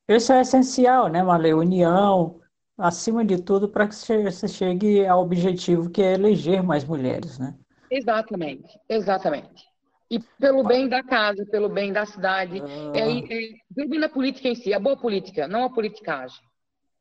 esse 0.08 0.34
é 0.34 0.42
essencial, 0.42 1.08
né, 1.08 1.22
Marley? 1.22 1.54
União, 1.54 2.41
acima 2.82 3.24
de 3.24 3.42
tudo, 3.42 3.70
para 3.70 3.88
que 3.88 3.96
você 3.96 4.48
chegue 4.48 5.06
ao 5.06 5.22
objetivo 5.22 5.90
que 5.90 6.02
é 6.02 6.14
eleger 6.14 6.64
mais 6.64 6.84
mulheres, 6.84 7.38
né? 7.38 7.56
Exatamente, 7.90 8.80
exatamente. 8.90 9.66
E 10.10 10.20
pelo 10.40 10.64
bem 10.64 10.90
da 10.90 11.02
casa, 11.04 11.46
pelo 11.46 11.70
bem 11.70 11.94
da 11.94 12.06
cidade, 12.06 12.62
ah. 12.62 12.98
é, 12.98 13.20
é, 13.20 13.50
pelo 13.74 13.90
bem 13.90 14.00
da 14.00 14.10
política 14.10 14.48
em 14.48 14.56
si, 14.56 14.74
a 14.74 14.80
boa 14.80 14.98
política, 14.98 15.48
não 15.48 15.64
a 15.64 15.70
politicagem. 15.70 16.40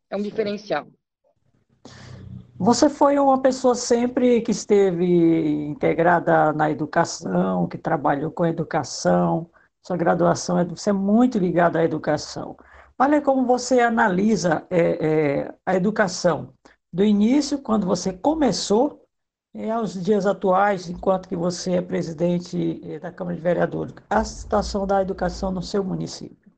É 0.09 0.17
um 0.17 0.23
diferencial. 0.23 0.87
Você 2.57 2.91
foi 2.91 3.19
uma 3.19 3.41
pessoa 3.41 3.75
sempre 3.75 4.43
que 4.43 4.51
esteve 4.51 5.07
integrada 5.67 6.53
na 6.53 6.71
educação, 6.71 7.67
que 7.67 7.79
trabalhou 7.79 8.31
com 8.31 8.45
educação, 8.45 9.51
sua 9.83 9.97
graduação 9.97 10.59
é 10.59 10.65
você 10.65 10.91
é 10.91 10.93
muito 10.93 11.39
ligada 11.39 11.79
à 11.79 11.85
educação. 11.85 12.57
Olha 13.03 13.23
como 13.23 13.47
você 13.47 13.81
analisa 13.81 14.67
é, 14.69 14.79
é, 14.79 15.55
a 15.65 15.75
educação. 15.75 16.53
Do 16.93 17.03
início, 17.03 17.57
quando 17.63 17.87
você 17.87 18.13
começou, 18.13 19.09
e 19.55 19.71
aos 19.71 19.95
dias 20.05 20.27
atuais, 20.27 20.91
enquanto 20.91 21.27
que 21.27 21.35
você 21.35 21.77
é 21.77 21.81
presidente 21.81 22.79
é, 22.85 22.99
da 22.99 23.11
Câmara 23.11 23.35
de 23.35 23.43
Vereadores, 23.43 23.95
a 24.11 24.23
situação 24.23 24.87
da 24.87 25.01
educação 25.01 25.51
no 25.51 25.63
seu 25.63 25.83
município. 25.83 26.53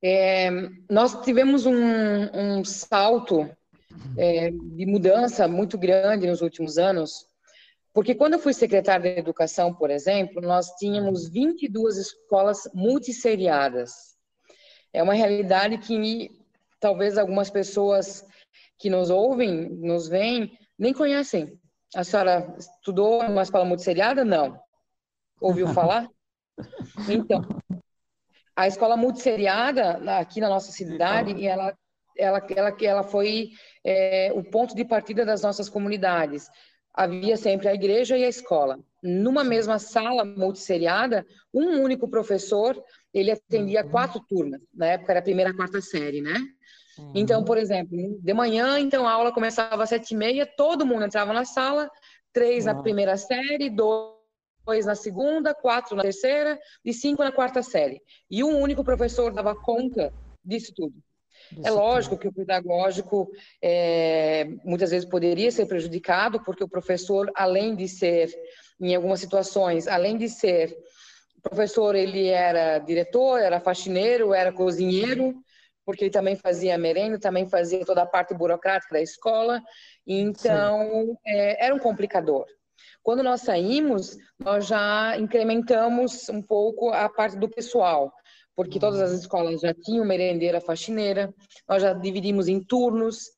É, 0.00 0.48
nós 0.88 1.20
tivemos 1.22 1.66
um, 1.66 1.72
um 2.32 2.64
salto 2.64 3.50
é, 4.16 4.52
de 4.52 4.86
mudança 4.86 5.48
muito 5.48 5.76
grande 5.76 6.28
nos 6.28 6.40
últimos 6.40 6.78
anos, 6.78 7.26
porque 7.92 8.14
quando 8.14 8.34
eu 8.34 8.38
fui 8.38 8.54
secretária 8.54 9.12
de 9.12 9.18
Educação, 9.18 9.74
por 9.74 9.90
exemplo, 9.90 10.40
nós 10.40 10.68
tínhamos 10.76 11.28
22 11.28 11.96
escolas 11.96 12.70
multisseriadas 12.72 14.09
é 14.92 15.02
uma 15.02 15.14
realidade 15.14 15.78
que 15.78 16.30
talvez 16.78 17.18
algumas 17.18 17.50
pessoas 17.50 18.24
que 18.78 18.88
nos 18.88 19.10
ouvem, 19.10 19.68
nos 19.68 20.08
veem, 20.08 20.58
nem 20.78 20.92
conhecem. 20.92 21.58
A 21.94 22.02
senhora 22.02 22.54
estudou 22.58 23.20
uma 23.20 23.42
escola 23.42 23.64
multisseriada? 23.64 24.24
Não. 24.24 24.58
Ouviu 25.40 25.68
falar? 25.74 26.08
Então, 27.08 27.42
a 28.56 28.66
escola 28.66 28.96
multisseriada 28.96 30.18
aqui 30.18 30.40
na 30.40 30.48
nossa 30.48 30.72
cidade, 30.72 31.46
ela, 31.46 31.74
ela, 32.16 32.46
ela, 32.56 32.76
ela 32.80 33.02
foi 33.02 33.50
é, 33.84 34.32
o 34.34 34.42
ponto 34.42 34.74
de 34.74 34.84
partida 34.84 35.24
das 35.24 35.42
nossas 35.42 35.68
comunidades. 35.68 36.50
Havia 36.92 37.36
sempre 37.36 37.68
a 37.68 37.74
igreja 37.74 38.16
e 38.16 38.24
a 38.24 38.28
escola. 38.28 38.78
Numa 39.02 39.44
mesma 39.44 39.78
sala 39.78 40.24
multisseriada, 40.24 41.24
um 41.54 41.80
único 41.80 42.08
professor, 42.08 42.82
ele 43.12 43.30
atendia 43.30 43.84
uhum. 43.84 43.90
quatro 43.90 44.20
turmas. 44.20 44.60
Na 44.74 44.86
época 44.86 45.12
era 45.12 45.20
a 45.20 45.22
primeira 45.22 45.50
a 45.50 45.54
quarta 45.54 45.80
série, 45.80 46.20
né? 46.20 46.34
Então, 47.14 47.44
por 47.44 47.56
exemplo, 47.56 47.96
de 48.20 48.34
manhã, 48.34 48.78
então 48.78 49.06
a 49.06 49.12
aula 49.12 49.32
começava 49.32 49.82
às 49.82 49.88
sete 49.88 50.12
e 50.12 50.16
meia, 50.16 50.44
todo 50.44 50.84
mundo 50.84 51.04
entrava 51.04 51.32
na 51.32 51.44
sala, 51.44 51.90
três 52.32 52.66
na 52.66 52.74
primeira 52.74 53.16
série, 53.16 53.70
dois 53.70 54.84
na 54.84 54.94
segunda, 54.94 55.54
quatro 55.54 55.96
na 55.96 56.02
terceira 56.02 56.58
e 56.84 56.92
cinco 56.92 57.24
na 57.24 57.32
quarta 57.32 57.62
série. 57.62 58.02
E 58.30 58.44
um 58.44 58.58
único 58.58 58.84
professor 58.84 59.32
dava 59.32 59.54
conta 59.54 60.12
disso 60.44 60.72
tudo. 60.74 60.94
É 61.64 61.70
lógico 61.70 62.16
que 62.16 62.28
o 62.28 62.32
pedagógico 62.32 63.28
é, 63.62 64.44
muitas 64.64 64.90
vezes 64.90 65.08
poderia 65.08 65.50
ser 65.50 65.66
prejudicado, 65.66 66.42
porque 66.44 66.62
o 66.62 66.68
professor, 66.68 67.30
além 67.34 67.74
de 67.74 67.88
ser, 67.88 68.30
em 68.80 68.94
algumas 68.94 69.20
situações, 69.20 69.88
além 69.88 70.16
de 70.16 70.28
ser 70.28 70.76
professor, 71.42 71.94
ele 71.94 72.28
era 72.28 72.78
diretor, 72.78 73.38
era 73.38 73.60
faxineiro, 73.60 74.34
era 74.34 74.52
cozinheiro, 74.52 75.34
porque 75.84 76.04
ele 76.04 76.10
também 76.10 76.36
fazia 76.36 76.78
merenda, 76.78 77.18
também 77.18 77.48
fazia 77.48 77.84
toda 77.84 78.02
a 78.02 78.06
parte 78.06 78.34
burocrática 78.34 78.94
da 78.94 79.00
escola, 79.00 79.60
então 80.06 81.18
é, 81.26 81.66
era 81.66 81.74
um 81.74 81.78
complicador. 81.78 82.46
Quando 83.02 83.22
nós 83.22 83.40
saímos, 83.42 84.16
nós 84.38 84.66
já 84.66 85.16
incrementamos 85.18 86.28
um 86.28 86.42
pouco 86.42 86.90
a 86.90 87.08
parte 87.08 87.36
do 87.36 87.48
pessoal, 87.48 88.12
porque 88.54 88.78
todas 88.78 89.00
as 89.00 89.10
uhum. 89.10 89.18
escolas 89.18 89.60
já 89.60 89.72
tinham 89.72 90.04
merendeira 90.04 90.60
faxineira, 90.60 91.32
nós 91.68 91.82
já 91.82 91.92
dividimos 91.92 92.46
em 92.46 92.62
turnos, 92.62 93.30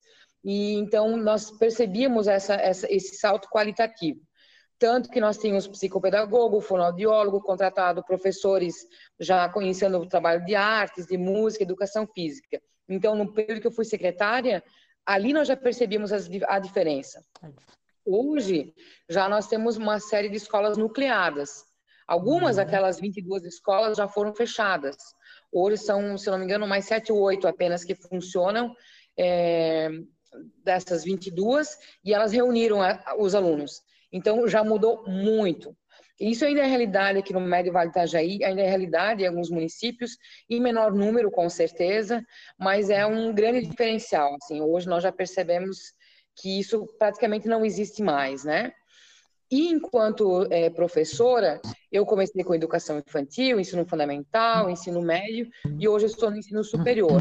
e 0.44 0.74
então 0.74 1.16
nós 1.16 1.50
percebíamos 1.50 2.26
essa, 2.26 2.54
essa, 2.54 2.92
esse 2.92 3.16
salto 3.16 3.48
qualitativo. 3.48 4.20
Tanto 4.82 5.10
que 5.10 5.20
nós 5.20 5.38
tínhamos 5.38 5.68
psicopedagogo, 5.68 6.60
fonoaudiólogo, 6.60 7.40
contratado 7.40 8.02
professores 8.02 8.74
já 9.16 9.48
conhecendo 9.48 9.96
o 9.96 10.08
trabalho 10.08 10.44
de 10.44 10.56
artes, 10.56 11.06
de 11.06 11.16
música, 11.16 11.62
educação 11.62 12.04
física. 12.04 12.60
Então, 12.88 13.14
no 13.14 13.32
período 13.32 13.60
que 13.60 13.68
eu 13.68 13.70
fui 13.70 13.84
secretária, 13.84 14.60
ali 15.06 15.32
nós 15.32 15.46
já 15.46 15.56
percebíamos 15.56 16.10
a 16.12 16.58
diferença. 16.58 17.24
Hoje, 18.04 18.74
já 19.08 19.28
nós 19.28 19.46
temos 19.46 19.76
uma 19.76 20.00
série 20.00 20.28
de 20.28 20.36
escolas 20.38 20.76
nucleadas. 20.76 21.64
Algumas 22.04 22.56
uhum. 22.56 22.64
daquelas 22.64 22.98
22 22.98 23.44
escolas 23.44 23.96
já 23.96 24.08
foram 24.08 24.34
fechadas. 24.34 24.96
Hoje 25.52 25.76
são, 25.76 26.18
se 26.18 26.28
não 26.28 26.38
me 26.38 26.44
engano, 26.44 26.66
mais 26.66 26.86
7 26.86 27.12
ou 27.12 27.20
8 27.20 27.46
apenas 27.46 27.84
que 27.84 27.94
funcionam 27.94 28.74
é, 29.16 29.90
dessas 30.64 31.04
22 31.04 31.78
e 32.04 32.12
elas 32.12 32.32
reuniram 32.32 32.82
a, 32.82 33.14
os 33.16 33.36
alunos. 33.36 33.80
Então, 34.12 34.46
já 34.46 34.62
mudou 34.62 35.04
muito. 35.06 35.74
Isso 36.20 36.44
ainda 36.44 36.60
é 36.60 36.66
realidade 36.66 37.18
aqui 37.18 37.32
no 37.32 37.40
Médio 37.40 37.72
Vale 37.72 37.88
do 37.88 37.92
Itajaí, 37.92 38.44
ainda 38.44 38.62
é 38.62 38.68
realidade 38.68 39.22
em 39.22 39.26
alguns 39.26 39.50
municípios, 39.50 40.16
em 40.48 40.60
menor 40.60 40.92
número, 40.92 41.30
com 41.30 41.48
certeza, 41.48 42.22
mas 42.58 42.90
é 42.90 43.04
um 43.04 43.34
grande 43.34 43.66
diferencial. 43.66 44.36
Assim, 44.36 44.60
hoje 44.60 44.88
nós 44.88 45.02
já 45.02 45.10
percebemos 45.10 45.78
que 46.36 46.60
isso 46.60 46.86
praticamente 46.98 47.48
não 47.48 47.64
existe 47.64 48.02
mais, 48.02 48.44
né? 48.44 48.72
E 49.50 49.68
enquanto 49.68 50.46
é, 50.50 50.70
professora, 50.70 51.60
eu 51.90 52.06
comecei 52.06 52.42
com 52.42 52.54
educação 52.54 52.98
infantil, 52.98 53.60
ensino 53.60 53.84
fundamental, 53.84 54.70
ensino 54.70 55.02
médio, 55.02 55.50
e 55.78 55.88
hoje 55.88 56.06
estou 56.06 56.30
no 56.30 56.36
ensino 56.36 56.62
superior. 56.64 57.20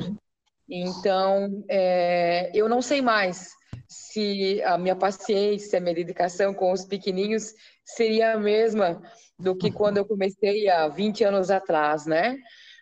Então, 0.69 1.65
é, 1.67 2.49
eu 2.53 2.69
não 2.69 2.81
sei 2.81 3.01
mais 3.01 3.51
se 3.91 4.63
a 4.63 4.77
minha 4.77 4.95
paciência, 4.95 5.77
a 5.77 5.81
minha 5.81 5.93
dedicação 5.93 6.53
com 6.53 6.71
os 6.71 6.85
pequeninhos 6.85 7.53
seria 7.83 8.33
a 8.33 8.39
mesma 8.39 9.01
do 9.37 9.53
que 9.53 9.69
quando 9.69 9.97
eu 9.97 10.05
comecei 10.05 10.69
há 10.69 10.87
20 10.87 11.25
anos 11.25 11.51
atrás, 11.51 12.05
né? 12.05 12.37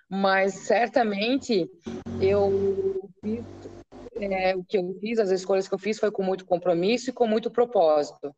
Mas 0.08 0.54
certamente 0.54 1.68
eu 2.22 3.10
fiz, 3.22 3.44
é, 4.18 4.56
o 4.56 4.64
que 4.64 4.78
eu 4.78 4.96
fiz, 5.00 5.18
as 5.18 5.32
escolhas 5.32 5.68
que 5.68 5.74
eu 5.74 5.80
fiz 5.80 5.98
foi 5.98 6.12
com 6.12 6.22
muito 6.22 6.46
compromisso 6.46 7.10
e 7.10 7.14
com 7.14 7.26
muito 7.26 7.50
propósito. 7.50 8.32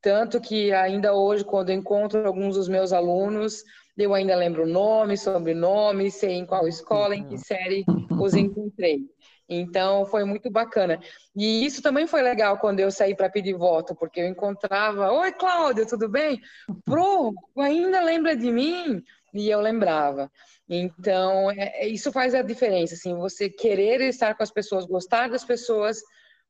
Tanto 0.00 0.40
que 0.40 0.72
ainda 0.72 1.12
hoje, 1.14 1.44
quando 1.44 1.70
eu 1.70 1.76
encontro 1.76 2.24
alguns 2.24 2.54
dos 2.54 2.68
meus 2.68 2.92
alunos, 2.92 3.64
eu 3.98 4.14
ainda 4.14 4.36
lembro 4.36 4.62
o 4.62 4.68
nome, 4.68 5.16
sobrenome, 5.16 6.08
sei 6.08 6.34
em 6.34 6.46
qual 6.46 6.68
escola, 6.68 7.16
em 7.16 7.24
que 7.24 7.36
série 7.36 7.84
os 8.20 8.34
encontrei. 8.34 9.00
Então, 9.48 10.06
foi 10.06 10.24
muito 10.24 10.50
bacana. 10.50 11.00
E 11.36 11.64
isso 11.64 11.82
também 11.82 12.06
foi 12.06 12.22
legal 12.22 12.58
quando 12.58 12.80
eu 12.80 12.90
saí 12.90 13.14
para 13.14 13.30
pedir 13.30 13.54
voto, 13.54 13.94
porque 13.94 14.20
eu 14.20 14.26
encontrava: 14.26 15.12
Oi, 15.12 15.32
Cláudia, 15.32 15.86
tudo 15.86 16.08
bem? 16.08 16.40
Pro, 16.84 17.32
ainda 17.58 18.00
lembra 18.02 18.36
de 18.36 18.50
mim? 18.50 19.02
E 19.34 19.48
eu 19.48 19.60
lembrava. 19.60 20.30
Então, 20.68 21.50
é, 21.50 21.84
é, 21.84 21.88
isso 21.88 22.12
faz 22.12 22.34
a 22.34 22.42
diferença. 22.42 22.94
Assim, 22.94 23.14
você 23.14 23.48
querer 23.48 24.00
estar 24.02 24.34
com 24.34 24.42
as 24.42 24.50
pessoas, 24.50 24.86
gostar 24.86 25.28
das 25.28 25.44
pessoas, 25.44 26.00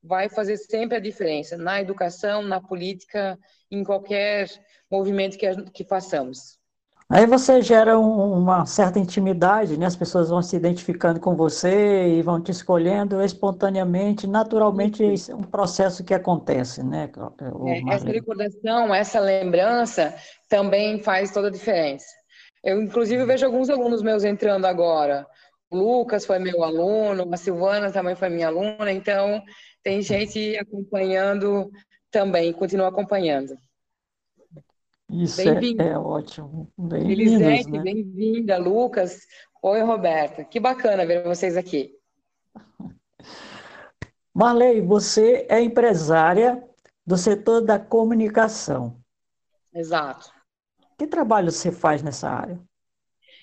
vai 0.03 0.29
fazer 0.29 0.57
sempre 0.57 0.97
a 0.97 1.01
diferença 1.01 1.57
na 1.57 1.81
educação, 1.81 2.43
na 2.43 2.61
política, 2.61 3.39
em 3.71 3.85
qualquer 3.85 4.49
movimento 4.91 5.39
que, 5.39 5.47
que 5.71 5.85
façamos. 5.85 6.59
Aí 7.13 7.27
você 7.27 7.61
gera 7.61 7.99
um, 7.99 8.33
uma 8.33 8.65
certa 8.65 8.99
intimidade, 8.99 9.77
né? 9.77 9.85
As 9.85 9.95
pessoas 9.95 10.31
vão 10.31 10.41
se 10.41 10.57
identificando 10.57 11.21
com 11.21 11.37
você 11.37 12.09
e 12.09 12.23
vão 12.23 12.41
te 12.41 12.51
escolhendo 12.51 13.23
espontaneamente, 13.23 14.27
naturalmente, 14.27 15.05
é 15.31 15.35
um 15.35 15.43
processo 15.43 16.03
que 16.03 16.15
acontece, 16.15 16.83
né? 16.83 17.11
É, 17.67 17.95
essa 17.95 18.11
recordação, 18.11 18.95
essa 18.95 19.21
lembrança 19.21 20.15
também 20.49 21.03
faz 21.03 21.31
toda 21.31 21.49
a 21.49 21.51
diferença. 21.51 22.07
Eu, 22.65 22.81
inclusive, 22.81 23.27
vejo 23.27 23.45
alguns 23.45 23.69
alunos 23.69 24.03
meus 24.03 24.25
entrando 24.25 24.65
agora. 24.65 25.27
O 25.71 25.77
Lucas 25.77 26.25
foi 26.25 26.39
meu 26.39 26.65
aluno, 26.65 27.29
a 27.31 27.37
Silvana 27.37 27.93
também 27.93 28.15
foi 28.15 28.31
minha 28.31 28.47
aluna, 28.47 28.91
então 28.91 29.43
tem 29.83 30.01
gente 30.01 30.57
acompanhando 30.57 31.71
também, 32.11 32.55
continua 32.55 32.89
acompanhando. 32.89 33.55
Isso 35.13 35.43
é, 35.43 35.91
é, 35.91 35.99
ótimo. 35.99 36.73
Elisete, 36.91 37.71
né? 37.71 37.83
bem-vinda. 37.83 38.57
Lucas. 38.57 39.27
Oi, 39.63 39.83
Roberta. 39.83 40.43
Que 40.43 40.59
bacana 40.59 41.05
ver 41.05 41.23
vocês 41.23 41.57
aqui. 41.57 41.95
Marley, 44.35 44.81
você 44.81 45.47
é 45.51 45.61
empresária 45.61 46.65
do 47.07 47.19
setor 47.19 47.61
da 47.61 47.79
comunicação. 47.79 48.97
Exato. 49.75 50.33
Que 50.99 51.07
trabalho 51.07 51.51
você 51.51 51.71
faz 51.71 52.03
nessa 52.03 52.31
área? 52.31 52.59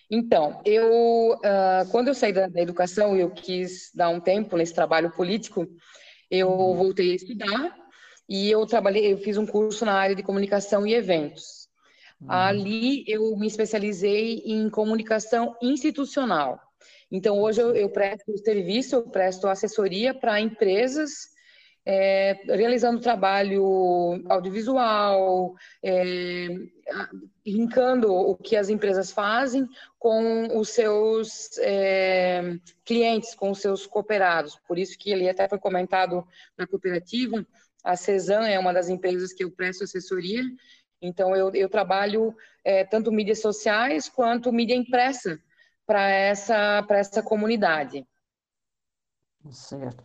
Então, 0.10 0.60
eu, 0.66 1.34
uh, 1.34 1.88
quando 1.92 2.08
eu 2.08 2.16
saí 2.16 2.34
da, 2.34 2.48
da 2.48 2.62
educação, 2.62 3.16
eu 3.16 3.30
quis 3.30 3.92
dar 3.94 4.10
um 4.10 4.20
tempo 4.20 4.58
nesse 4.58 4.74
trabalho 4.74 5.12
político, 5.12 5.68
eu 6.32 6.50
uhum. 6.50 6.76
voltei 6.76 7.12
a 7.12 7.16
estudar 7.16 7.76
e 8.28 8.50
eu 8.50 8.66
trabalhei, 8.66 9.14
eu 9.14 9.18
fiz 9.20 9.38
um 9.38 9.46
curso 9.46 9.86
na 9.86 9.94
área 9.94 10.16
de 10.16 10.24
comunicação 10.24 10.86
e 10.86 10.96
eventos. 10.96 11.59
Uhum. 12.22 12.32
Ali 12.32 13.04
eu 13.08 13.36
me 13.38 13.48
especializei 13.48 14.44
em 14.46 14.70
comunicação 14.70 15.56
institucional. 15.62 16.60
Então, 17.12 17.40
hoje 17.40 17.62
eu, 17.62 17.76
eu 17.76 17.90
presto 17.90 18.38
serviço, 18.38 18.96
eu 18.96 19.10
presto 19.10 19.48
assessoria 19.48 20.14
para 20.14 20.40
empresas 20.40 21.30
é, 21.86 22.34
realizando 22.46 23.02
trabalho 23.02 24.22
audiovisual, 24.30 25.56
é, 25.82 26.48
linkando 27.46 28.14
o 28.14 28.36
que 28.36 28.56
as 28.56 28.70
empresas 28.70 29.12
fazem 29.12 29.68
com 29.98 30.56
os 30.60 30.70
seus 30.70 31.58
é, 31.58 32.60
clientes, 32.86 33.34
com 33.34 33.50
os 33.50 33.60
seus 33.60 33.88
cooperados. 33.88 34.60
Por 34.68 34.78
isso 34.78 34.98
que 35.00 35.10
ele 35.10 35.28
até 35.28 35.48
foi 35.48 35.58
comentado 35.58 36.24
na 36.56 36.68
cooperativa, 36.68 37.44
a 37.84 37.96
Cezan 37.96 38.46
é 38.46 38.60
uma 38.60 38.74
das 38.74 38.90
empresas 38.90 39.34
que 39.34 39.44
eu 39.44 39.52
presto 39.52 39.84
assessoria 39.84 40.44
então, 41.02 41.36
eu, 41.36 41.54
eu 41.54 41.70
trabalho 41.70 42.36
é, 42.64 42.84
tanto 42.84 43.12
mídias 43.12 43.42
sociais 43.42 44.10
quanto 44.10 44.52
mídia 44.52 44.76
impressa 44.76 45.40
para 45.86 46.10
essa, 46.10 46.86
essa 46.90 47.24
comunidade. 47.24 48.06
Certo. 49.50 50.04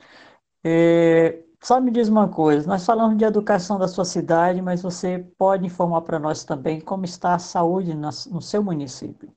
É, 0.62 1.42
só 1.62 1.80
me 1.80 1.90
diz 1.90 2.09
uma 2.09 2.28
coisa: 2.28 2.66
nós 2.66 2.86
falamos 2.86 3.18
de 3.18 3.24
educação 3.24 3.78
da 3.78 3.88
sua 3.88 4.05
cidade, 4.05 4.62
mas 4.62 4.82
você 4.82 5.18
pode 5.36 5.66
informar 5.66 6.03
para 6.03 6.18
nós 6.18 6.45
também 6.45 6.80
como 6.80 7.05
está 7.05 7.34
a 7.34 7.38
saúde 7.38 7.95
no 7.95 8.40
seu 8.40 8.62
município? 8.62 9.34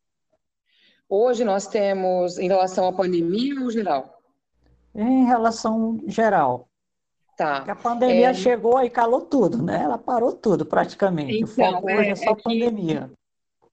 Hoje 1.10 1.44
nós 1.46 1.68
temos, 1.68 2.38
em 2.38 2.50
relação 2.50 2.86
à 2.86 2.94
pandemia 2.94 3.62
ou 3.62 3.72
geral? 3.72 4.22
Em 4.94 5.26
relação 5.26 6.00
geral. 6.06 6.67
Tá. 7.38 7.58
A 7.58 7.76
pandemia 7.76 8.32
é... 8.32 8.34
chegou 8.34 8.84
e 8.84 8.90
calou 8.90 9.22
tudo, 9.22 9.62
né? 9.62 9.84
Ela 9.84 10.00
parou 10.00 10.34
tudo 10.34 10.66
praticamente. 10.66 11.38
Então, 11.38 11.84
o 11.84 11.90
é, 11.90 12.10
é 12.10 12.16
só 12.16 12.32
é 12.32 12.36
pandemia. 12.36 13.12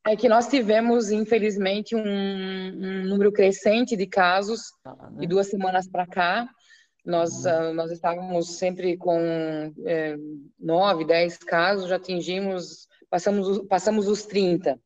Que, 0.04 0.10
é 0.12 0.16
que 0.16 0.28
nós 0.28 0.46
tivemos, 0.46 1.10
infelizmente, 1.10 1.96
um, 1.96 2.02
um 2.02 3.04
número 3.04 3.32
crescente 3.32 3.96
de 3.96 4.06
casos 4.06 4.60
ah, 4.84 5.08
né? 5.10 5.20
de 5.20 5.26
duas 5.26 5.48
semanas 5.48 5.88
para 5.88 6.06
cá. 6.06 6.46
Nós, 7.02 7.46
uhum. 7.46 7.70
uh, 7.70 7.74
nós 7.74 7.90
estávamos 7.90 8.58
sempre 8.58 8.98
com 8.98 9.18
é, 9.86 10.14
nove, 10.58 11.06
dez 11.06 11.38
casos, 11.38 11.88
já 11.88 11.96
atingimos, 11.96 12.86
passamos, 13.08 13.66
passamos 13.66 14.08
os 14.08 14.26
30. 14.26 14.70
Nossa. 14.72 14.80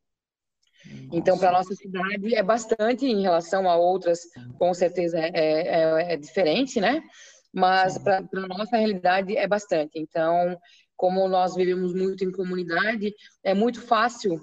Então, 1.12 1.36
para 1.36 1.48
a 1.48 1.52
nossa 1.52 1.74
cidade 1.74 2.34
é 2.34 2.42
bastante 2.44 3.06
em 3.06 3.22
relação 3.22 3.68
a 3.68 3.76
outras, 3.76 4.20
com 4.56 4.72
certeza 4.72 5.18
é, 5.18 5.32
é, 5.34 6.12
é 6.14 6.16
diferente, 6.16 6.80
né? 6.80 7.02
Mas 7.58 7.98
para 7.98 8.18
a 8.18 8.48
nossa 8.48 8.76
realidade 8.76 9.36
é 9.36 9.46
bastante. 9.46 9.98
Então, 9.98 10.56
como 10.96 11.28
nós 11.28 11.54
vivemos 11.54 11.92
muito 11.94 12.24
em 12.24 12.32
comunidade, 12.32 13.14
é 13.42 13.54
muito 13.54 13.80
fácil, 13.80 14.40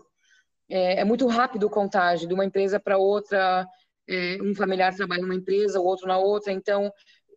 é, 0.70 1.02
é 1.02 1.06
muito 1.06 1.26
rápido 1.28 1.68
o 1.68 1.70
contágio 1.70 2.28
de 2.28 2.34
uma 2.34 2.46
empresa 2.46 2.80
para 2.80 2.98
outra, 2.98 3.66
é, 4.08 4.38
um 4.42 4.54
familiar 4.54 4.94
trabalha 4.94 5.22
numa 5.22 5.36
empresa, 5.36 5.80
o 5.80 5.86
outro 5.86 6.08
na 6.08 6.18
outra, 6.18 6.52
então 6.52 6.92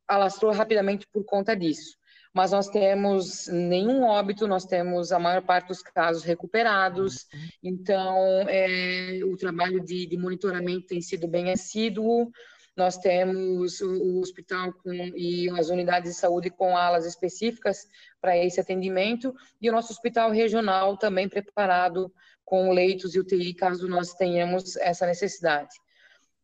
alastrou 0.07 0.53
rapidamente 0.53 1.07
por 1.12 1.24
conta 1.24 1.55
disso. 1.57 1.97
Mas 2.35 2.53
nós 2.53 2.68
temos 2.68 3.49
nenhum 3.49 4.05
óbito, 4.05 4.47
nós 4.47 4.64
temos 4.64 5.12
a 5.12 5.18
maior 5.18 5.43
parte 5.43 5.68
dos 5.68 5.83
casos 5.83 6.22
recuperados, 6.22 7.26
então 7.62 8.45
é, 8.49 9.20
o 9.24 9.37
trabalho 9.37 9.81
de, 9.83 10.07
de 10.07 10.16
monitoramento 10.16 10.87
tem 10.87 11.01
sido 11.01 11.26
bem 11.26 11.51
assíduo, 11.51 12.31
nós 12.79 12.97
temos 12.97 13.81
o, 13.81 14.20
hospital 14.20 14.72
com, 14.72 14.93
e 15.16 15.51
as 15.59 15.68
unidades 15.68 16.12
de 16.12 16.18
saúde 16.18 16.49
com 16.49 16.76
alas 16.76 17.05
específicas 17.05 17.89
para 18.20 18.39
esse 18.39 18.61
atendimento 18.61 19.35
e 19.61 19.68
o 19.68 19.72
nosso 19.72 19.93
hospital 19.93 20.31
regional 20.31 20.97
também 20.97 21.29
preparado 21.29 22.11
com 22.45 22.70
leitos 22.70 23.16
e 23.16 23.18
UTI 23.18 23.53
caso 23.53 23.89
nós 23.89 24.14
tenhamos 24.14 24.76
essa 24.76 25.07
necessidade. 25.07 25.74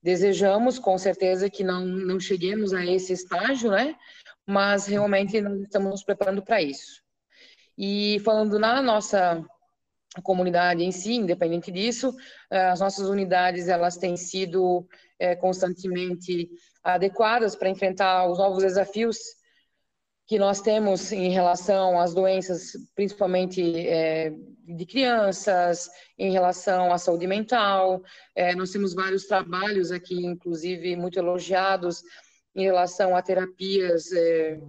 Desejamos, 0.02 0.76
com 0.76 0.98
certeza, 0.98 1.48
que 1.48 1.62
não, 1.62 1.86
não 1.86 2.18
cheguemos 2.18 2.74
a 2.74 2.84
esse 2.84 3.12
estágio, 3.12 3.70
né? 3.70 3.94
Mas 4.44 4.86
realmente 4.86 5.40
nós 5.40 5.60
estamos 5.60 5.90
nos 5.92 6.04
preparando 6.04 6.42
para 6.42 6.60
isso. 6.60 7.00
E 7.78 8.18
falando 8.24 8.58
na 8.58 8.82
nossa 8.82 9.42
comunidade 10.22 10.82
em 10.82 10.92
si, 10.92 11.14
independente 11.14 11.70
disso, 11.70 12.14
eh, 12.50 12.66
as 12.66 12.80
nossas 12.80 13.08
unidades 13.08 13.68
elas 13.68 13.96
têm 13.96 14.16
sido 14.16 14.86
é, 15.18 15.34
constantemente 15.34 16.50
adequadas 16.82 17.56
para 17.56 17.70
enfrentar 17.70 18.28
os 18.28 18.38
novos 18.38 18.62
desafios 18.62 19.18
que 20.26 20.38
nós 20.38 20.60
temos 20.60 21.12
em 21.12 21.30
relação 21.30 22.00
às 22.00 22.14
doenças, 22.14 22.72
principalmente 22.94 23.86
é, 23.86 24.32
de 24.66 24.86
crianças, 24.86 25.90
em 26.18 26.32
relação 26.32 26.92
à 26.92 26.98
saúde 26.98 27.26
mental. 27.26 28.02
É, 28.34 28.54
nós 28.54 28.70
temos 28.70 28.94
vários 28.94 29.26
trabalhos 29.26 29.92
aqui, 29.92 30.24
inclusive 30.24 30.96
muito 30.96 31.18
elogiados, 31.18 32.02
em 32.54 32.62
relação 32.62 33.16
a 33.16 33.20
terapias 33.20 34.04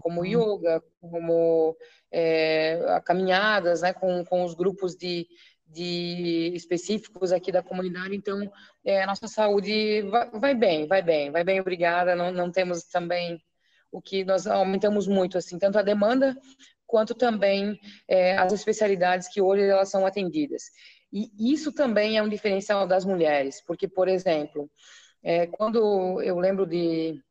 como 0.02 0.26
yoga, 0.26 0.84
como 1.00 1.78
é, 2.18 3.02
caminhadas, 3.04 3.82
né, 3.82 3.92
com, 3.92 4.24
com 4.24 4.46
os 4.46 4.54
grupos 4.54 4.96
de, 4.96 5.28
de 5.68 6.54
específicos 6.56 7.34
aqui 7.34 7.52
da 7.52 7.62
comunidade, 7.62 8.16
então 8.16 8.50
é, 8.86 9.04
a 9.04 9.06
nossa 9.06 9.28
saúde 9.28 10.02
vai, 10.04 10.30
vai, 10.32 10.56
bem, 10.56 10.88
vai 10.88 11.02
bem, 11.02 11.30
vai 11.30 11.44
bem, 11.44 11.60
obrigada. 11.60 12.16
Não, 12.16 12.32
não 12.32 12.50
temos 12.50 12.84
também 12.84 13.38
o 13.92 14.02
que 14.02 14.24
nós 14.24 14.48
aumentamos 14.48 15.08
muito, 15.08 15.38
assim, 15.38 15.60
tanto 15.60 15.78
a 15.78 15.82
demanda 15.82 16.38
quanto 16.88 17.14
também 17.14 17.78
é, 18.08 18.38
as 18.38 18.54
especialidades 18.54 19.28
que 19.28 19.42
hoje 19.42 19.64
elas 19.64 19.90
são 19.90 20.06
atendidas. 20.06 20.64
E 21.12 21.30
isso 21.52 21.74
também 21.74 22.18
é 22.18 22.24
um 22.24 22.30
diferencial 22.30 22.88
das 22.88 23.04
mulheres, 23.04 23.62
porque, 23.66 23.90
por 23.90 24.08
exemplo, 24.08 24.70
é, 25.22 25.48
quando 25.48 26.22
eu 26.22 26.40
lembro 26.40 26.66
de 26.66 27.22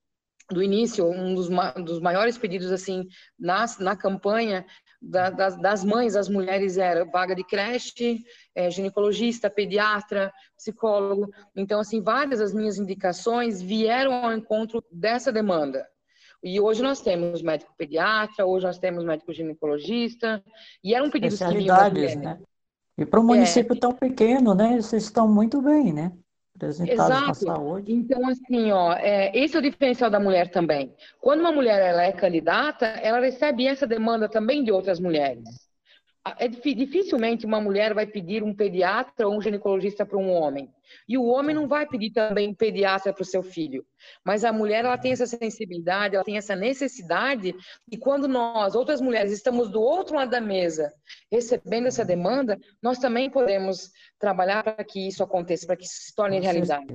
do 0.50 0.62
início, 0.62 1.06
um 1.06 1.34
dos, 1.34 1.48
dos 1.84 2.00
maiores 2.00 2.36
pedidos 2.36 2.70
assim 2.70 3.06
na, 3.38 3.64
na 3.78 3.96
campanha 3.96 4.64
da, 5.00 5.30
das, 5.30 5.60
das, 5.60 5.84
mães, 5.84 6.16
as 6.16 6.28
mulheres 6.28 6.78
era 6.78 7.04
vaga 7.04 7.34
de 7.34 7.44
creche, 7.44 8.18
é, 8.54 8.70
ginecologista, 8.70 9.50
pediatra, 9.50 10.32
psicólogo. 10.56 11.30
Então, 11.54 11.80
assim, 11.80 12.02
várias 12.02 12.38
das 12.40 12.54
minhas 12.54 12.78
indicações 12.78 13.60
vieram 13.60 14.12
ao 14.12 14.32
encontro 14.32 14.82
dessa 14.90 15.30
demanda. 15.30 15.86
E 16.42 16.60
hoje 16.60 16.82
nós 16.82 17.00
temos 17.00 17.42
médico 17.42 17.74
pediatra, 17.76 18.46
hoje 18.46 18.66
nós 18.66 18.78
temos 18.78 19.04
médico 19.04 19.32
ginecologista, 19.32 20.42
e 20.82 20.94
era 20.94 21.04
um 21.04 21.10
pedido 21.10 21.36
que 21.36 21.44
vinham 21.44 21.76
né? 22.16 22.38
E 22.96 23.04
para 23.04 23.20
um 23.20 23.24
município 23.24 23.74
é. 23.74 23.78
tão 23.78 23.92
pequeno, 23.92 24.54
né? 24.54 24.76
Vocês 24.80 25.04
estão 25.04 25.26
muito 25.26 25.60
bem, 25.60 25.92
né? 25.92 26.12
Exato. 26.62 27.26
na 27.26 27.34
saúde. 27.34 27.92
Então, 27.92 28.28
assim, 28.28 28.70
ó, 28.70 28.92
é, 28.92 29.36
esse 29.36 29.56
é 29.56 29.58
o 29.58 29.62
diferencial 29.62 30.08
da 30.08 30.20
mulher 30.20 30.50
também. 30.50 30.94
Quando 31.20 31.40
uma 31.40 31.50
mulher 31.50 31.80
ela 31.80 32.04
é 32.04 32.12
candidata, 32.12 32.86
ela 32.86 33.20
recebe 33.20 33.66
essa 33.66 33.86
demanda 33.86 34.28
também 34.28 34.62
de 34.62 34.70
outras 34.70 35.00
mulheres. 35.00 35.64
É 36.38 36.48
dificilmente 36.48 37.44
uma 37.44 37.60
mulher 37.60 37.92
vai 37.92 38.06
pedir 38.06 38.42
um 38.42 38.54
pediatra 38.54 39.28
ou 39.28 39.36
um 39.36 39.42
ginecologista 39.42 40.06
para 40.06 40.16
um 40.16 40.30
homem. 40.30 40.72
E 41.06 41.18
o 41.18 41.24
homem 41.24 41.54
não 41.54 41.68
vai 41.68 41.86
pedir 41.86 42.12
também 42.12 42.48
um 42.48 42.54
pediatra 42.54 43.12
para 43.12 43.20
o 43.22 43.26
seu 43.26 43.42
filho. 43.42 43.84
Mas 44.24 44.42
a 44.42 44.50
mulher 44.50 44.86
ela 44.86 44.96
tem 44.96 45.12
essa 45.12 45.26
sensibilidade, 45.26 46.14
ela 46.14 46.24
tem 46.24 46.38
essa 46.38 46.56
necessidade. 46.56 47.54
E 47.92 47.98
quando 47.98 48.26
nós, 48.26 48.74
outras 48.74 49.02
mulheres, 49.02 49.32
estamos 49.32 49.70
do 49.70 49.82
outro 49.82 50.16
lado 50.16 50.30
da 50.30 50.40
mesa 50.40 50.90
recebendo 51.30 51.88
essa 51.88 52.04
demanda, 52.04 52.58
nós 52.80 52.98
também 52.98 53.28
podemos 53.28 53.90
trabalhar 54.18 54.62
para 54.62 54.82
que 54.82 55.06
isso 55.06 55.22
aconteça, 55.22 55.66
para 55.66 55.76
que 55.76 55.84
isso 55.84 56.04
se 56.04 56.14
torne 56.14 56.40
realidade. 56.40 56.86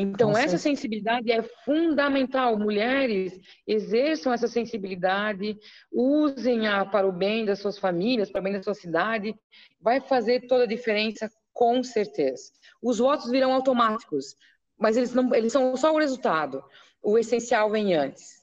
Então, 0.00 0.38
essa 0.38 0.56
sensibilidade 0.56 1.32
é 1.32 1.42
fundamental. 1.64 2.56
Mulheres 2.56 3.36
exerçam 3.66 4.32
essa 4.32 4.46
sensibilidade, 4.46 5.58
usem-a 5.90 6.86
para 6.86 7.04
o 7.04 7.10
bem 7.10 7.44
das 7.44 7.58
suas 7.58 7.78
famílias, 7.78 8.30
para 8.30 8.40
o 8.40 8.44
bem 8.44 8.52
da 8.52 8.62
sua 8.62 8.74
cidade. 8.74 9.34
Vai 9.80 10.00
fazer 10.00 10.46
toda 10.46 10.62
a 10.62 10.68
diferença, 10.68 11.28
com 11.52 11.82
certeza. 11.82 12.44
Os 12.80 12.98
votos 12.98 13.28
virão 13.28 13.52
automáticos, 13.52 14.36
mas 14.78 14.96
eles, 14.96 15.12
não, 15.12 15.34
eles 15.34 15.52
são 15.52 15.76
só 15.76 15.92
o 15.92 15.98
resultado. 15.98 16.62
O 17.02 17.18
essencial 17.18 17.68
vem 17.68 17.92
antes. 17.92 18.37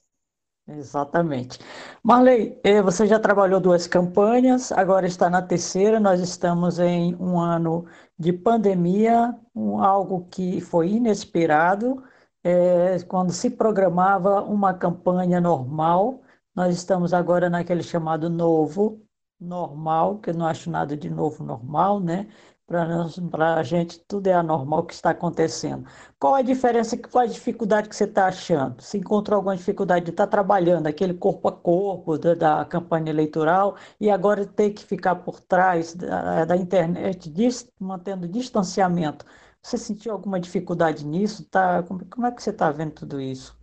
Exatamente. 0.68 1.60
Marley, 2.02 2.58
eh, 2.64 2.82
você 2.82 3.06
já 3.06 3.20
trabalhou 3.20 3.60
duas 3.60 3.86
campanhas, 3.86 4.72
agora 4.72 5.06
está 5.06 5.30
na 5.30 5.40
terceira. 5.40 6.00
Nós 6.00 6.20
estamos 6.20 6.80
em 6.80 7.14
um 7.16 7.38
ano 7.38 7.86
de 8.18 8.32
pandemia, 8.32 9.32
um, 9.54 9.80
algo 9.82 10.26
que 10.28 10.60
foi 10.60 10.88
inesperado. 10.90 12.02
É, 12.42 12.98
quando 13.08 13.32
se 13.32 13.50
programava 13.50 14.42
uma 14.42 14.74
campanha 14.74 15.40
normal, 15.40 16.22
nós 16.54 16.74
estamos 16.76 17.12
agora 17.14 17.48
naquele 17.48 17.82
chamado 17.82 18.28
novo 18.28 19.00
normal, 19.38 20.18
que 20.18 20.30
eu 20.30 20.34
não 20.34 20.46
acho 20.46 20.70
nada 20.70 20.96
de 20.96 21.10
novo 21.10 21.44
normal, 21.44 22.00
né? 22.00 22.28
Para 22.66 23.54
a 23.54 23.62
gente, 23.62 24.00
tudo 24.08 24.26
é 24.26 24.32
anormal 24.32 24.84
que 24.84 24.92
está 24.92 25.10
acontecendo. 25.10 25.86
Qual 26.18 26.34
a 26.34 26.42
diferença, 26.42 26.96
qual 26.96 27.22
a 27.22 27.26
dificuldade 27.26 27.88
que 27.88 27.94
você 27.94 28.04
está 28.04 28.26
achando? 28.26 28.82
Se 28.82 28.98
encontrou 28.98 29.36
alguma 29.36 29.56
dificuldade 29.56 30.06
de 30.06 30.10
estar 30.10 30.26
tá 30.26 30.30
trabalhando 30.30 30.88
aquele 30.88 31.14
corpo 31.14 31.46
a 31.46 31.52
corpo 31.52 32.18
da, 32.18 32.34
da, 32.34 32.64
campanha 32.64 33.10
eleitoral 33.10 33.76
e 34.00 34.10
agora 34.10 34.44
ter 34.44 34.70
que 34.70 34.84
ficar 34.84 35.14
por 35.14 35.38
trás 35.38 35.94
da, 35.94 36.44
da 36.44 36.56
internet, 36.56 37.30
dis, 37.30 37.70
mantendo 37.78 38.26
distanciamento. 38.26 39.24
Você 39.62 39.78
sentiu 39.78 40.12
alguma 40.12 40.40
dificuldade 40.40 41.06
nisso? 41.06 41.44
Tá, 41.48 41.84
como, 41.84 42.04
como 42.06 42.26
é 42.26 42.32
que 42.32 42.42
você 42.42 42.50
está 42.50 42.72
vendo 42.72 42.92
tudo 42.92 43.20
isso? 43.20 43.56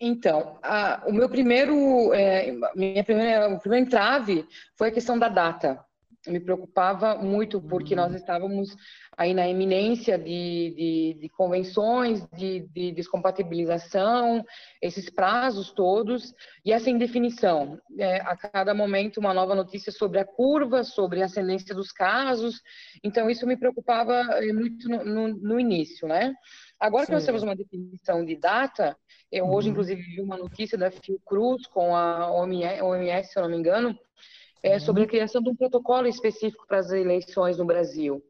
Então, 0.00 0.58
a, 0.62 1.02
o 1.08 1.12
meu 1.12 1.28
primeiro, 1.28 2.14
é, 2.14 2.54
minha 2.76 3.02
primeira, 3.02 3.52
o 3.52 3.58
primeiro 3.58 3.84
entrave 3.84 4.46
foi 4.76 4.90
a 4.90 4.92
questão 4.92 5.18
da 5.18 5.28
data 5.28 5.84
me 6.28 6.40
preocupava 6.40 7.16
muito 7.16 7.60
porque 7.60 7.96
nós 7.96 8.10
uhum. 8.10 8.16
estávamos 8.16 8.76
aí 9.16 9.34
na 9.34 9.48
eminência 9.48 10.16
de, 10.16 10.74
de, 10.76 11.18
de 11.20 11.28
convenções, 11.30 12.24
de, 12.36 12.60
de, 12.72 12.92
descompatibilização, 12.92 14.44
esses 14.80 15.10
prazos 15.10 15.72
todos 15.72 16.32
e 16.64 16.72
essa 16.72 16.88
indefinição. 16.88 17.80
É, 17.98 18.20
a 18.20 18.36
cada 18.36 18.72
momento 18.72 19.18
uma 19.18 19.34
nova 19.34 19.54
notícia 19.54 19.90
sobre 19.90 20.20
a 20.20 20.24
curva, 20.24 20.84
sobre 20.84 21.20
a 21.20 21.24
ascendência 21.24 21.74
dos 21.74 21.90
casos. 21.90 22.62
Então 23.02 23.28
isso 23.28 23.46
me 23.46 23.56
preocupava 23.56 24.14
é, 24.14 24.52
muito 24.52 24.88
no, 24.88 25.04
no, 25.04 25.28
no 25.28 25.60
início, 25.60 26.06
né? 26.06 26.32
Agora 26.78 27.04
Sim. 27.04 27.08
que 27.08 27.14
nós 27.14 27.26
temos 27.26 27.42
uma 27.42 27.56
definição 27.56 28.24
de 28.24 28.36
data, 28.36 28.96
eu 29.32 29.46
hoje 29.46 29.66
uhum. 29.66 29.72
inclusive 29.72 30.00
vi 30.00 30.20
uma 30.20 30.36
notícia 30.36 30.78
da 30.78 30.90
Fiocruz 30.92 31.66
com 31.66 31.96
a 31.96 32.30
OMS, 32.32 33.32
se 33.32 33.38
eu 33.38 33.42
não 33.42 33.50
me 33.50 33.56
engano, 33.56 33.98
é, 34.62 34.78
sobre 34.78 35.02
a 35.02 35.04
uhum. 35.04 35.10
criação 35.10 35.42
de 35.42 35.50
um 35.50 35.56
protocolo 35.56 36.06
específico 36.06 36.66
para 36.66 36.78
as 36.78 36.90
eleições 36.90 37.58
no 37.58 37.64
Brasil. 37.64 38.22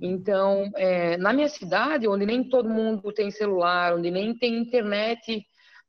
Então, 0.00 0.70
é, 0.76 1.16
na 1.16 1.32
minha 1.32 1.48
cidade, 1.48 2.06
onde 2.06 2.24
nem 2.24 2.48
todo 2.48 2.68
mundo 2.68 3.12
tem 3.12 3.30
celular, 3.30 3.94
onde 3.94 4.10
nem 4.10 4.36
tem 4.36 4.58
internet 4.58 5.44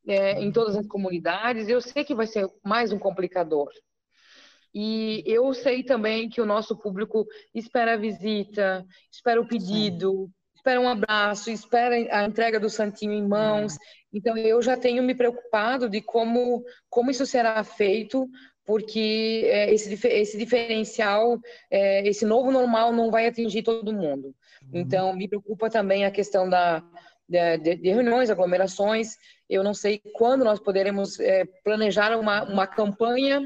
é, 0.07 0.41
em 0.41 0.51
todas 0.51 0.75
as 0.75 0.87
comunidades, 0.87 1.69
eu 1.69 1.79
sei 1.81 2.03
que 2.03 2.15
vai 2.15 2.25
ser 2.25 2.47
mais 2.63 2.91
um 2.91 2.97
complicador. 2.97 3.69
E 4.73 5.21
eu 5.25 5.53
sei 5.53 5.83
também 5.83 6.29
que 6.29 6.41
o 6.41 6.45
nosso 6.45 6.77
público 6.77 7.25
espera 7.53 7.93
a 7.93 7.97
visita, 7.97 8.85
espera 9.11 9.41
o 9.41 9.47
pedido, 9.47 10.29
espera 10.55 10.79
um 10.79 10.87
abraço, 10.87 11.51
espera 11.51 11.95
a 11.95 12.23
entrega 12.23 12.59
do 12.59 12.69
santinho 12.69 13.11
em 13.11 13.27
mãos. 13.27 13.75
Então 14.13 14.37
eu 14.37 14.61
já 14.61 14.77
tenho 14.77 15.03
me 15.03 15.13
preocupado 15.13 15.89
de 15.89 16.01
como 16.01 16.63
como 16.89 17.11
isso 17.11 17.25
será 17.25 17.61
feito, 17.63 18.27
porque 18.71 19.41
é, 19.47 19.73
esse, 19.73 20.07
esse 20.07 20.37
diferencial, 20.37 21.37
é, 21.69 22.07
esse 22.07 22.23
novo 22.23 22.53
normal 22.53 22.93
não 22.93 23.11
vai 23.11 23.27
atingir 23.27 23.63
todo 23.63 23.91
mundo. 23.91 24.33
Uhum. 24.63 24.69
Então 24.79 25.13
me 25.13 25.27
preocupa 25.27 25.69
também 25.69 26.05
a 26.05 26.09
questão 26.09 26.49
da 26.49 26.81
de, 27.27 27.57
de, 27.57 27.89
reuniões, 27.89 28.29
aglomerações. 28.29 29.17
Eu 29.49 29.61
não 29.61 29.73
sei 29.73 30.01
quando 30.15 30.45
nós 30.45 30.57
poderemos 30.57 31.19
é, 31.19 31.43
planejar 31.65 32.17
uma, 32.17 32.43
uma 32.45 32.65
campanha 32.65 33.45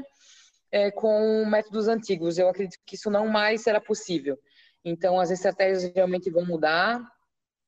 é, 0.70 0.92
com 0.92 1.44
métodos 1.44 1.88
antigos. 1.88 2.38
Eu 2.38 2.48
acredito 2.48 2.78
que 2.86 2.94
isso 2.94 3.10
não 3.10 3.26
mais 3.26 3.62
será 3.62 3.80
possível. 3.80 4.38
Então, 4.84 5.18
as 5.18 5.32
estratégias 5.32 5.92
realmente 5.92 6.30
vão 6.30 6.46
mudar. 6.46 7.00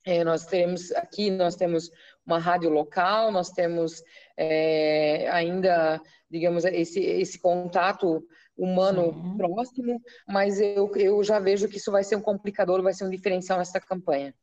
É, 0.06 0.22
nós 0.22 0.46
temos 0.46 0.92
aqui, 0.92 1.28
nós 1.28 1.56
temos 1.56 1.90
uma 2.24 2.38
rádio 2.38 2.70
local, 2.70 3.32
nós 3.32 3.50
temos 3.50 4.00
é, 4.36 5.28
ainda, 5.32 6.00
digamos, 6.30 6.64
esse, 6.64 7.00
esse 7.00 7.38
contato 7.38 8.22
humano 8.56 9.36
próximo, 9.36 10.00
mas 10.26 10.60
eu, 10.60 10.90
eu 10.96 11.22
já 11.22 11.38
vejo 11.38 11.68
que 11.68 11.76
isso 11.76 11.92
vai 11.92 12.02
ser 12.02 12.16
um 12.16 12.20
complicador, 12.20 12.82
vai 12.82 12.92
ser 12.92 13.04
um 13.04 13.10
diferencial 13.10 13.58
nessa 13.58 13.80
campanha. 13.80 14.34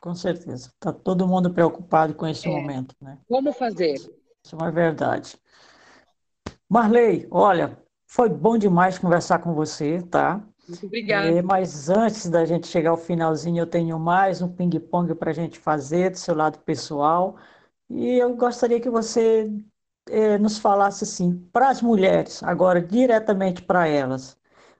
Com 0.00 0.14
certeza. 0.14 0.68
Está 0.68 0.92
todo 0.92 1.28
mundo 1.28 1.52
preocupado 1.52 2.14
com 2.14 2.26
esse 2.26 2.48
é. 2.48 2.50
momento, 2.50 2.94
né? 3.00 3.18
Como 3.28 3.52
fazer? 3.52 3.94
Isso 3.94 4.54
é 4.54 4.56
uma 4.56 4.70
verdade. 4.70 5.36
Marley, 6.68 7.28
olha, 7.30 7.78
foi 8.06 8.28
bom 8.28 8.56
demais 8.56 8.98
conversar 8.98 9.40
com 9.40 9.54
você, 9.54 10.02
tá? 10.02 10.42
Muito 10.66 10.86
obrigada. 10.86 11.28
É, 11.28 11.42
mas 11.42 11.88
antes 11.88 12.28
da 12.28 12.44
gente 12.44 12.66
chegar 12.66 12.90
ao 12.90 12.96
finalzinho, 12.96 13.62
eu 13.62 13.66
tenho 13.66 13.98
mais 13.98 14.40
um 14.40 14.48
ping-pong 14.48 15.14
para 15.14 15.30
a 15.30 15.34
gente 15.34 15.58
fazer 15.58 16.10
do 16.10 16.18
seu 16.18 16.34
lado 16.34 16.58
pessoal. 16.60 17.36
E 17.88 18.18
eu 18.18 18.34
gostaria 18.36 18.80
que 18.80 18.88
você 18.88 19.52
é, 20.08 20.38
nos 20.38 20.58
falasse 20.58 21.04
assim, 21.04 21.36
para 21.52 21.68
as 21.68 21.82
mulheres, 21.82 22.42
agora 22.42 22.80
diretamente 22.80 23.62
para 23.62 23.86
elas, 23.86 24.36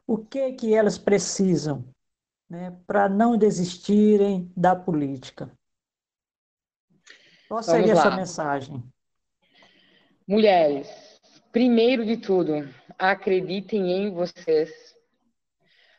o 0.06 0.18
que 0.18 0.52
que 0.52 0.74
elas 0.74 0.98
precisam, 0.98 1.84
né, 2.48 2.76
para 2.86 3.08
não 3.08 3.36
desistirem 3.36 4.50
da 4.56 4.74
política? 4.74 5.50
Qual 7.48 7.62
seria 7.62 7.92
essa 7.92 8.10
mensagem? 8.10 8.82
Mulheres, 10.26 10.88
Primeiro 11.52 12.06
de 12.06 12.16
tudo, 12.16 12.68
acreditem 12.96 13.90
em 13.90 14.10
vocês. 14.12 14.70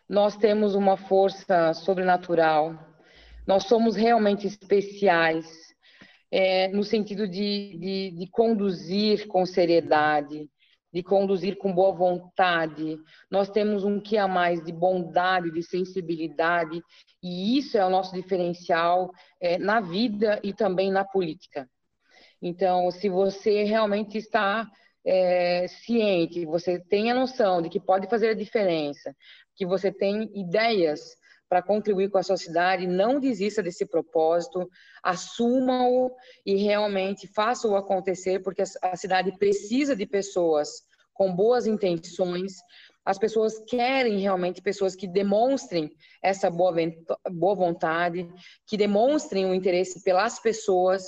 Nós 0.07 0.37
temos 0.37 0.75
uma 0.75 0.95
força 0.95 1.73
sobrenatural. 1.73 2.73
Nós 3.45 3.65
somos 3.65 3.93
realmente 3.97 4.47
especiais 4.47 5.70
é, 6.31 6.69
no 6.69 6.83
sentido 6.83 7.27
de, 7.27 7.77
de, 7.77 8.11
de 8.11 8.27
conduzir 8.31 9.27
com 9.27 9.45
seriedade, 9.45 10.49
de 10.93 11.03
conduzir 11.03 11.57
com 11.57 11.73
boa 11.73 11.93
vontade. 11.93 12.97
Nós 13.29 13.49
temos 13.49 13.83
um 13.83 13.99
que 13.99 14.17
a 14.17 14.27
mais 14.27 14.63
de 14.63 14.71
bondade, 14.71 15.51
de 15.51 15.63
sensibilidade, 15.63 16.81
e 17.21 17.57
isso 17.57 17.77
é 17.77 17.85
o 17.85 17.89
nosso 17.89 18.13
diferencial 18.13 19.11
é, 19.39 19.57
na 19.57 19.79
vida 19.79 20.39
e 20.43 20.53
também 20.53 20.91
na 20.91 21.03
política. 21.03 21.69
Então, 22.41 22.89
se 22.91 23.07
você 23.07 23.63
realmente 23.63 24.17
está 24.17 24.67
é, 25.05 25.67
ciente, 25.67 26.45
você 26.45 26.79
tem 26.79 27.11
a 27.11 27.15
noção 27.15 27.61
de 27.61 27.69
que 27.69 27.79
pode 27.79 28.07
fazer 28.07 28.29
a 28.29 28.35
diferença, 28.35 29.15
que 29.55 29.65
você 29.65 29.91
tem 29.91 30.31
ideias 30.35 31.15
para 31.51 31.61
contribuir 31.61 32.09
com 32.09 32.17
a 32.17 32.23
sociedade, 32.23 32.87
não 32.87 33.19
desista 33.19 33.61
desse 33.61 33.85
propósito, 33.85 34.71
assuma-o 35.03 36.09
e 36.45 36.55
realmente 36.55 37.27
faça-o 37.27 37.75
acontecer, 37.75 38.39
porque 38.39 38.63
a 38.81 38.95
cidade 38.95 39.37
precisa 39.37 39.93
de 39.93 40.05
pessoas 40.05 40.81
com 41.13 41.35
boas 41.35 41.67
intenções, 41.67 42.53
as 43.03 43.17
pessoas 43.17 43.59
querem 43.67 44.19
realmente 44.19 44.61
pessoas 44.61 44.95
que 44.95 45.05
demonstrem 45.05 45.91
essa 46.23 46.49
boa, 46.49 46.73
boa 47.29 47.55
vontade, 47.55 48.25
que 48.65 48.77
demonstrem 48.77 49.45
o 49.45 49.53
interesse 49.53 50.01
pelas 50.05 50.39
pessoas, 50.39 51.03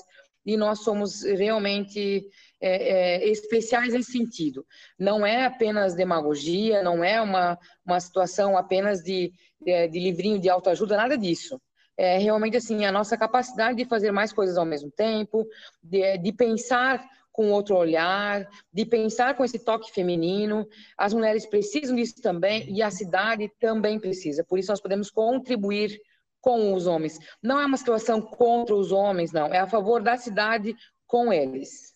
e 0.46 0.58
nós 0.58 0.80
somos 0.80 1.24
realmente 1.24 2.28
é, 2.66 3.24
é, 3.26 3.30
especiais 3.30 3.92
nesse 3.92 4.14
sentido. 4.14 4.66
Não 4.98 5.26
é 5.26 5.46
apenas 5.46 5.96
demagogia, 5.96 6.82
não 6.82 7.04
é 7.04 7.22
uma, 7.22 7.60
uma 7.86 8.00
situação 8.00 8.58
apenas 8.58 9.04
de, 9.04 9.34
de, 9.60 9.90
de 9.90 10.00
livrinho 10.00 10.40
de 10.40 10.50
autoajuda, 10.50 10.96
nada 10.96 11.18
disso. 11.18 11.62
É 11.98 12.18
realmente 12.18 12.56
assim 12.56 12.86
a 12.86 12.92
nossa 12.92 13.18
capacidade 13.18 13.78
de 13.78 13.86
fazer 13.86 14.12
mais 14.12 14.32
coisas 14.32 14.58
ao 14.58 14.64
mesmo 14.64 14.90
tempo, 14.90 15.46
de, 15.84 16.18
de 16.18 16.32
pensar 16.32 17.06
com 17.34 17.52
outro 17.52 17.76
olhar, 17.76 18.48
de 18.72 18.86
pensar 18.86 19.36
com 19.36 19.44
esse 19.44 19.60
toque 19.60 19.92
feminino. 19.92 20.66
As 20.98 21.14
mulheres 21.14 21.46
precisam 21.46 21.98
disso 21.98 22.22
também 22.22 22.74
e 22.74 22.82
a 22.82 22.90
cidade 22.90 23.52
também 23.60 24.00
precisa. 24.00 24.42
Por 24.42 24.58
isso 24.58 24.72
nós 24.72 24.80
podemos 24.80 25.12
contribuir 25.12 26.00
com 26.40 26.74
os 26.74 26.88
homens. 26.88 27.20
Não 27.42 27.60
é 27.60 27.66
uma 27.66 27.78
situação 27.78 28.22
contra 28.22 28.74
os 28.74 28.94
homens, 28.94 29.34
não. 29.34 29.48
É 29.48 29.60
a 29.60 29.68
favor 29.68 30.02
da 30.02 30.16
cidade 30.16 30.74
com 31.06 31.34
eles. 31.34 31.93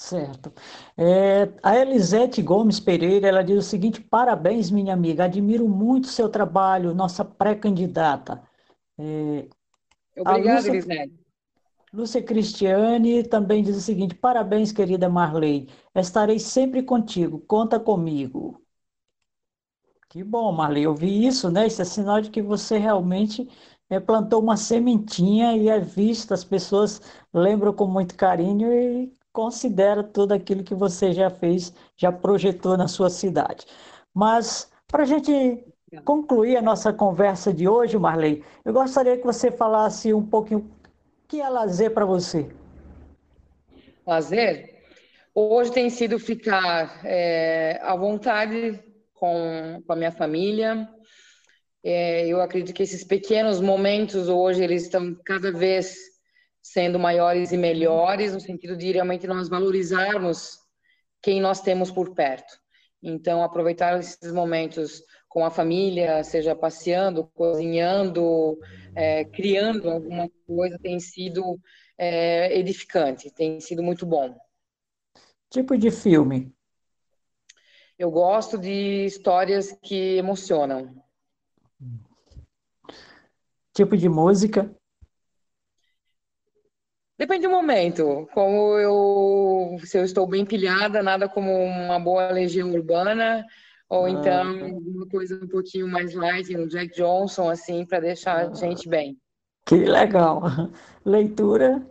Certo. 0.00 0.50
É, 0.96 1.52
a 1.62 1.76
Elisete 1.76 2.40
Gomes 2.40 2.80
Pereira, 2.80 3.28
ela 3.28 3.44
diz 3.44 3.58
o 3.58 3.68
seguinte: 3.68 4.00
parabéns, 4.00 4.70
minha 4.70 4.94
amiga, 4.94 5.24
admiro 5.24 5.68
muito 5.68 6.06
seu 6.06 6.26
trabalho, 6.26 6.94
nossa 6.94 7.22
pré-candidata. 7.22 8.42
É, 8.98 9.46
Obrigada, 10.16 10.56
Lúcia, 10.56 10.70
Elisete. 10.70 11.14
Lúcia 11.92 12.22
Cristiane 12.22 13.24
também 13.24 13.62
diz 13.62 13.76
o 13.76 13.80
seguinte: 13.80 14.14
parabéns, 14.14 14.72
querida 14.72 15.06
Marley, 15.06 15.68
estarei 15.94 16.38
sempre 16.38 16.82
contigo, 16.82 17.38
conta 17.40 17.78
comigo. 17.78 18.64
Que 20.08 20.24
bom, 20.24 20.50
Marley, 20.50 20.84
eu 20.84 20.94
vi 20.94 21.26
isso, 21.26 21.50
né? 21.50 21.66
Isso 21.66 21.82
é 21.82 21.84
sinal 21.84 22.22
de 22.22 22.30
que 22.30 22.40
você 22.40 22.78
realmente 22.78 23.46
é, 23.90 24.00
plantou 24.00 24.42
uma 24.42 24.56
sementinha 24.56 25.54
e 25.58 25.68
é 25.68 25.78
vista, 25.78 26.32
as 26.32 26.42
pessoas 26.42 27.02
lembram 27.34 27.74
com 27.74 27.86
muito 27.86 28.16
carinho 28.16 28.72
e 28.72 29.19
considera 29.32 30.02
tudo 30.02 30.32
aquilo 30.32 30.64
que 30.64 30.74
você 30.74 31.12
já 31.12 31.30
fez, 31.30 31.72
já 31.96 32.10
projetou 32.10 32.76
na 32.76 32.88
sua 32.88 33.10
cidade. 33.10 33.66
Mas, 34.14 34.70
para 34.88 35.02
a 35.02 35.06
gente 35.06 35.64
concluir 36.04 36.56
a 36.56 36.62
nossa 36.62 36.92
conversa 36.92 37.52
de 37.52 37.68
hoje, 37.68 37.98
Marley, 37.98 38.44
eu 38.64 38.72
gostaria 38.72 39.16
que 39.16 39.24
você 39.24 39.50
falasse 39.50 40.12
um 40.12 40.24
pouquinho 40.24 40.60
o 40.60 41.28
que 41.28 41.40
é 41.40 41.48
lazer 41.48 41.92
para 41.92 42.04
você. 42.04 42.50
Lazer? 44.06 44.82
Hoje 45.32 45.70
tem 45.70 45.88
sido 45.88 46.18
ficar 46.18 47.00
é, 47.04 47.78
à 47.82 47.94
vontade 47.94 48.82
com, 49.14 49.80
com 49.86 49.92
a 49.92 49.96
minha 49.96 50.10
família. 50.10 50.88
É, 51.84 52.26
eu 52.26 52.40
acredito 52.40 52.74
que 52.74 52.82
esses 52.82 53.04
pequenos 53.04 53.60
momentos 53.60 54.28
hoje 54.28 54.62
eles 54.62 54.82
estão 54.82 55.14
cada 55.24 55.52
vez 55.52 56.09
sendo 56.62 56.98
maiores 56.98 57.52
e 57.52 57.56
melhores, 57.56 58.32
no 58.32 58.40
sentido 58.40 58.76
de 58.76 58.92
realmente 58.92 59.26
nós 59.26 59.48
valorizarmos 59.48 60.58
quem 61.22 61.40
nós 61.40 61.60
temos 61.60 61.90
por 61.90 62.14
perto. 62.14 62.58
Então, 63.02 63.42
aproveitar 63.42 63.98
esses 63.98 64.32
momentos 64.32 65.02
com 65.28 65.44
a 65.44 65.50
família, 65.50 66.22
seja 66.24 66.54
passeando, 66.54 67.24
cozinhando, 67.34 68.58
é, 68.94 69.24
criando 69.24 69.88
alguma 69.88 70.28
coisa, 70.46 70.78
tem 70.78 70.98
sido 70.98 71.58
é, 71.96 72.58
edificante, 72.58 73.30
tem 73.30 73.60
sido 73.60 73.82
muito 73.82 74.04
bom. 74.04 74.36
Tipo 75.48 75.76
de 75.78 75.90
filme? 75.90 76.52
Eu 77.98 78.10
gosto 78.10 78.58
de 78.58 79.04
histórias 79.04 79.72
que 79.82 80.16
emocionam. 80.16 81.02
Tipo 83.72 83.96
de 83.96 84.08
música? 84.08 84.74
Depende 87.20 87.46
do 87.46 87.52
momento. 87.52 88.26
Como 88.32 88.78
eu, 88.78 89.78
se 89.84 89.98
eu 89.98 90.04
estou 90.04 90.26
bem 90.26 90.42
pilhada, 90.42 91.02
nada 91.02 91.28
como 91.28 91.52
uma 91.52 92.00
boa 92.00 92.32
legião 92.32 92.72
urbana, 92.72 93.44
ou 93.90 94.06
ah, 94.06 94.10
então 94.10 94.48
alguma 94.48 95.06
coisa 95.06 95.38
um 95.44 95.46
pouquinho 95.46 95.86
mais 95.86 96.14
light, 96.14 96.56
um 96.56 96.66
Jack 96.66 96.96
Johnson, 96.96 97.50
assim, 97.50 97.84
para 97.84 98.00
deixar 98.00 98.48
a 98.48 98.54
gente 98.54 98.88
bem. 98.88 99.18
Que 99.66 99.74
legal. 99.74 100.40
Leitura? 101.04 101.86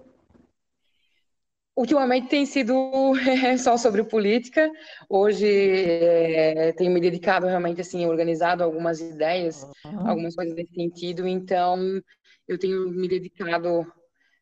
Ultimamente 1.77 2.27
tem 2.27 2.47
sido 2.47 2.73
só 3.59 3.77
sobre 3.77 4.03
política. 4.03 4.67
Hoje 5.07 5.45
é, 5.47 6.71
tenho 6.71 6.91
me 6.91 6.99
dedicado 6.99 7.45
realmente 7.45 7.81
assim, 7.81 8.03
organizado 8.07 8.63
algumas 8.63 8.99
ideias, 8.99 9.63
algumas 9.83 10.35
coisas 10.35 10.55
nesse 10.55 10.73
sentido. 10.73 11.27
Então 11.27 12.01
eu 12.47 12.57
tenho 12.57 12.89
me 12.89 13.07
dedicado 13.07 13.85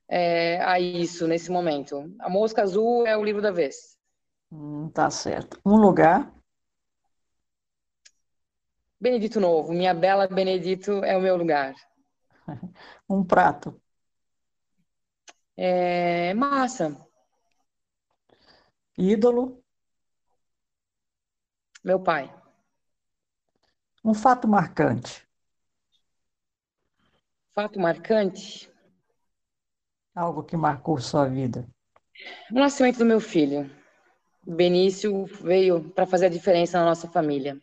é, 0.10 0.62
a 0.64 0.80
isso 0.80 1.28
nesse 1.28 1.52
momento. 1.52 2.14
A 2.20 2.30
Mosca 2.30 2.62
Azul 2.64 3.06
é 3.06 3.18
o 3.18 3.24
livro 3.24 3.42
da 3.42 3.52
vez. 3.52 3.98
Hum, 4.52 4.90
tá 4.90 5.10
certo. 5.10 5.60
Um 5.66 5.76
lugar? 5.78 6.34
Benedito 9.00 9.40
Novo. 9.40 9.74
Minha 9.74 9.94
bela 9.94 10.28
Benedito 10.28 11.04
é 11.04 11.18
o 11.18 11.22
meu 11.22 11.36
lugar. 11.38 11.76
Um 13.10 13.24
prato? 13.24 13.82
É, 15.56 16.34
massa. 16.34 16.96
Ídolo? 18.98 19.64
Meu 21.84 22.00
pai. 22.00 22.32
Um 24.04 24.14
fato 24.14 24.48
marcante? 24.48 25.28
Fato 27.54 27.80
marcante? 27.80 28.72
Algo 30.18 30.44
que 30.44 30.58
marcou 30.58 31.00
sua 31.00 31.30
vida? 31.30 31.70
O 32.52 32.56
nascimento 32.56 32.98
do 32.98 33.06
meu 33.06 33.20
filho. 33.20 33.70
Benício 34.44 35.28
veio 35.28 35.92
para 35.92 36.08
fazer 36.08 36.26
a 36.26 36.30
diferença 36.30 36.80
na 36.80 36.86
nossa 36.86 37.08
família. 37.08 37.56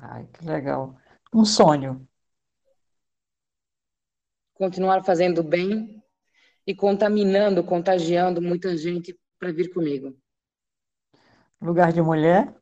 Ai, 0.00 0.26
que 0.26 0.46
legal. 0.46 0.96
Um 1.34 1.44
sonho? 1.44 2.08
Continuar 4.54 5.04
fazendo 5.04 5.42
bem 5.42 6.02
e 6.66 6.74
contaminando, 6.74 7.62
contagiando 7.62 8.40
muita 8.40 8.74
gente 8.74 9.14
para 9.38 9.52
vir 9.52 9.70
comigo. 9.70 10.16
Lugar 11.60 11.92
de 11.92 12.00
mulher? 12.00 12.56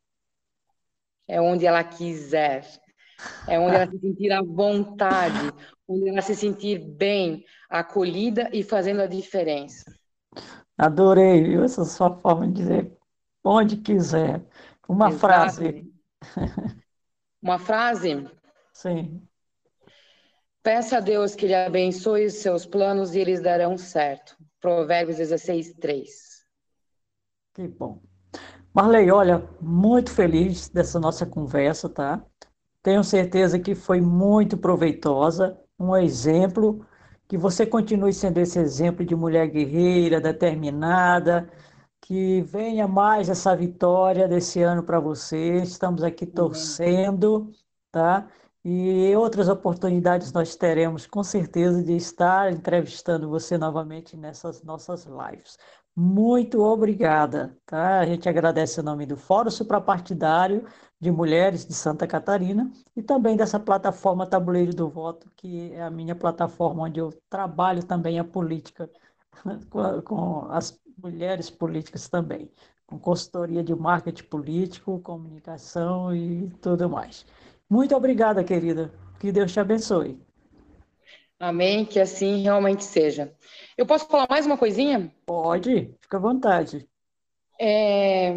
É 1.25 1.39
onde 1.39 1.65
ela 1.65 1.85
quiser. 1.85 2.65
É 3.47 3.59
onde 3.59 3.75
ela 3.75 3.89
se 3.89 3.99
sentir 3.99 4.31
à 4.31 4.41
vontade, 4.41 5.51
onde 5.87 6.09
ela 6.09 6.21
se 6.21 6.35
sentir 6.35 6.79
bem, 6.79 7.45
acolhida 7.69 8.49
e 8.51 8.63
fazendo 8.63 9.01
a 9.01 9.07
diferença. 9.07 9.85
Adorei, 10.77 11.43
viu? 11.43 11.63
Essa 11.63 11.85
sua 11.85 12.15
forma 12.17 12.47
de 12.47 12.53
dizer 12.53 12.97
onde 13.43 13.77
quiser. 13.77 14.43
Uma 14.87 15.07
Exato. 15.07 15.21
frase. 15.21 15.93
Uma 17.41 17.59
frase? 17.59 18.29
Sim. 18.73 19.21
Peça 20.63 20.97
a 20.97 20.99
Deus 20.99 21.35
que 21.35 21.45
lhe 21.45 21.53
abençoe 21.53 22.25
os 22.25 22.33
seus 22.33 22.65
planos 22.65 23.13
e 23.13 23.19
eles 23.19 23.39
darão 23.41 23.77
certo. 23.77 24.35
Provérbios 24.59 25.17
16, 25.17 25.73
3. 25.73 26.43
Que 27.53 27.67
bom. 27.67 28.01
Marley, 28.73 29.11
olha, 29.11 29.47
muito 29.61 30.11
feliz 30.11 30.67
dessa 30.67 30.99
nossa 30.99 31.25
conversa, 31.25 31.87
tá? 31.87 32.25
Tenho 32.85 33.03
certeza 33.03 33.57
que 33.57 33.73
foi 33.73 33.99
muito 33.99 34.55
proveitosa, 34.55 35.59
um 35.79 35.97
exemplo, 35.97 36.85
que 37.27 37.35
você 37.35 37.65
continue 37.65 38.13
sendo 38.13 38.39
esse 38.39 38.59
exemplo 38.59 39.03
de 39.03 39.15
mulher 39.15 39.47
guerreira, 39.47 40.21
determinada, 40.21 41.49
que 41.99 42.41
venha 42.43 42.87
mais 42.87 43.27
essa 43.27 43.55
vitória 43.55 44.27
desse 44.27 44.61
ano 44.61 44.83
para 44.83 44.99
você. 44.99 45.55
Estamos 45.63 46.03
aqui 46.03 46.27
torcendo, 46.27 47.51
tá? 47.91 48.27
E 48.63 49.15
outras 49.15 49.49
oportunidades 49.49 50.31
nós 50.31 50.55
teremos 50.55 51.07
com 51.07 51.23
certeza 51.23 51.81
de 51.83 51.95
estar 51.95 52.51
entrevistando 52.53 53.27
você 53.27 53.57
novamente 53.57 54.15
nessas 54.15 54.61
nossas 54.61 55.05
lives. 55.05 55.57
Muito 55.97 56.59
obrigada, 56.61 57.57
tá? 57.65 57.99
A 57.99 58.05
gente 58.05 58.27
agradece 58.27 58.79
o 58.81 58.83
nome 58.83 59.05
do 59.05 59.15
Fórum 59.15 59.49
Suprapartidário 59.49 60.67
de 60.99 61.09
Mulheres 61.09 61.65
de 61.65 61.73
Santa 61.73 62.05
Catarina 62.05 62.69
e 62.95 63.01
também 63.01 63.37
dessa 63.37 63.59
plataforma 63.59 64.27
Tabuleiro 64.27 64.73
do 64.75 64.89
Voto, 64.89 65.31
que 65.37 65.71
é 65.71 65.81
a 65.83 65.89
minha 65.89 66.13
plataforma 66.13 66.83
onde 66.83 66.99
eu 66.99 67.11
trabalho 67.29 67.81
também 67.85 68.19
a 68.19 68.25
política 68.25 68.89
com, 69.69 70.01
com 70.01 70.45
as 70.51 70.77
mulheres 71.01 71.49
políticas 71.49 72.09
também, 72.09 72.51
com 72.85 72.99
consultoria 72.99 73.63
de 73.63 73.73
marketing 73.73 74.23
político, 74.25 74.99
comunicação 74.99 76.13
e 76.13 76.49
tudo 76.61 76.89
mais. 76.89 77.25
Muito 77.69 77.95
obrigada, 77.95 78.43
querida. 78.43 78.93
Que 79.17 79.31
Deus 79.31 79.51
te 79.53 79.59
abençoe. 79.61 80.24
Amém, 81.45 81.85
que 81.85 81.99
assim 81.99 82.41
realmente 82.41 82.83
seja. 82.83 83.31
Eu 83.77 83.85
posso 83.85 84.07
falar 84.07 84.25
mais 84.27 84.47
uma 84.47 84.57
coisinha? 84.57 85.13
Pode, 85.27 85.95
fica 86.01 86.17
à 86.17 86.19
vontade. 86.19 86.89
É, 87.61 88.33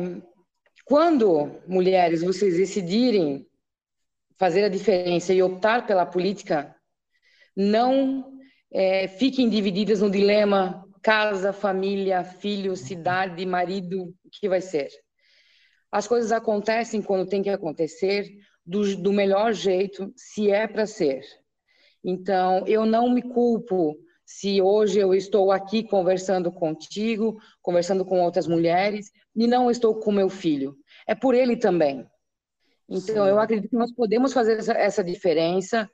quando, 0.84 1.58
mulheres, 1.66 2.22
vocês 2.22 2.58
decidirem 2.58 3.48
fazer 4.36 4.62
a 4.62 4.68
diferença 4.68 5.32
e 5.32 5.42
optar 5.42 5.86
pela 5.86 6.04
política, 6.04 6.76
não 7.56 8.30
é, 8.70 9.08
fiquem 9.08 9.48
divididas 9.48 10.02
no 10.02 10.10
dilema 10.10 10.84
casa, 11.02 11.50
família, 11.50 12.22
filho, 12.22 12.76
cidade, 12.76 13.46
marido, 13.46 14.14
o 14.22 14.30
que 14.30 14.50
vai 14.50 14.60
ser. 14.60 14.90
As 15.90 16.06
coisas 16.06 16.30
acontecem 16.30 17.00
quando 17.00 17.26
tem 17.26 17.42
que 17.42 17.48
acontecer, 17.48 18.28
do, 18.66 18.98
do 18.98 19.14
melhor 19.14 19.54
jeito, 19.54 20.12
se 20.14 20.50
é 20.50 20.66
para 20.66 20.84
ser. 20.84 21.22
Então, 22.04 22.64
eu 22.66 22.86
não 22.86 23.10
me 23.10 23.22
culpo 23.22 23.96
se 24.24 24.60
hoje 24.60 24.98
eu 24.98 25.14
estou 25.14 25.50
aqui 25.50 25.82
conversando 25.82 26.52
contigo, 26.52 27.38
conversando 27.62 28.04
com 28.04 28.20
outras 28.20 28.46
mulheres, 28.46 29.10
e 29.34 29.46
não 29.46 29.70
estou 29.70 29.98
com 29.98 30.12
meu 30.12 30.28
filho. 30.28 30.76
É 31.06 31.14
por 31.14 31.34
ele 31.34 31.56
também. 31.56 32.06
Então, 32.88 33.24
Sim. 33.24 33.30
eu 33.30 33.38
acredito 33.38 33.70
que 33.70 33.76
nós 33.76 33.92
podemos 33.92 34.32
fazer 34.32 34.58
essa, 34.58 34.72
essa 34.72 35.04
diferença 35.04 35.88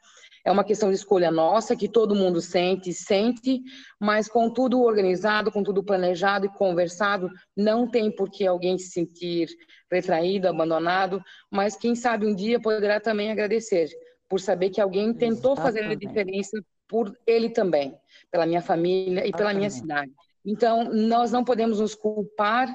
é 0.44 0.52
uma 0.52 0.62
questão 0.62 0.90
de 0.90 0.96
escolha 0.96 1.30
nossa, 1.30 1.74
que 1.74 1.88
todo 1.88 2.14
mundo 2.14 2.40
sente, 2.40 2.92
sente, 2.92 3.62
mas 3.98 4.28
com 4.28 4.52
tudo 4.52 4.82
organizado, 4.82 5.50
com 5.50 5.62
tudo 5.62 5.82
planejado 5.82 6.44
e 6.44 6.52
conversado, 6.52 7.30
não 7.56 7.90
tem 7.90 8.14
por 8.14 8.30
que 8.30 8.46
alguém 8.46 8.76
se 8.76 8.90
sentir 8.90 9.48
retraído, 9.90 10.46
abandonado, 10.46 11.22
mas 11.50 11.76
quem 11.76 11.94
sabe 11.94 12.26
um 12.26 12.34
dia 12.34 12.60
poderá 12.60 13.00
também 13.00 13.30
agradecer 13.30 13.88
por 14.28 14.40
saber 14.40 14.70
que 14.70 14.80
alguém 14.80 15.12
tentou 15.12 15.52
Exatamente. 15.52 15.82
fazer 15.82 15.92
a 15.92 15.94
diferença 15.94 16.64
por 16.88 17.16
ele 17.26 17.50
também, 17.50 17.96
pela 18.30 18.46
minha 18.46 18.62
família 18.62 19.26
e 19.26 19.32
pela 19.32 19.54
minha 19.54 19.70
cidade. 19.70 20.12
Então, 20.44 20.84
nós 20.92 21.32
não 21.32 21.44
podemos 21.44 21.80
nos 21.80 21.94
culpar 21.94 22.68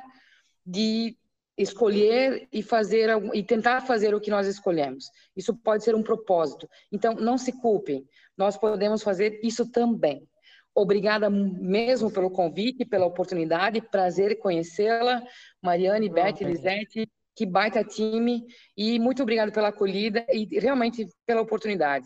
de 0.65 1.15
escolher 1.57 2.47
e 2.51 2.63
fazer 2.63 3.09
e 3.33 3.43
tentar 3.43 3.81
fazer 3.81 4.15
o 4.15 4.21
que 4.21 4.31
nós 4.31 4.47
escolhemos. 4.47 5.11
Isso 5.35 5.53
pode 5.55 5.83
ser 5.83 5.93
um 5.93 6.01
propósito. 6.01 6.67
Então, 6.91 7.13
não 7.13 7.37
se 7.37 7.51
culpem. 7.51 8.05
Nós 8.37 8.57
podemos 8.57 9.03
fazer 9.03 9.39
isso 9.43 9.69
também. 9.69 10.27
Obrigada 10.73 11.29
mesmo 11.29 12.11
pelo 12.11 12.31
convite, 12.31 12.85
pela 12.85 13.05
oportunidade. 13.05 13.81
Prazer 13.81 14.39
conhecê-la, 14.39 15.21
Mariane, 15.61 16.09
Beth, 16.09 16.41
Elisete. 16.41 17.09
Que 17.39 17.45
baita 17.45 17.85
time. 17.85 18.45
E 18.75 18.99
muito 18.99 19.23
obrigado 19.23 19.49
pela 19.53 19.69
acolhida 19.69 20.25
e 20.27 20.59
realmente 20.59 21.07
pela 21.25 21.39
oportunidade. 21.39 22.05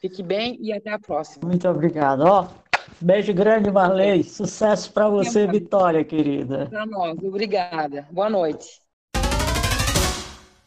Fique 0.00 0.22
bem 0.22 0.56
e 0.58 0.72
até 0.72 0.90
a 0.90 0.98
próxima. 0.98 1.46
Muito 1.46 1.68
obrigado. 1.68 2.22
Ó, 2.22 2.48
Beijo 2.98 3.34
grande, 3.34 3.70
Marley. 3.70 4.24
Sucesso 4.24 4.90
para 4.90 5.06
você, 5.10 5.46
Vitória, 5.46 6.02
querida. 6.02 6.66
Para 6.70 6.86
nós. 6.86 7.18
Obrigada. 7.22 8.08
Boa 8.10 8.30
noite. 8.30 8.80